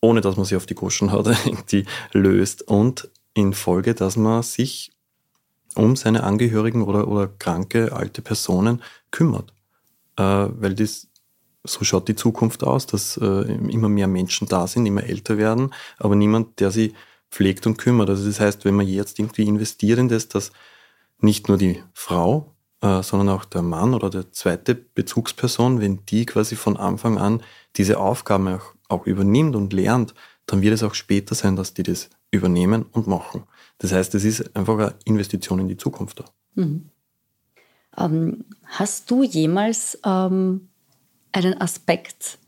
ohne 0.00 0.20
dass 0.20 0.36
man 0.36 0.44
sie 0.44 0.56
auf 0.56 0.66
die 0.66 0.74
Goschen 0.74 1.12
hat, 1.12 1.26
irgendwie 1.44 1.86
löst 2.12 2.62
und 2.62 3.10
in 3.34 3.52
Folge, 3.52 3.94
dass 3.94 4.16
man 4.16 4.42
sich 4.42 4.92
um 5.78 5.96
seine 5.96 6.22
Angehörigen 6.22 6.82
oder, 6.82 7.08
oder 7.08 7.28
kranke 7.28 7.92
alte 7.92 8.22
Personen 8.22 8.82
kümmert. 9.10 9.52
Äh, 10.16 10.22
weil 10.22 10.74
das, 10.74 11.08
so 11.64 11.84
schaut 11.84 12.08
die 12.08 12.16
Zukunft 12.16 12.64
aus, 12.64 12.86
dass 12.86 13.16
äh, 13.16 13.24
immer 13.24 13.88
mehr 13.88 14.08
Menschen 14.08 14.48
da 14.48 14.66
sind, 14.66 14.86
immer 14.86 15.04
älter 15.04 15.38
werden, 15.38 15.74
aber 15.98 16.16
niemand, 16.16 16.60
der 16.60 16.70
sie 16.70 16.94
pflegt 17.30 17.66
und 17.66 17.78
kümmert. 17.78 18.08
Also 18.10 18.26
das 18.26 18.40
heißt, 18.40 18.64
wenn 18.64 18.74
man 18.74 18.86
jetzt 18.86 19.18
irgendwie 19.18 19.46
investiert 19.46 19.98
in 19.98 20.08
das, 20.08 20.28
dass 20.28 20.52
nicht 21.20 21.48
nur 21.48 21.58
die 21.58 21.82
Frau 21.92 22.54
äh, 22.80 23.02
sondern 23.02 23.28
auch 23.30 23.44
der 23.44 23.62
Mann 23.62 23.94
oder 23.94 24.10
der 24.10 24.30
zweite 24.32 24.74
Bezugsperson, 24.74 25.80
wenn 25.80 26.04
die 26.06 26.26
quasi 26.26 26.56
von 26.56 26.76
Anfang 26.76 27.18
an 27.18 27.42
diese 27.76 27.98
Aufgaben 27.98 28.48
auch, 28.48 28.74
auch 28.88 29.06
übernimmt 29.06 29.56
und 29.56 29.72
lernt, 29.72 30.14
dann 30.46 30.62
wird 30.62 30.74
es 30.74 30.82
auch 30.82 30.94
später 30.94 31.34
sein, 31.34 31.56
dass 31.56 31.74
die 31.74 31.82
das 31.82 32.08
übernehmen 32.30 32.86
und 32.92 33.06
machen. 33.06 33.44
Das 33.78 33.92
heißt, 33.92 34.14
es 34.14 34.24
ist 34.24 34.56
einfach 34.56 34.78
eine 34.78 34.94
Investition 35.04 35.60
in 35.60 35.68
die 35.68 35.76
Zukunft 35.76 36.20
da. 36.20 36.24
Mhm. 36.54 36.90
Ähm, 37.96 38.44
hast 38.66 39.10
du 39.10 39.22
jemals 39.22 39.98
ähm, 40.04 40.68
einen 41.32 41.60
Aspekt 41.60 42.38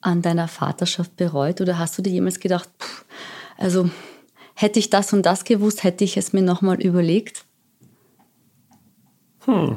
an 0.00 0.22
deiner 0.22 0.48
Vaterschaft 0.48 1.16
bereut 1.16 1.60
oder 1.60 1.78
hast 1.78 1.98
du 1.98 2.02
dir 2.02 2.10
jemals 2.12 2.40
gedacht, 2.40 2.68
pff, 2.78 3.04
also 3.56 3.90
hätte 4.54 4.78
ich 4.78 4.90
das 4.90 5.12
und 5.12 5.26
das 5.26 5.44
gewusst, 5.44 5.82
hätte 5.82 6.04
ich 6.04 6.16
es 6.16 6.32
mir 6.32 6.42
nochmal 6.42 6.80
überlegt? 6.80 7.44
Hm. 9.44 9.76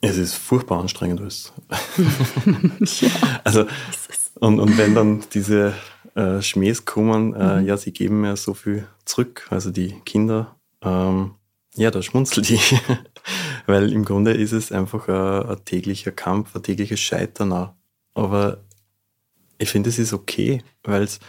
Es 0.00 0.18
ist 0.18 0.34
furchtbar 0.34 0.80
anstrengend 0.80 1.20
alles. 1.20 1.52
ja, 3.00 3.08
also, 3.42 3.66
und, 4.34 4.60
und 4.60 4.76
wenn 4.76 4.94
dann 4.94 5.24
diese 5.32 5.74
äh, 6.14 6.42
Schmähs 6.42 6.84
kommen, 6.84 7.34
äh, 7.34 7.60
mhm. 7.60 7.66
ja, 7.66 7.76
sie 7.76 7.92
geben 7.92 8.20
mir 8.20 8.36
so 8.36 8.54
viel 8.54 8.86
zurück, 9.04 9.46
also 9.50 9.70
die 9.70 10.00
Kinder, 10.04 10.56
ähm, 10.82 11.34
ja, 11.76 11.90
da 11.90 12.02
schmunzelt 12.02 12.50
ich. 12.50 12.80
Weil 13.66 13.92
im 13.92 14.04
Grunde 14.04 14.32
ist 14.32 14.52
es 14.52 14.70
einfach 14.70 15.08
ein, 15.08 15.50
ein 15.50 15.64
täglicher 15.64 16.12
Kampf, 16.12 16.54
ein 16.54 16.62
tägliches 16.62 17.00
Scheitern 17.00 17.52
auch. 17.52 17.70
Aber 18.14 18.58
ich 19.58 19.70
finde, 19.70 19.90
es 19.90 19.98
ist 19.98 20.12
okay, 20.12 20.62
weil 20.82 21.02
es 21.02 21.20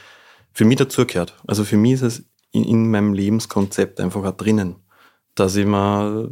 für 0.52 0.66
mich 0.66 0.78
dazugehört. 0.78 1.36
Also 1.48 1.64
für 1.64 1.78
mich 1.78 1.94
ist 1.94 2.02
es 2.02 2.24
in, 2.52 2.64
in 2.64 2.92
meinem 2.92 3.14
Lebenskonzept 3.14 4.00
einfach 4.00 4.24
auch 4.24 4.38
drinnen, 4.38 4.76
dass 5.36 5.56
ich 5.56 5.66
mir 5.66 6.30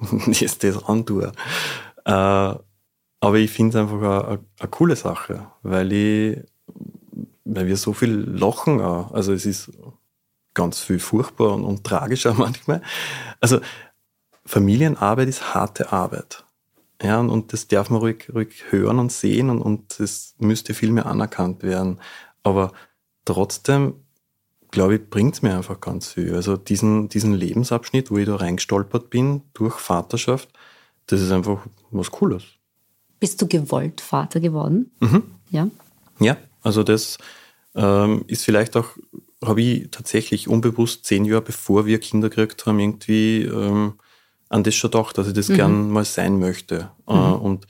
jetzt 0.26 0.64
das 0.64 0.82
antue. 0.84 1.32
Äh, 2.04 2.54
aber 3.22 3.36
ich 3.36 3.50
finde 3.50 3.70
es 3.70 3.82
einfach 3.82 3.98
eine, 3.98 4.40
eine, 4.58 4.70
coole 4.70 4.96
Sache, 4.96 5.48
weil 5.62 5.92
ich, 5.92 6.38
weil 7.54 7.66
wir 7.66 7.76
so 7.76 7.92
viel 7.92 8.12
lachen 8.12 8.80
auch. 8.80 9.12
Also 9.12 9.32
es 9.32 9.46
ist 9.46 9.70
ganz 10.54 10.80
viel 10.80 10.98
furchtbar 10.98 11.54
und, 11.54 11.64
und 11.64 11.84
tragisch 11.84 12.26
auch 12.26 12.36
manchmal. 12.38 12.82
Also 13.40 13.60
Familienarbeit 14.44 15.28
ist 15.28 15.54
harte 15.54 15.92
Arbeit. 15.92 16.44
Ja, 17.02 17.18
und, 17.18 17.30
und 17.30 17.52
das 17.52 17.68
darf 17.68 17.88
man 17.90 18.00
ruhig, 18.00 18.30
ruhig 18.34 18.64
hören 18.70 18.98
und 18.98 19.10
sehen 19.10 19.48
und, 19.48 19.62
und 19.62 19.98
das 20.00 20.34
müsste 20.38 20.74
viel 20.74 20.92
mehr 20.92 21.06
anerkannt 21.06 21.62
werden. 21.62 21.98
Aber 22.42 22.72
trotzdem, 23.24 23.94
glaube 24.70 24.96
ich, 24.96 25.08
bringt 25.08 25.34
es 25.34 25.42
mir 25.42 25.56
einfach 25.56 25.80
ganz 25.80 26.08
viel. 26.08 26.34
Also 26.34 26.56
diesen, 26.56 27.08
diesen 27.08 27.32
Lebensabschnitt, 27.32 28.10
wo 28.10 28.18
ich 28.18 28.26
da 28.26 28.36
reingestolpert 28.36 29.08
bin 29.08 29.42
durch 29.54 29.78
Vaterschaft, 29.78 30.50
das 31.06 31.20
ist 31.20 31.32
einfach 31.32 31.66
was 31.90 32.10
Cooles. 32.10 32.44
Bist 33.18 33.40
du 33.40 33.48
gewollt 33.48 34.00
Vater 34.00 34.40
geworden? 34.40 34.90
Mhm. 35.00 35.22
Ja. 35.50 35.68
Ja, 36.18 36.36
also 36.62 36.82
das 36.82 37.18
ähm, 37.74 38.24
ist 38.26 38.44
vielleicht 38.44 38.76
auch, 38.76 38.96
habe 39.44 39.62
ich 39.62 39.90
tatsächlich 39.90 40.48
unbewusst 40.48 41.04
zehn 41.04 41.24
Jahre 41.24 41.42
bevor 41.42 41.86
wir 41.86 41.98
Kinder 41.98 42.28
gekriegt 42.28 42.66
haben, 42.66 42.78
irgendwie 42.78 43.44
ähm, 43.44 43.94
an 44.48 44.64
das 44.64 44.74
schon 44.74 44.90
gedacht, 44.90 45.16
dass 45.16 45.28
ich 45.28 45.34
das 45.34 45.48
mhm. 45.48 45.54
gern 45.54 45.90
mal 45.90 46.04
sein 46.04 46.38
möchte. 46.38 46.90
Äh, 47.08 47.14
mhm. 47.14 47.34
Und 47.34 47.66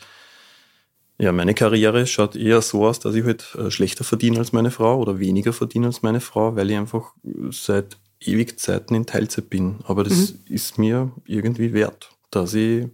ja, 1.19 1.33
meine 1.33 1.53
Karriere 1.53 2.07
schaut 2.07 2.35
eher 2.35 2.63
so 2.63 2.87
aus, 2.87 2.99
dass 2.99 3.15
ich 3.15 3.25
halt 3.25 3.55
äh, 3.55 3.71
schlechter 3.71 4.05
verdiene 4.05 4.39
als 4.39 4.53
meine 4.53 4.71
Frau 4.71 4.99
oder 4.99 5.19
weniger 5.19 5.53
verdiene 5.53 5.89
als 5.89 6.03
meine 6.03 6.21
Frau, 6.21 6.57
weil 6.57 6.71
ich 6.71 6.79
einfach 6.79 7.13
seit 7.51 7.99
ewig 8.21 8.59
Zeiten 8.59 8.95
in 8.95 9.07
Teilzeit 9.07 9.51
bin. 9.51 9.81
Aber 9.85 10.03
das 10.03 10.33
mhm. 10.33 10.39
ist 10.47 10.79
mir 10.79 11.13
irgendwie 11.27 11.75
wert, 11.75 12.11
dass 12.31 12.55
ich, 12.55 12.87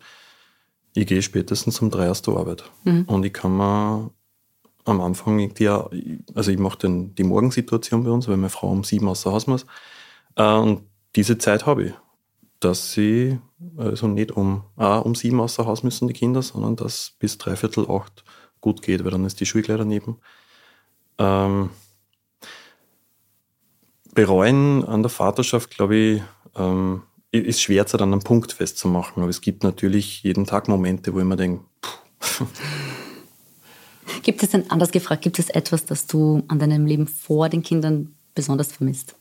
ich 0.94 1.06
gehe 1.06 1.22
spätestens 1.22 1.80
um 1.80 1.90
drei 1.90 2.10
aus 2.10 2.22
der 2.22 2.34
Arbeit. 2.34 2.64
Mhm. 2.84 3.04
Und 3.04 3.24
ich 3.24 3.32
kann 3.32 3.56
mir 3.56 4.10
am 4.86 5.00
Anfang 5.00 5.38
irgendwie, 5.38 5.68
also 6.34 6.50
ich 6.50 6.58
mache 6.58 6.78
die 6.88 7.24
Morgensituation 7.24 8.04
bei 8.04 8.10
uns, 8.10 8.28
weil 8.28 8.36
meine 8.36 8.50
Frau 8.50 8.70
um 8.70 8.84
sieben 8.84 9.08
außer 9.08 9.30
Haus 9.32 9.46
muss. 9.46 9.66
Äh, 10.36 10.54
und 10.54 10.82
diese 11.14 11.38
Zeit 11.38 11.66
habe 11.66 11.84
ich 11.84 11.92
dass 12.60 12.92
sie 12.92 13.38
also 13.76 14.08
nicht 14.08 14.32
um, 14.32 14.62
auch 14.76 15.04
um 15.04 15.14
sieben 15.14 15.40
außer 15.40 15.66
Haus 15.66 15.82
müssen, 15.82 16.08
die 16.08 16.14
Kinder, 16.14 16.42
sondern 16.42 16.76
dass 16.76 17.12
bis 17.18 17.38
dreiviertel 17.38 17.90
acht 17.90 18.24
gut 18.60 18.82
geht, 18.82 19.04
weil 19.04 19.10
dann 19.10 19.24
ist 19.24 19.40
die 19.40 19.46
Schule 19.46 19.76
daneben. 19.76 20.18
Ähm, 21.18 21.70
bereuen 24.14 24.84
an 24.84 25.02
der 25.02 25.10
Vaterschaft, 25.10 25.70
glaube 25.70 25.96
ich, 25.96 26.22
ähm, 26.56 27.02
ist 27.30 27.60
schwer 27.60 27.84
dann 27.84 28.12
einen 28.12 28.22
Punkt 28.22 28.52
festzumachen. 28.52 29.22
Aber 29.22 29.30
es 29.30 29.42
gibt 29.42 29.62
natürlich 29.62 30.22
jeden 30.22 30.46
Tag 30.46 30.68
Momente, 30.68 31.12
wo 31.12 31.18
ich 31.18 31.24
mir 31.24 31.36
denke, 31.36 31.64
Gibt 34.22 34.42
es 34.42 34.50
denn, 34.50 34.70
anders 34.70 34.90
gefragt, 34.90 35.22
gibt 35.22 35.38
es 35.38 35.50
etwas, 35.50 35.84
das 35.84 36.06
du 36.06 36.42
an 36.48 36.58
deinem 36.58 36.86
Leben 36.86 37.06
vor 37.06 37.48
den 37.48 37.62
Kindern 37.62 38.14
besonders 38.34 38.72
vermisst? 38.72 39.16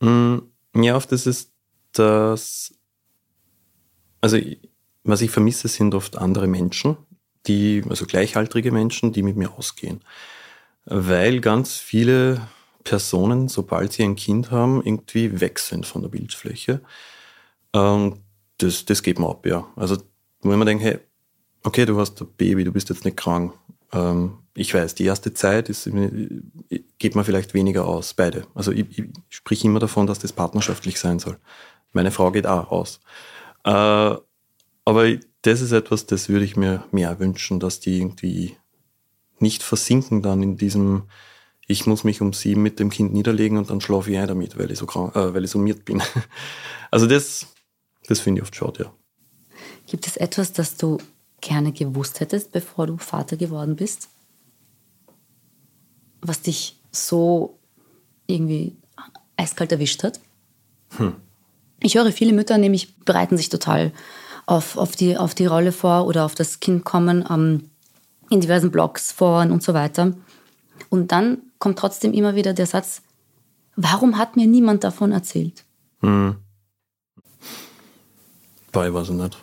Mm, 0.00 0.38
ja, 0.74 0.98
das 0.98 1.26
ist 1.26 1.50
dass, 1.92 2.74
also 4.20 4.38
was 5.04 5.22
ich 5.22 5.30
vermisse, 5.30 5.68
sind 5.68 5.94
oft 5.94 6.18
andere 6.18 6.46
Menschen, 6.46 6.96
die, 7.46 7.82
also 7.88 8.06
gleichaltrige 8.06 8.72
Menschen, 8.72 9.12
die 9.12 9.22
mit 9.22 9.36
mir 9.36 9.52
ausgehen. 9.56 10.00
Weil 10.84 11.40
ganz 11.40 11.76
viele 11.76 12.48
Personen, 12.84 13.48
sobald 13.48 13.92
sie 13.92 14.04
ein 14.04 14.16
Kind 14.16 14.50
haben, 14.50 14.82
irgendwie 14.84 15.40
weg 15.40 15.58
sind 15.58 15.86
von 15.86 16.02
der 16.02 16.08
Bildfläche. 16.08 16.80
Und 17.72 18.20
das, 18.58 18.84
das 18.84 19.02
geht 19.02 19.18
mir 19.18 19.28
ab, 19.28 19.46
ja. 19.46 19.66
Also, 19.76 19.98
wenn 20.42 20.58
man 20.58 20.66
denkt, 20.66 20.84
hey, 20.84 20.98
okay, 21.64 21.84
du 21.84 21.98
hast 21.98 22.20
ein 22.20 22.28
Baby, 22.36 22.64
du 22.64 22.72
bist 22.72 22.88
jetzt 22.88 23.04
nicht 23.04 23.16
krank. 23.16 23.52
Ähm, 23.92 24.38
ich 24.54 24.74
weiß, 24.74 24.94
die 24.94 25.04
erste 25.04 25.34
Zeit 25.34 25.68
ist, 25.68 25.88
geht 26.98 27.14
man 27.14 27.24
vielleicht 27.24 27.54
weniger 27.54 27.86
aus, 27.86 28.14
beide. 28.14 28.46
Also 28.54 28.72
ich, 28.72 28.98
ich 28.98 29.04
sprich 29.28 29.64
immer 29.64 29.78
davon, 29.78 30.06
dass 30.06 30.18
das 30.18 30.32
partnerschaftlich 30.32 30.98
sein 30.98 31.18
soll. 31.18 31.38
Meine 31.92 32.10
Frau 32.10 32.30
geht 32.32 32.46
auch 32.46 32.70
aus. 32.70 33.00
Äh, 33.64 33.70
aber 34.84 35.16
das 35.42 35.60
ist 35.60 35.72
etwas, 35.72 36.06
das 36.06 36.28
würde 36.28 36.44
ich 36.44 36.56
mir 36.56 36.84
mehr 36.90 37.18
wünschen, 37.20 37.60
dass 37.60 37.80
die 37.80 37.98
irgendwie 37.98 38.56
nicht 39.38 39.62
versinken 39.62 40.22
dann 40.22 40.42
in 40.42 40.56
diesem, 40.56 41.04
ich 41.66 41.86
muss 41.86 42.02
mich 42.02 42.20
um 42.20 42.32
sieben 42.32 42.62
mit 42.62 42.80
dem 42.80 42.90
Kind 42.90 43.12
niederlegen 43.12 43.58
und 43.58 43.70
dann 43.70 43.80
schlafe 43.80 44.10
ich 44.10 44.18
ein 44.18 44.26
damit, 44.26 44.58
weil 44.58 44.70
ich 44.70 44.78
so 44.78 44.86
krank, 44.86 45.14
äh, 45.14 45.34
weil 45.34 45.44
ich 45.44 45.50
summiert 45.50 45.84
bin. 45.84 46.02
Also 46.90 47.06
das, 47.06 47.46
das 48.06 48.18
finde 48.18 48.40
ich 48.40 48.44
oft 48.44 48.56
schade, 48.56 48.84
ja. 48.84 48.92
Gibt 49.86 50.06
es 50.06 50.16
etwas, 50.16 50.54
das 50.54 50.78
du 50.78 50.96
gerne 51.40 51.72
gewusst 51.72 52.20
hättest, 52.20 52.52
bevor 52.52 52.86
du 52.86 52.96
Vater 52.96 53.36
geworden 53.36 53.76
bist? 53.76 54.08
Was 56.20 56.42
dich 56.42 56.76
so 56.90 57.58
irgendwie 58.26 58.76
eiskalt 59.36 59.72
erwischt 59.72 60.02
hat? 60.02 60.20
Hm. 60.96 61.14
Ich 61.80 61.94
höre 61.94 62.12
viele 62.12 62.32
Mütter 62.32 62.58
nämlich 62.58 62.96
bereiten 62.96 63.36
sich 63.36 63.48
total 63.48 63.92
auf, 64.46 64.76
auf, 64.76 64.96
die, 64.96 65.16
auf 65.16 65.34
die 65.34 65.46
Rolle 65.46 65.72
vor 65.72 66.06
oder 66.06 66.24
auf 66.24 66.34
das 66.34 66.60
Kind 66.60 66.84
kommen 66.84 67.24
ähm, 67.30 67.70
in 68.30 68.40
diversen 68.40 68.70
Blogs 68.70 69.12
vor 69.12 69.42
und 69.42 69.62
so 69.62 69.74
weiter. 69.74 70.14
Und 70.88 71.12
dann 71.12 71.38
kommt 71.58 71.78
trotzdem 71.78 72.12
immer 72.12 72.34
wieder 72.34 72.54
der 72.54 72.66
Satz, 72.66 73.02
warum 73.76 74.18
hat 74.18 74.36
mir 74.36 74.46
niemand 74.46 74.84
davon 74.84 75.12
erzählt? 75.12 75.64
Hm. 76.00 76.36
Bei 78.72 78.92
weiß 78.92 79.10
ich 79.10 79.14
nicht. 79.14 79.38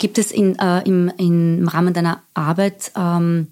Gibt 0.00 0.16
es 0.16 0.32
in, 0.32 0.58
äh, 0.58 0.80
im, 0.88 1.12
im 1.18 1.68
Rahmen 1.68 1.92
deiner 1.92 2.22
Arbeit 2.32 2.90
ähm, 2.96 3.48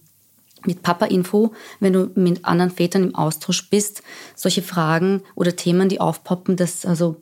mit 0.65 0.83
Papa-Info, 0.83 1.53
wenn 1.79 1.93
du 1.93 2.11
mit 2.15 2.43
anderen 2.47 2.71
Vätern 2.71 3.03
im 3.03 3.15
Austausch 3.15 3.69
bist, 3.69 4.03
solche 4.35 4.63
Fragen 4.63 5.23
oder 5.35 5.57
Themen, 5.57 5.91
die 5.91 6.01
aufpoppen, 6.01 6.57
das 6.57 6.87
also 6.87 7.17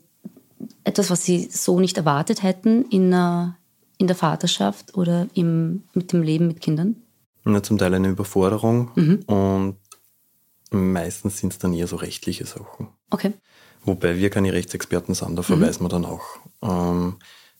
etwas, 0.85 1.09
was 1.09 1.25
sie 1.25 1.49
so 1.51 1.81
nicht 1.81 1.97
erwartet 1.97 2.41
hätten 2.41 2.85
in, 2.85 3.11
in 3.97 4.07
der 4.07 4.15
Vaterschaft 4.15 4.95
oder 4.95 5.27
im, 5.33 5.83
mit 5.93 6.13
dem 6.13 6.23
Leben 6.23 6.47
mit 6.47 6.61
Kindern? 6.61 6.95
Ja, 7.45 7.61
zum 7.61 7.77
Teil 7.77 7.93
eine 7.93 8.07
Überforderung 8.07 8.91
mhm. 8.95 9.23
und 9.25 9.75
meistens 10.71 11.39
sind 11.39 11.51
es 11.51 11.59
dann 11.59 11.73
eher 11.73 11.87
so 11.87 11.97
rechtliche 11.97 12.45
Sachen. 12.45 12.87
Okay. 13.09 13.33
Wobei 13.83 14.15
wir 14.15 14.29
keine 14.29 14.53
Rechtsexperten 14.53 15.13
sind, 15.13 15.35
da 15.35 15.41
verweisen 15.41 15.83
mhm. 15.83 15.85
wir 15.85 15.89
dann 15.89 16.05
auch. 16.05 16.23
Ähm, 16.61 17.17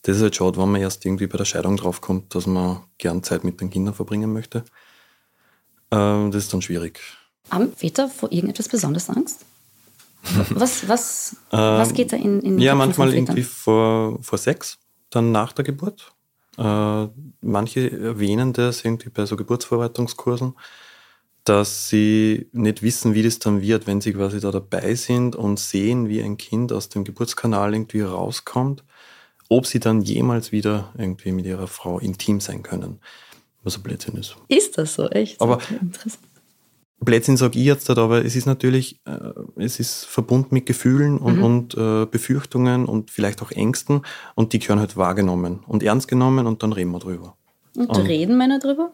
das 0.07 0.15
ist 0.15 0.21
halt 0.23 0.37
schade, 0.37 0.57
wenn 0.57 0.71
man 0.71 0.79
erst 0.79 1.05
irgendwie 1.05 1.27
bei 1.27 1.37
der 1.37 1.43
Scheidung 1.43 1.75
draufkommt, 1.75 2.33
dass 2.33 2.47
man 2.47 2.79
gern 2.97 3.23
Zeit 3.23 3.43
mit 3.43 3.59
den 3.59 3.69
Kindern 3.69 3.93
verbringen 3.93 4.31
möchte. 4.31 4.63
Ähm, 5.91 6.31
das 6.31 6.45
ist 6.45 6.53
dann 6.53 6.61
schwierig. 6.61 7.01
Haben 7.51 7.73
Väter 7.73 8.07
vor 8.07 8.31
irgendetwas 8.31 8.69
besonders 8.69 9.09
Angst? 9.09 9.41
Was, 10.49 10.87
was, 10.89 11.37
was 11.51 11.93
geht 11.93 12.11
da 12.11 12.17
in, 12.17 12.41
in 12.41 12.59
Ja, 12.59 12.75
manchmal 12.75 13.13
irgendwie 13.13 13.43
vor, 13.43 14.17
vor 14.21 14.37
Sex, 14.37 14.77
dann 15.09 15.31
nach 15.31 15.53
der 15.53 15.63
Geburt. 15.63 16.11
Äh, 16.57 17.07
manche 17.39 17.91
erwähnen 17.91 18.51
das 18.51 18.83
irgendwie 18.83 19.09
bei 19.09 19.25
so 19.25 19.37
Geburtsvorbereitungskursen, 19.37 20.53
dass 21.45 21.87
sie 21.87 22.49
nicht 22.51 22.81
wissen, 22.81 23.13
wie 23.13 23.23
das 23.23 23.39
dann 23.39 23.61
wird, 23.61 23.87
wenn 23.87 24.01
sie 24.01 24.13
quasi 24.13 24.41
da 24.41 24.51
dabei 24.51 24.95
sind 24.95 25.35
und 25.35 25.59
sehen, 25.59 26.09
wie 26.09 26.21
ein 26.21 26.37
Kind 26.37 26.73
aus 26.73 26.89
dem 26.89 27.05
Geburtskanal 27.05 27.73
irgendwie 27.73 28.01
rauskommt, 28.01 28.83
ob 29.49 29.65
sie 29.65 29.79
dann 29.79 30.01
jemals 30.01 30.51
wieder 30.51 30.93
irgendwie 30.97 31.31
mit 31.31 31.45
ihrer 31.45 31.67
Frau 31.67 31.99
intim 31.99 32.39
sein 32.39 32.63
können 32.63 32.99
was 33.67 33.77
ein 33.77 33.83
Blödsinn 33.83 34.15
ist. 34.15 34.35
Ist 34.47 34.77
das 34.77 34.95
so, 34.95 35.07
echt? 35.09 35.39
Aber 35.41 35.59
Interessant. 35.69 36.23
Blödsinn 36.99 37.37
sage 37.37 37.59
ich 37.59 37.65
jetzt 37.65 37.89
nicht, 37.89 37.99
aber 37.99 38.25
es 38.25 38.35
ist 38.35 38.47
natürlich, 38.47 38.99
äh, 39.05 39.19
es 39.55 39.79
ist 39.79 40.05
verbunden 40.05 40.55
mit 40.55 40.65
Gefühlen 40.65 41.19
und, 41.19 41.37
mhm. 41.37 41.43
und 41.43 41.73
äh, 41.75 42.07
Befürchtungen 42.07 42.85
und 42.85 43.11
vielleicht 43.11 43.43
auch 43.43 43.51
Ängsten 43.51 44.01
und 44.33 44.53
die 44.53 44.59
gehören 44.59 44.79
halt 44.79 44.97
wahrgenommen 44.97 45.59
und 45.67 45.83
ernst 45.83 46.07
genommen 46.07 46.47
und 46.47 46.63
dann 46.63 46.73
reden 46.73 46.91
wir 46.91 46.99
drüber. 46.99 47.35
Und, 47.75 47.89
und 47.89 48.07
reden 48.07 48.35
Männer 48.35 48.57
drüber? 48.57 48.91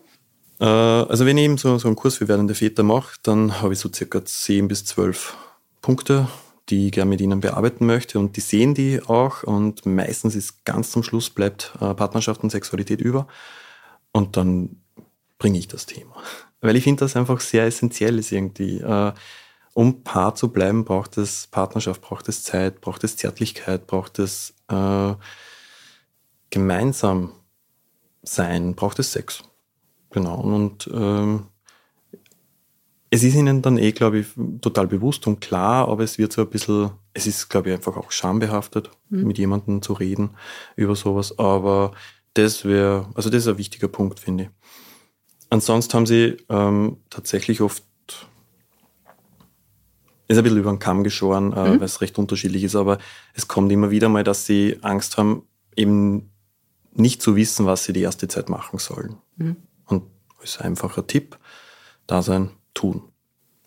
Äh, 0.59 0.65
also 0.65 1.25
wenn 1.25 1.37
ich 1.37 1.45
eben 1.45 1.57
so, 1.57 1.77
so 1.77 1.87
einen 1.87 1.95
Kurs 1.95 2.17
für 2.17 2.27
werdende 2.27 2.55
Väter 2.55 2.83
mache, 2.83 3.15
dann 3.23 3.61
habe 3.61 3.71
ich 3.71 3.79
so 3.79 3.89
circa 3.93 4.25
10 4.25 4.67
bis 4.67 4.83
12 4.83 5.37
Punkte, 5.81 6.27
die 6.69 6.87
ich 6.87 6.91
gerne 6.93 7.09
mit 7.09 7.21
ihnen 7.21 7.41
bearbeiten 7.41 7.85
möchte 7.85 8.19
und 8.19 8.37
die 8.37 8.41
sehen 8.41 8.73
die 8.73 9.01
auch 9.01 9.43
und 9.43 9.85
meistens 9.85 10.35
ist 10.35 10.65
ganz 10.65 10.91
zum 10.91 11.03
Schluss 11.03 11.29
bleibt 11.29 11.73
äh, 11.81 11.93
Partnerschaft 11.93 12.41
und 12.43 12.51
Sexualität 12.51 13.01
über 13.01 13.27
und 14.11 14.37
dann 14.37 14.81
bringe 15.37 15.59
ich 15.59 15.67
das 15.67 15.85
Thema. 15.85 16.15
Weil 16.61 16.77
ich 16.77 16.83
finde 16.85 17.01
das 17.01 17.17
einfach 17.17 17.41
sehr 17.41 17.65
essentiell 17.65 18.17
ist 18.19 18.31
irgendwie. 18.31 18.79
Äh, 18.79 19.11
um 19.73 20.03
Paar 20.03 20.35
zu 20.35 20.49
bleiben, 20.49 20.85
braucht 20.85 21.17
es 21.17 21.47
Partnerschaft, 21.47 22.01
braucht 22.01 22.29
es 22.29 22.43
Zeit, 22.43 22.79
braucht 22.79 23.03
es 23.03 23.17
Zärtlichkeit, 23.17 23.87
braucht 23.87 24.19
es 24.19 24.53
äh, 24.69 25.13
gemeinsam 26.51 27.31
sein, 28.21 28.75
braucht 28.75 28.99
es 28.99 29.11
Sex. 29.11 29.43
Genau. 30.11 30.39
Und 30.39 30.89
ähm, 30.93 31.47
es 33.13 33.21
ist 33.21 33.35
ihnen 33.35 33.61
dann 33.61 33.77
eh, 33.77 33.91
glaube 33.91 34.17
ich, 34.17 34.27
total 34.59 34.87
bewusst 34.87 35.27
und 35.27 35.39
klar, 35.39 35.87
aber 35.87 36.03
es 36.03 36.17
wird 36.17 36.33
so 36.33 36.41
ein 36.41 36.49
bisschen, 36.49 36.89
es 37.13 37.27
ist, 37.27 37.47
glaube 37.47 37.69
ich, 37.69 37.75
einfach 37.75 37.95
auch 37.95 38.11
schambehaftet, 38.11 38.89
mhm. 39.09 39.27
mit 39.27 39.37
jemandem 39.37 39.83
zu 39.83 39.93
reden 39.93 40.31
über 40.75 40.95
sowas. 40.95 41.37
Aber 41.37 41.91
das 42.33 42.65
wäre, 42.65 43.07
also 43.13 43.29
das 43.29 43.43
ist 43.43 43.47
ein 43.47 43.59
wichtiger 43.59 43.87
Punkt, 43.87 44.19
finde 44.19 44.45
ich. 44.45 44.49
Ansonsten 45.51 45.93
haben 45.93 46.05
sie 46.07 46.37
ähm, 46.49 46.97
tatsächlich 47.11 47.61
oft 47.61 47.83
ist 50.27 50.37
ein 50.37 50.43
bisschen 50.43 50.57
über 50.57 50.71
den 50.71 50.79
Kamm 50.79 51.03
geschoren, 51.03 51.53
äh, 51.53 51.69
mhm. 51.69 51.79
weil 51.79 51.83
es 51.83 52.01
recht 52.01 52.17
unterschiedlich 52.17 52.63
ist, 52.63 52.75
aber 52.75 52.97
es 53.35 53.47
kommt 53.47 53.71
immer 53.71 53.91
wieder 53.91 54.09
mal, 54.09 54.23
dass 54.23 54.47
sie 54.47 54.79
Angst 54.81 55.17
haben, 55.17 55.43
eben 55.75 56.31
nicht 56.93 57.21
zu 57.21 57.35
wissen, 57.35 57.67
was 57.67 57.83
sie 57.83 57.93
die 57.93 58.01
erste 58.01 58.27
Zeit 58.27 58.49
machen 58.49 58.79
sollen. 58.79 59.17
Mhm. 59.35 59.57
Und 59.85 60.05
ist 60.41 60.61
einfach 60.61 60.97
ein 60.97 61.05
Tipp, 61.05 61.37
da 62.07 62.23
sein, 62.23 62.49
tun. 62.73 63.01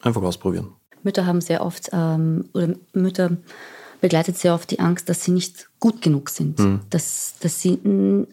Einfach 0.01 0.23
ausprobieren. 0.23 0.73
Mütter 1.03 1.27
haben 1.27 1.41
sehr 1.41 1.65
oft, 1.65 1.91
ähm, 1.93 2.49
oder 2.53 2.75
Mütter 2.93 3.37
begleitet 4.01 4.37
sehr 4.37 4.55
oft 4.55 4.71
die 4.71 4.81
Angst, 4.81 5.09
dass 5.09 5.25
sie 5.25 5.31
nicht 5.31 5.69
gut 5.81 6.03
genug 6.03 6.31
sind, 6.31 6.59
mhm. 6.59 6.81
dass, 6.91 7.35
dass 7.41 7.61
sie 7.61 7.79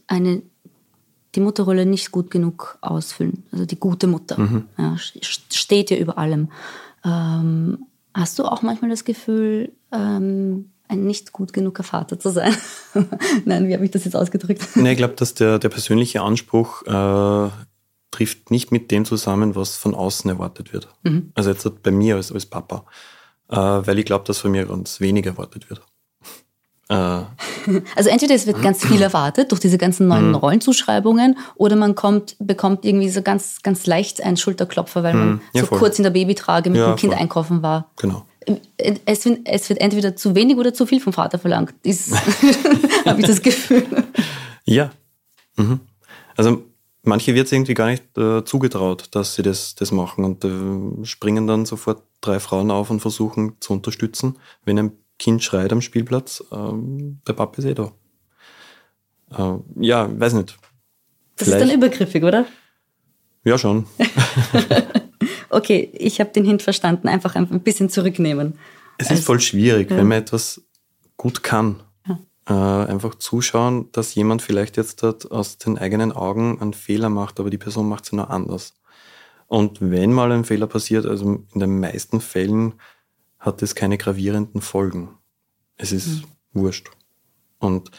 eine, 0.08 0.42
die 1.36 1.40
Mutterrolle 1.40 1.86
nicht 1.86 2.12
gut 2.12 2.32
genug 2.32 2.78
ausfüllen. 2.82 3.44
Also 3.52 3.66
die 3.66 3.80
gute 3.80 4.08
Mutter 4.08 4.40
mhm. 4.40 4.66
ja, 4.78 4.98
steht 4.98 5.90
ja 5.90 5.98
über 5.98 6.18
allem. 6.18 6.50
Ähm, 7.06 7.86
Hast 8.14 8.38
du 8.38 8.44
auch 8.44 8.62
manchmal 8.62 8.92
das 8.92 9.06
Gefühl, 9.06 9.72
ähm, 9.92 10.70
ein 10.88 11.06
nicht 11.06 11.32
gut 11.32 11.52
genuger 11.52 11.84
Vater 11.84 12.20
zu 12.20 12.30
sein? 12.30 12.56
Nein, 13.46 13.68
wie 13.68 13.74
habe 13.74 13.84
ich 13.86 13.92
das 13.92 14.06
jetzt 14.06 14.16
ausgedrückt? 14.16 14.62
Nee, 14.76 14.92
ich 14.92 14.98
glaube, 14.98 15.16
dass 15.16 15.34
der, 15.34 15.58
der 15.58 15.70
persönliche 15.70 16.22
Anspruch 16.22 16.84
äh, 16.86 17.50
trifft 18.14 18.51
nicht 18.51 18.72
mit 18.72 18.91
dem 18.91 19.05
zusammen, 19.05 19.55
was 19.55 19.76
von 19.76 19.95
außen 19.95 20.30
erwartet 20.30 20.72
wird. 20.72 20.88
Mhm. 21.03 21.32
Also 21.34 21.49
jetzt 21.49 21.84
bei 21.84 21.91
mir 21.91 22.16
als, 22.16 22.32
als 22.32 22.45
Papa. 22.45 22.86
Äh, 23.49 23.55
weil 23.57 23.99
ich 23.99 24.05
glaube, 24.05 24.26
dass 24.26 24.38
von 24.38 24.51
mir 24.51 24.66
ganz 24.66 24.99
wenig 24.99 25.26
erwartet 25.26 25.70
wird. 25.70 25.82
Äh. 26.89 27.24
Also 27.95 28.09
entweder 28.09 28.36
es 28.36 28.45
wird 28.45 28.61
ganz 28.61 28.86
viel 28.86 29.01
erwartet 29.01 29.51
durch 29.51 29.61
diese 29.61 29.78
ganzen 29.78 30.09
neuen 30.09 30.30
mhm. 30.30 30.36
Rollenzuschreibungen 30.36 31.38
oder 31.55 31.78
man 31.78 31.95
kommt, 31.95 32.36
bekommt 32.39 32.84
irgendwie 32.84 33.07
so 33.07 33.22
ganz, 33.22 33.61
ganz 33.64 33.86
leicht 33.86 34.22
einen 34.22 34.36
Schulterklopfer, 34.36 35.01
weil 35.01 35.14
man 35.14 35.30
mhm. 35.30 35.41
ja, 35.53 35.61
so 35.61 35.68
voll. 35.68 35.80
kurz 35.80 35.97
in 35.97 36.03
der 36.03 36.11
Babytrage 36.11 36.70
mit 36.70 36.80
ja, 36.80 36.88
dem 36.88 36.97
Kind 36.97 37.14
voll. 37.14 37.22
einkaufen 37.22 37.64
war. 37.64 37.89
Genau. 37.95 38.26
Es 39.05 39.24
wird, 39.24 39.39
es 39.45 39.70
wird 39.70 39.80
entweder 39.80 40.18
zu 40.18 40.36
wenig 40.36 40.57
oder 40.57 40.74
zu 40.74 40.86
viel 40.86 40.99
vom 40.99 41.14
Vater 41.14 41.39
verlangt. 41.39 41.74
Habe 43.05 43.22
ich 43.22 43.28
das 43.28 43.41
Gefühl. 43.41 43.86
Ja. 44.66 44.91
Mhm. 45.55 45.80
Also 46.36 46.64
manche 47.04 47.36
wird 47.36 47.45
es 47.45 47.51
irgendwie 47.51 47.74
gar 47.74 47.88
nicht 47.88 48.18
äh, 48.18 48.43
zugetraut, 48.43 49.10
dass 49.12 49.36
sie 49.36 49.43
das, 49.43 49.76
das 49.76 49.91
machen 49.91 50.26
und 50.26 50.43
äh, 50.43 51.06
springen 51.06 51.47
dann 51.47 51.66
sofort 51.66 52.04
drei 52.22 52.39
Frauen 52.39 52.72
auf 52.72 52.89
und 52.89 53.01
versuchen 53.01 53.58
zu 53.60 53.74
unterstützen, 53.74 54.38
wenn 54.66 54.80
ein 54.80 54.91
Kind 55.20 55.43
schreit 55.43 55.72
am 55.72 55.82
Spielplatz, 55.82 56.43
ähm, 56.51 57.20
der 57.28 57.34
Papa 57.34 57.58
ist 57.58 57.66
eh 57.66 57.74
da. 57.74 57.91
Äh, 59.32 59.60
ja, 59.80 60.10
weiß 60.20 60.34
nicht. 60.34 60.58
Das 61.36 61.47
Vielleicht. 61.47 61.64
ist 61.64 61.70
dann 61.70 61.78
übergriffig, 61.78 62.24
oder? 62.24 62.45
Ja, 63.43 63.58
schon. 63.58 63.86
okay, 65.49 65.89
ich 65.93 66.20
habe 66.20 66.32
den 66.32 66.45
Hint 66.45 66.62
verstanden. 66.62 67.08
Einfach 67.08 67.36
ein 67.36 67.47
bisschen 67.62 67.89
zurücknehmen. 67.89 68.58
Es 68.97 69.10
also, 69.10 69.20
ist 69.20 69.26
voll 69.26 69.39
schwierig, 69.39 69.89
ja. 69.91 69.97
wenn 69.97 70.08
man 70.08 70.20
etwas 70.20 70.62
gut 71.18 71.43
kann. 71.43 71.82
Äh, 72.46 72.54
einfach 72.54 73.16
zuschauen, 73.16 73.89
dass 73.94 74.16
jemand 74.16 74.41
vielleicht 74.41 74.76
jetzt 74.76 75.02
dort 75.02 75.32
aus 75.32 75.58
den 75.58 75.78
eigenen 75.78 76.12
Augen 76.12 76.60
einen 76.62 76.74
Fehler 76.74 77.08
macht, 77.08 77.39
aber 77.39 77.50
die 77.50 77.58
Person 77.58 77.88
macht 77.88 78.06
es 78.06 78.12
nur 78.12 78.30
anders. 78.30 78.74
Und 79.48 79.80
wenn 79.80 80.12
mal 80.12 80.32
ein 80.32 80.44
Fehler 80.44 80.68
passiert, 80.68 81.06
also 81.06 81.46
in 81.54 81.60
den 81.60 81.80
meisten 81.80 82.20
Fällen 82.20 82.74
hat 83.39 83.62
es 83.62 83.76
keine 83.76 83.98
gravierenden 83.98 84.62
Folgen. 84.62 85.18
Es 85.78 85.91
ist 85.91 86.24
mhm. 86.54 86.62
wurscht. 86.62 86.89
Und 87.60 87.91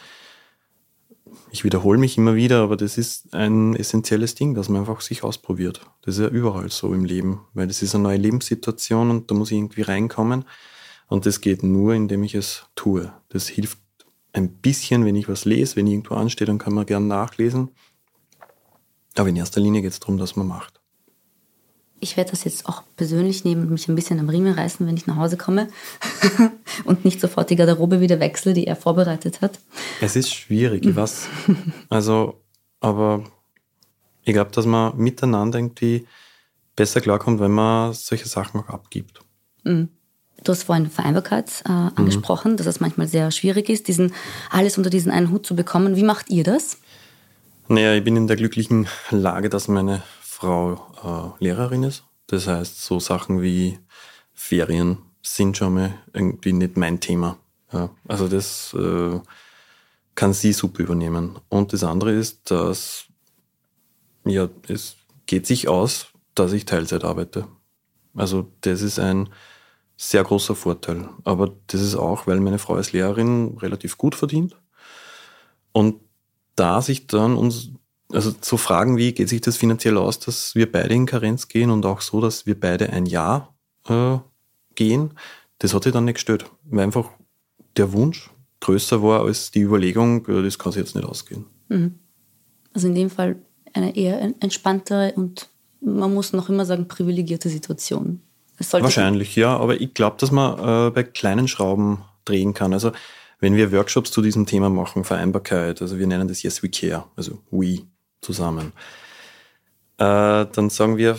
ich 1.50 1.64
wiederhole 1.64 1.98
mich 1.98 2.18
immer 2.18 2.34
wieder, 2.34 2.62
aber 2.62 2.76
das 2.76 2.98
ist 2.98 3.32
ein 3.32 3.76
essentielles 3.76 4.34
Ding, 4.34 4.54
dass 4.54 4.68
man 4.68 4.80
einfach 4.80 5.00
sich 5.00 5.22
ausprobiert. 5.22 5.80
Das 6.02 6.16
ist 6.16 6.20
ja 6.20 6.28
überall 6.28 6.70
so 6.70 6.92
im 6.92 7.04
Leben, 7.04 7.46
weil 7.54 7.66
das 7.66 7.80
ist 7.80 7.94
eine 7.94 8.04
neue 8.04 8.18
Lebenssituation 8.18 9.10
und 9.10 9.30
da 9.30 9.34
muss 9.34 9.50
ich 9.50 9.56
irgendwie 9.56 9.82
reinkommen. 9.82 10.44
Und 11.06 11.26
das 11.26 11.40
geht 11.40 11.62
nur, 11.62 11.94
indem 11.94 12.24
ich 12.24 12.34
es 12.34 12.66
tue. 12.74 13.12
Das 13.28 13.46
hilft 13.46 13.78
ein 14.34 14.50
bisschen, 14.50 15.04
wenn 15.04 15.16
ich 15.16 15.28
was 15.28 15.46
lese, 15.46 15.76
wenn 15.76 15.86
irgendwo 15.86 16.14
ansteht, 16.14 16.48
dann 16.48 16.58
kann 16.58 16.74
man 16.74 16.86
gern 16.86 17.08
nachlesen. 17.08 17.70
Aber 19.16 19.28
in 19.28 19.36
erster 19.36 19.60
Linie 19.60 19.80
geht 19.80 19.92
es 19.92 20.00
darum, 20.00 20.18
dass 20.18 20.36
man 20.36 20.46
macht 20.46 20.80
ich 22.04 22.16
werde 22.16 22.30
das 22.30 22.44
jetzt 22.44 22.66
auch 22.66 22.82
persönlich 22.96 23.44
nehmen 23.44 23.62
und 23.62 23.70
mich 23.70 23.88
ein 23.88 23.94
bisschen 23.94 24.20
am 24.20 24.28
Riemen 24.28 24.52
reißen, 24.52 24.86
wenn 24.86 24.96
ich 24.96 25.06
nach 25.06 25.16
Hause 25.16 25.36
komme 25.36 25.68
und 26.84 27.04
nicht 27.04 27.20
sofort 27.20 27.50
die 27.50 27.56
Garderobe 27.56 28.00
wieder 28.00 28.20
wechsle, 28.20 28.52
die 28.52 28.66
er 28.66 28.76
vorbereitet 28.76 29.40
hat. 29.40 29.58
Es 30.00 30.14
ist 30.14 30.32
schwierig, 30.32 30.84
ich 30.84 30.94
weiß. 30.94 31.28
Also, 31.88 32.42
aber 32.80 33.24
ich 34.22 34.34
glaube, 34.34 34.50
dass 34.52 34.66
man 34.66 34.96
miteinander 34.96 35.58
irgendwie 35.58 36.06
besser 36.76 37.00
klarkommt, 37.00 37.40
wenn 37.40 37.52
man 37.52 37.94
solche 37.94 38.28
Sachen 38.28 38.60
auch 38.60 38.68
abgibt. 38.68 39.20
Mhm. 39.64 39.88
Du 40.44 40.52
hast 40.52 40.64
vorhin 40.64 40.90
Vereinbarkeit 40.90 41.62
äh, 41.66 41.70
angesprochen, 41.70 42.52
mhm. 42.52 42.56
dass 42.58 42.66
es 42.66 42.80
manchmal 42.80 43.08
sehr 43.08 43.30
schwierig 43.30 43.68
ist, 43.70 43.88
diesen, 43.88 44.12
alles 44.50 44.76
unter 44.76 44.90
diesen 44.90 45.10
einen 45.10 45.30
Hut 45.30 45.46
zu 45.46 45.56
bekommen. 45.56 45.96
Wie 45.96 46.04
macht 46.04 46.30
ihr 46.30 46.44
das? 46.44 46.78
Naja, 47.68 47.94
ich 47.94 48.04
bin 48.04 48.16
in 48.16 48.26
der 48.26 48.36
glücklichen 48.36 48.86
Lage, 49.10 49.48
dass 49.48 49.68
meine 49.68 50.02
Frau 50.20 51.34
äh, 51.40 51.44
Lehrerin 51.44 51.82
ist. 51.82 52.04
Das 52.26 52.46
heißt, 52.46 52.82
so 52.82 53.00
Sachen 53.00 53.40
wie 53.40 53.78
Ferien 54.34 54.98
sind 55.22 55.56
schon 55.56 55.74
mal 55.74 55.94
irgendwie 56.12 56.52
nicht 56.52 56.76
mein 56.76 57.00
Thema. 57.00 57.38
Ja, 57.72 57.88
also 58.06 58.28
das 58.28 58.76
äh, 58.78 59.18
kann 60.14 60.34
sie 60.34 60.52
super 60.52 60.82
übernehmen. 60.82 61.38
Und 61.48 61.72
das 61.72 61.84
andere 61.84 62.12
ist, 62.12 62.50
dass 62.50 63.06
ja, 64.26 64.48
es 64.68 64.96
geht 65.26 65.46
sich 65.46 65.68
aus, 65.68 66.08
dass 66.34 66.52
ich 66.52 66.66
Teilzeit 66.66 67.04
arbeite. 67.04 67.46
Also 68.14 68.50
das 68.60 68.82
ist 68.82 68.98
ein 68.98 69.28
sehr 69.96 70.24
großer 70.24 70.54
Vorteil. 70.54 71.08
Aber 71.24 71.52
das 71.68 71.80
ist 71.80 71.94
auch, 71.94 72.26
weil 72.26 72.40
meine 72.40 72.58
Frau 72.58 72.74
als 72.74 72.92
Lehrerin 72.92 73.56
relativ 73.58 73.96
gut 73.96 74.14
verdient. 74.14 74.56
Und 75.72 76.00
da 76.56 76.82
sich 76.82 77.06
dann 77.06 77.36
uns 77.36 77.70
also 78.12 78.32
so 78.40 78.56
Fragen 78.56 78.96
wie, 78.96 79.12
geht 79.12 79.28
sich 79.28 79.40
das 79.40 79.56
finanziell 79.56 79.96
aus, 79.96 80.18
dass 80.20 80.54
wir 80.54 80.70
beide 80.70 80.94
in 80.94 81.06
Karenz 81.06 81.48
gehen 81.48 81.70
und 81.70 81.84
auch 81.86 82.00
so, 82.00 82.20
dass 82.20 82.46
wir 82.46 82.58
beide 82.58 82.90
ein 82.90 83.06
Jahr 83.06 83.54
äh, 83.88 84.18
gehen, 84.74 85.14
das 85.58 85.74
hat 85.74 85.84
sich 85.84 85.92
dann 85.92 86.04
nicht 86.04 86.14
gestört, 86.14 86.50
weil 86.64 86.84
einfach 86.84 87.10
der 87.76 87.92
Wunsch 87.92 88.30
größer 88.60 89.02
war 89.02 89.24
als 89.24 89.50
die 89.50 89.60
Überlegung, 89.60 90.24
das 90.24 90.58
kann 90.58 90.72
sich 90.72 90.80
jetzt 90.80 90.94
nicht 90.94 91.06
ausgehen. 91.06 91.46
Mhm. 91.68 91.98
Also 92.72 92.88
in 92.88 92.94
dem 92.94 93.10
Fall 93.10 93.36
eine 93.72 93.96
eher 93.96 94.20
entspanntere 94.40 95.12
und 95.16 95.48
man 95.80 96.14
muss 96.14 96.32
noch 96.32 96.48
immer 96.48 96.64
sagen 96.64 96.88
privilegierte 96.88 97.48
Situation. 97.48 98.20
Wahrscheinlich, 98.72 99.36
ja, 99.36 99.56
aber 99.56 99.80
ich 99.80 99.94
glaube, 99.94 100.16
dass 100.18 100.30
man 100.30 100.88
äh, 100.88 100.90
bei 100.90 101.02
kleinen 101.02 101.48
Schrauben 101.48 102.02
drehen 102.24 102.54
kann. 102.54 102.72
Also 102.72 102.92
wenn 103.40 103.56
wir 103.56 103.72
Workshops 103.72 104.10
zu 104.10 104.22
diesem 104.22 104.46
Thema 104.46 104.70
machen, 104.70 105.04
Vereinbarkeit, 105.04 105.82
also 105.82 105.98
wir 105.98 106.06
nennen 106.06 106.28
das 106.28 106.42
Yes 106.42 106.62
We 106.62 106.70
Care, 106.70 107.04
also 107.16 107.38
We 107.50 107.80
zusammen. 108.20 108.72
Äh, 109.98 110.46
dann 110.52 110.70
sagen 110.70 110.96
wir, 110.96 111.18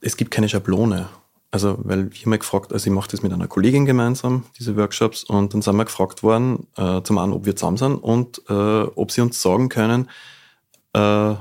es 0.00 0.16
gibt 0.16 0.30
keine 0.30 0.48
Schablone. 0.48 1.08
Also, 1.50 1.78
weil 1.84 2.10
ich 2.12 2.26
mal 2.26 2.38
gefragt, 2.38 2.72
also 2.72 2.86
ich 2.86 2.92
mache 2.92 3.10
das 3.10 3.22
mit 3.22 3.32
einer 3.32 3.46
Kollegin 3.46 3.86
gemeinsam, 3.86 4.44
diese 4.58 4.76
Workshops, 4.76 5.24
und 5.24 5.54
dann 5.54 5.62
sind 5.62 5.76
wir 5.76 5.84
gefragt 5.86 6.22
worden, 6.22 6.66
äh, 6.76 7.00
zum 7.02 7.16
einen, 7.18 7.32
ob 7.32 7.46
wir 7.46 7.56
zusammen 7.56 7.78
sind 7.78 7.94
und 7.94 8.42
äh, 8.50 8.52
ob 8.52 9.10
sie 9.10 9.22
uns 9.22 9.40
sagen 9.40 9.70
können, 9.70 10.10
äh, 10.92 11.34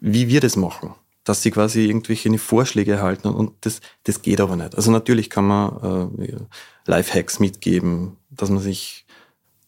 wie 0.00 0.28
wir 0.28 0.40
das 0.40 0.56
machen. 0.56 0.94
Dass 1.24 1.42
sie 1.42 1.50
quasi 1.50 1.86
irgendwelche 1.86 2.36
Vorschläge 2.38 2.92
erhalten 2.92 3.28
und 3.28 3.52
das, 3.60 3.80
das 4.04 4.22
geht 4.22 4.40
aber 4.40 4.56
nicht. 4.56 4.74
Also 4.74 4.90
natürlich 4.90 5.30
kann 5.30 5.46
man 5.46 6.12
äh, 6.18 6.36
Lifehacks 6.86 7.38
mitgeben, 7.38 8.16
dass 8.30 8.50
man 8.50 8.60
sich 8.60 9.06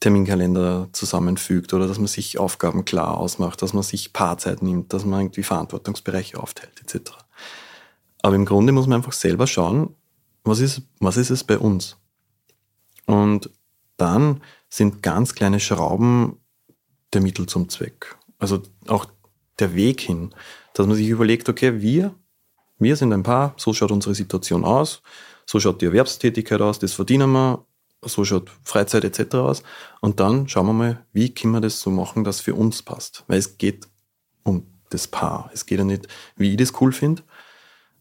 Terminkalender 0.01 0.89
zusammenfügt 0.93 1.73
oder 1.73 1.87
dass 1.87 1.99
man 1.99 2.09
sich 2.09 2.39
Aufgaben 2.39 2.85
klar 2.85 3.17
ausmacht, 3.17 3.63
dass 3.63 3.73
man 3.73 3.83
sich 3.83 4.13
Paarzeit 4.13 4.63
nimmt, 4.63 4.93
dass 4.93 5.05
man 5.05 5.21
irgendwie 5.21 5.43
Verantwortungsbereiche 5.43 6.39
aufteilt 6.39 6.81
etc. 6.83 7.13
Aber 8.21 8.37
im 8.37 8.45
Grunde 8.45 8.73
muss 8.73 8.87
man 8.87 8.97
einfach 8.97 9.13
selber 9.13 9.47
schauen, 9.47 9.95
was 10.43 10.61
ist, 10.61 10.83
was 11.01 11.17
ist 11.17 11.31
es 11.31 11.45
bei 11.45 11.59
uns? 11.59 11.97
Und 13.07 13.51
dann 13.97 14.43
sind 14.69 15.03
ganz 15.03 15.35
kleine 15.35 15.61
Schrauben 15.61 16.39
der 17.13 17.21
Mittel 17.21 17.47
zum 17.47 17.69
Zweck. 17.69 18.17
Also 18.39 18.63
auch 18.89 19.07
der 19.59 19.75
Weg 19.75 20.01
hin, 20.01 20.35
dass 20.75 20.87
man 20.87 20.97
sich 20.97 21.09
überlegt, 21.09 21.49
okay, 21.49 21.81
wir, 21.81 22.15
wir 22.79 22.97
sind 22.97 23.13
ein 23.13 23.23
Paar, 23.23 23.55
so 23.57 23.73
schaut 23.73 23.91
unsere 23.91 24.15
Situation 24.15 24.65
aus, 24.65 25.03
so 25.47 25.59
schaut 25.59 25.81
die 25.81 25.87
Erwerbstätigkeit 25.87 26.61
aus, 26.61 26.79
das 26.79 26.93
verdienen 26.93 27.33
wir, 27.33 27.65
so 28.03 28.25
schaut 28.25 28.51
Freizeit 28.63 29.05
etc. 29.05 29.37
aus. 29.37 29.63
Und 30.01 30.21
dann 30.21 30.49
schauen 30.49 30.67
wir 30.67 30.73
mal, 30.73 31.07
wie 31.13 31.33
können 31.33 31.55
wir 31.55 31.61
das 31.61 31.81
so 31.81 31.91
machen, 31.91 32.25
dass 32.25 32.41
für 32.41 32.55
uns 32.55 32.83
passt. 32.83 33.25
Weil 33.29 33.39
es 33.39 33.57
geht 33.57 33.87
um 34.43 34.67
das 34.91 35.09
Paar. 35.09 35.51
Es 35.55 35.65
geht 35.65 35.79
ja 35.79 35.85
nicht, 35.85 36.09
wie 36.37 36.51
ich 36.51 36.57
das 36.57 36.81
cool 36.81 36.93
finde, 36.93 37.23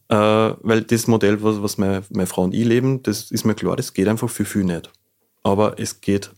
äh, 0.09 0.15
weil 0.15 0.81
das 0.81 1.07
Modell, 1.07 1.41
was, 1.41 1.61
was 1.61 1.77
meine, 1.77 2.03
meine 2.09 2.27
Frau 2.27 2.43
und 2.43 2.53
ich 2.53 2.65
leben, 2.65 3.01
das 3.03 3.31
ist 3.31 3.45
mir 3.45 3.55
klar, 3.55 3.75
das 3.75 3.93
geht 3.93 4.07
einfach 4.07 4.29
für 4.29 4.45
viel 4.45 4.63
nicht. 4.63 4.91
Aber 5.43 5.79
es 5.79 6.01
geht, 6.01 6.31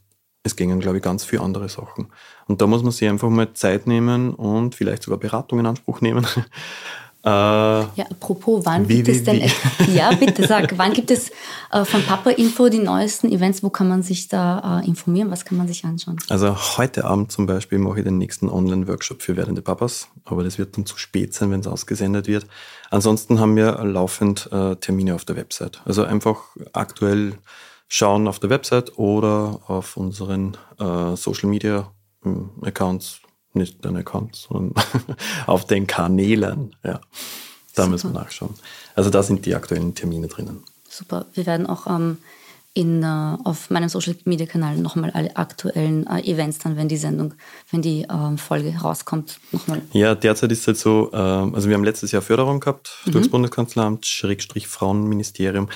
es 0.45 0.55
gingen, 0.55 0.79
glaube 0.79 0.97
ich, 0.97 1.03
ganz 1.03 1.25
viele 1.25 1.41
andere 1.41 1.67
Sachen. 1.67 2.07
Und 2.47 2.61
da 2.61 2.67
muss 2.67 2.83
man 2.83 2.91
sich 2.91 3.09
einfach 3.09 3.29
mal 3.29 3.53
Zeit 3.53 3.87
nehmen 3.87 4.33
und 4.33 4.75
vielleicht 4.75 5.03
sogar 5.03 5.19
Beratung 5.19 5.59
in 5.59 5.65
Anspruch 5.65 6.01
nehmen, 6.01 6.25
Äh, 7.25 7.29
ja, 7.29 8.05
apropos, 8.11 8.63
wann 8.67 8.87
wie, 8.87 8.97
gibt 8.97 9.07
wie, 9.07 9.11
es 9.11 9.23
denn, 9.23 9.41
wie? 9.41 9.93
ja, 9.95 10.13
bitte 10.13 10.45
sag, 10.45 10.77
wann 10.77 10.93
gibt 10.93 11.09
es 11.09 11.31
äh, 11.71 11.83
von 11.83 12.03
Papa 12.03 12.29
Info 12.29 12.69
die 12.69 12.77
neuesten 12.77 13.31
Events? 13.31 13.63
Wo 13.63 13.71
kann 13.71 13.89
man 13.89 14.03
sich 14.03 14.27
da 14.27 14.81
äh, 14.81 14.87
informieren? 14.87 15.31
Was 15.31 15.43
kann 15.43 15.57
man 15.57 15.67
sich 15.67 15.83
anschauen? 15.85 16.17
Also 16.29 16.55
heute 16.77 17.05
Abend 17.05 17.31
zum 17.31 17.47
Beispiel 17.47 17.79
mache 17.79 17.97
ich 17.97 18.05
den 18.05 18.19
nächsten 18.19 18.47
Online-Workshop 18.47 19.23
für 19.23 19.35
werdende 19.35 19.63
Papas, 19.63 20.07
aber 20.23 20.43
das 20.43 20.59
wird 20.59 20.77
dann 20.77 20.85
zu 20.85 20.99
spät 20.99 21.33
sein, 21.33 21.49
wenn 21.49 21.61
es 21.61 21.67
ausgesendet 21.67 22.27
wird. 22.27 22.45
Ansonsten 22.91 23.39
haben 23.39 23.55
wir 23.55 23.83
laufend 23.83 24.47
äh, 24.51 24.75
Termine 24.75 25.15
auf 25.15 25.25
der 25.25 25.35
Website. 25.35 25.81
Also 25.83 26.03
einfach 26.03 26.43
aktuell 26.73 27.39
schauen 27.87 28.27
auf 28.27 28.39
der 28.39 28.49
Website 28.49 28.97
oder 28.97 29.61
auf 29.67 29.97
unseren 29.97 30.57
äh, 30.79 31.15
Social 31.15 31.49
Media 31.49 31.91
hm, 32.21 32.49
Accounts 32.61 33.21
nicht 33.53 33.83
den 33.85 33.95
Account, 33.95 34.35
sondern 34.35 34.73
auf 35.47 35.65
den 35.65 35.87
Kanälen. 35.87 36.75
Ja, 36.83 36.99
da 37.73 37.83
Super. 37.83 37.87
müssen 37.87 38.13
wir 38.13 38.19
nachschauen. 38.19 38.53
Also 38.95 39.09
da 39.09 39.23
sind 39.23 39.45
die 39.45 39.55
aktuellen 39.55 39.95
Termine 39.95 40.27
drinnen. 40.27 40.63
Super. 40.89 41.25
Wir 41.33 41.45
werden 41.45 41.67
auch 41.67 41.87
ähm, 41.87 42.17
in, 42.73 43.03
äh, 43.03 43.37
auf 43.43 43.69
meinem 43.69 43.89
Social 43.89 44.15
Media 44.25 44.45
Kanal 44.45 44.77
nochmal 44.77 45.09
alle 45.11 45.35
aktuellen 45.37 46.05
äh, 46.07 46.21
Events 46.29 46.59
dann, 46.59 46.75
wenn 46.75 46.89
die 46.89 46.97
Sendung, 46.97 47.33
wenn 47.71 47.81
die 47.81 48.03
äh, 48.03 48.37
Folge 48.37 48.75
rauskommt, 48.77 49.39
nochmal. 49.51 49.81
Ja, 49.93 50.13
derzeit 50.13 50.51
ist 50.51 50.61
es 50.61 50.67
halt 50.67 50.77
so, 50.77 51.09
ähm, 51.13 51.55
also 51.55 51.69
wir 51.69 51.75
haben 51.75 51.85
letztes 51.85 52.11
Jahr 52.11 52.21
Förderung 52.21 52.59
gehabt 52.59 52.91
mhm. 53.05 53.11
durchs 53.13 53.29
Bundeskanzleramt, 53.29 54.05
Schrägstrich 54.05 54.67
Frauenministerium. 54.67 55.69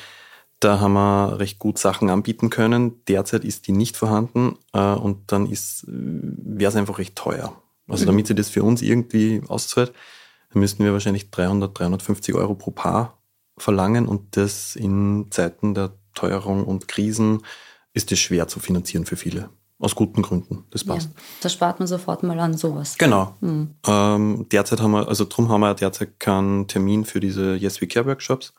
Da 0.60 0.80
haben 0.80 0.94
wir 0.94 1.40
recht 1.40 1.58
gut 1.60 1.78
Sachen 1.78 2.10
anbieten 2.10 2.50
können. 2.50 3.04
Derzeit 3.06 3.46
ist 3.46 3.68
die 3.68 3.72
nicht 3.72 3.96
vorhanden 3.96 4.58
äh, 4.74 4.94
und 4.94 5.32
dann 5.32 5.48
wäre 5.48 6.70
es 6.70 6.76
einfach 6.76 7.00
recht 7.00 7.16
teuer. 7.16 7.54
Also 7.88 8.06
damit 8.06 8.28
sie 8.28 8.36
das 8.36 8.50
für 8.50 8.64
uns 8.64 8.82
irgendwie 8.82 9.42
auszahlt, 9.48 9.94
müssten 10.54 10.84
wir 10.84 10.94
wahrscheinlich 10.94 11.32
300, 11.32 11.78
350 11.78 12.36
Euro 12.36 12.56
pro 12.56 12.72
Paar 12.72 13.18
verlangen 13.58 14.08
und 14.08 14.38
das 14.38 14.76
in 14.76 15.28
Zeiten 15.32 15.74
der 15.74 15.94
Teuerung 16.14 16.66
und 16.66 16.88
Krisen 16.88 17.44
ist 17.94 18.12
es 18.12 18.20
schwer 18.20 18.48
zu 18.48 18.60
finanzieren 18.60 19.06
für 19.06 19.16
viele. 19.16 19.50
Aus 19.80 19.96
guten 19.96 20.22
Gründen. 20.22 20.66
Das 20.72 20.84
passt. 20.84 21.08
Ja, 21.08 21.22
da 21.42 21.50
spart 21.50 21.80
man 21.80 21.88
sofort 21.88 22.22
mal 22.24 22.38
an 22.40 22.58
sowas. 22.58 22.98
Genau. 22.98 23.38
Mhm. 23.40 23.76
Ähm, 23.88 24.46
derzeit 24.52 24.82
haben 24.82 24.92
wir, 24.92 25.08
also 25.08 25.26
drum 25.28 25.48
haben 25.48 25.62
wir 25.62 25.74
derzeit 25.74 26.20
keinen 26.20 26.68
Termin 26.68 27.06
für 27.06 27.22
diese 27.22 27.56
Yes 27.56 27.80
We 27.80 27.88
Care 27.88 28.06
Workshops 28.06 28.54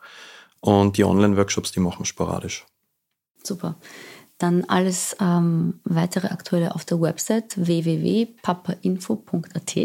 und 0.61 0.97
die 0.97 1.03
Online-Workshops, 1.03 1.71
die 1.71 1.79
machen 1.79 1.99
wir 1.99 2.05
sporadisch. 2.05 2.65
Super. 3.43 3.75
Dann 4.37 4.63
alles 4.65 5.15
ähm, 5.19 5.79
weitere 5.83 6.27
Aktuelle 6.27 6.73
auf 6.73 6.85
der 6.85 7.01
Website 7.01 7.57
www.papainfo.at. 7.57 9.75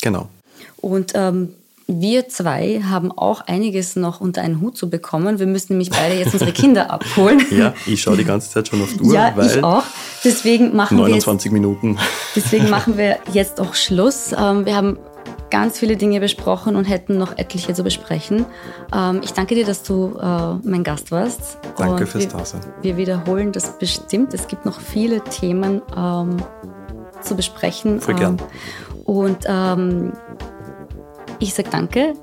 Genau. 0.00 0.28
Und 0.76 1.12
ähm, 1.14 1.54
wir 1.86 2.28
zwei 2.28 2.82
haben 2.82 3.10
auch 3.10 3.40
einiges 3.42 3.96
noch 3.96 4.20
unter 4.20 4.42
einen 4.42 4.60
Hut 4.60 4.76
zu 4.76 4.88
bekommen. 4.88 5.40
Wir 5.40 5.46
müssen 5.46 5.72
nämlich 5.72 5.90
beide 5.90 6.14
jetzt 6.14 6.32
unsere 6.32 6.52
Kinder 6.52 6.90
abholen. 6.92 7.44
Ja, 7.50 7.74
ich 7.86 8.00
schaue 8.00 8.16
die 8.16 8.24
ganze 8.24 8.50
Zeit 8.50 8.68
schon 8.68 8.80
auf 8.80 8.94
die 8.94 9.00
Uhr. 9.00 9.12
Ja, 9.12 9.34
ich 9.42 9.64
auch. 9.64 9.82
Deswegen 10.22 10.76
machen 10.76 10.98
29 10.98 11.50
wir 11.50 11.58
jetzt, 11.58 11.62
Minuten. 11.62 11.98
Deswegen 12.36 12.70
machen 12.70 12.96
wir 12.96 13.18
jetzt 13.32 13.60
auch 13.60 13.74
Schluss. 13.74 14.32
Ähm, 14.32 14.66
wir 14.66 14.76
haben 14.76 14.98
ganz 15.50 15.78
viele 15.78 15.96
Dinge 15.96 16.20
besprochen 16.20 16.76
und 16.76 16.84
hätten 16.84 17.18
noch 17.18 17.36
etliche 17.36 17.74
zu 17.74 17.82
besprechen. 17.82 18.46
Ähm, 18.94 19.20
ich 19.22 19.32
danke 19.32 19.54
dir, 19.54 19.64
dass 19.64 19.82
du 19.82 20.16
äh, 20.20 20.54
mein 20.68 20.84
Gast 20.84 21.10
warst. 21.10 21.58
Danke 21.76 22.04
und 22.04 22.08
fürs 22.08 22.28
Dasein. 22.28 22.60
Wir 22.82 22.96
wiederholen 22.96 23.52
das 23.52 23.78
bestimmt. 23.78 24.34
Es 24.34 24.48
gibt 24.48 24.64
noch 24.64 24.80
viele 24.80 25.22
Themen 25.24 25.82
ähm, 25.96 26.36
zu 27.20 27.34
besprechen. 27.34 28.00
Voll 28.00 28.14
gern. 28.14 28.38
und 29.04 29.38
ähm, 29.46 30.12
ich 31.38 31.54
sage 31.54 31.68
danke 31.70 32.14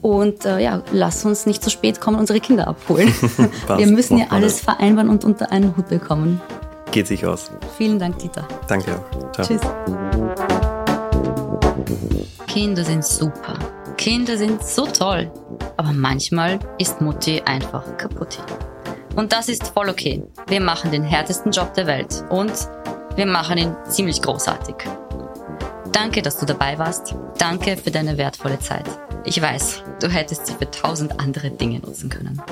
und 0.00 0.44
äh, 0.44 0.60
ja, 0.60 0.82
lass 0.92 1.24
uns 1.24 1.46
nicht 1.46 1.62
zu 1.62 1.70
spät 1.70 2.00
kommen, 2.00 2.18
unsere 2.18 2.40
Kinder 2.40 2.68
abholen. 2.68 3.12
wir 3.76 3.86
müssen 3.86 4.18
ja 4.18 4.26
alles 4.30 4.60
vereinbaren 4.60 5.10
und 5.10 5.24
unter 5.24 5.52
einen 5.52 5.76
Hut 5.76 5.88
bekommen. 5.88 6.40
Geht 6.90 7.06
sich 7.06 7.26
aus. 7.26 7.50
Vielen 7.76 7.98
Dank, 7.98 8.18
Dieter. 8.18 8.46
Danke 8.68 8.96
auch. 8.96 9.32
Ciao. 9.32 9.46
Tschüss. 9.46 10.38
Kinder 12.52 12.84
sind 12.84 13.02
super. 13.02 13.58
Kinder 13.96 14.36
sind 14.36 14.62
so 14.62 14.84
toll. 14.84 15.32
Aber 15.78 15.94
manchmal 15.94 16.58
ist 16.76 17.00
Mutti 17.00 17.40
einfach 17.46 17.96
kaputt. 17.96 18.40
Und 19.16 19.32
das 19.32 19.48
ist 19.48 19.68
voll 19.68 19.88
okay. 19.88 20.22
Wir 20.48 20.60
machen 20.60 20.90
den 20.90 21.02
härtesten 21.02 21.50
Job 21.50 21.72
der 21.72 21.86
Welt 21.86 22.22
und 22.28 22.52
wir 23.16 23.24
machen 23.24 23.56
ihn 23.56 23.74
ziemlich 23.88 24.20
großartig. 24.20 24.74
Danke, 25.92 26.20
dass 26.20 26.36
du 26.36 26.44
dabei 26.44 26.78
warst. 26.78 27.14
Danke 27.38 27.78
für 27.78 27.90
deine 27.90 28.18
wertvolle 28.18 28.58
Zeit. 28.58 28.84
Ich 29.24 29.40
weiß, 29.40 29.82
du 30.02 30.08
hättest 30.08 30.46
sie 30.46 30.52
für 30.52 30.70
tausend 30.70 31.20
andere 31.20 31.50
Dinge 31.52 31.78
nutzen 31.78 32.10
können. 32.10 32.42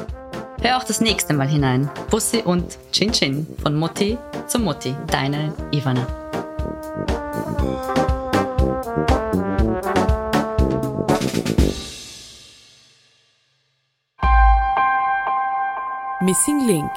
Hör 0.62 0.78
auch 0.78 0.84
das 0.84 1.02
nächste 1.02 1.34
Mal 1.34 1.48
hinein. 1.48 1.90
Bussi 2.10 2.38
und 2.38 2.78
Chin 2.90 3.12
Chin 3.12 3.46
von 3.62 3.74
Mutti 3.74 4.16
zu 4.46 4.60
Mutti. 4.60 4.96
Deine 5.08 5.52
Ivana. 5.72 6.06
Missing 16.22 16.66
Link 16.66 16.92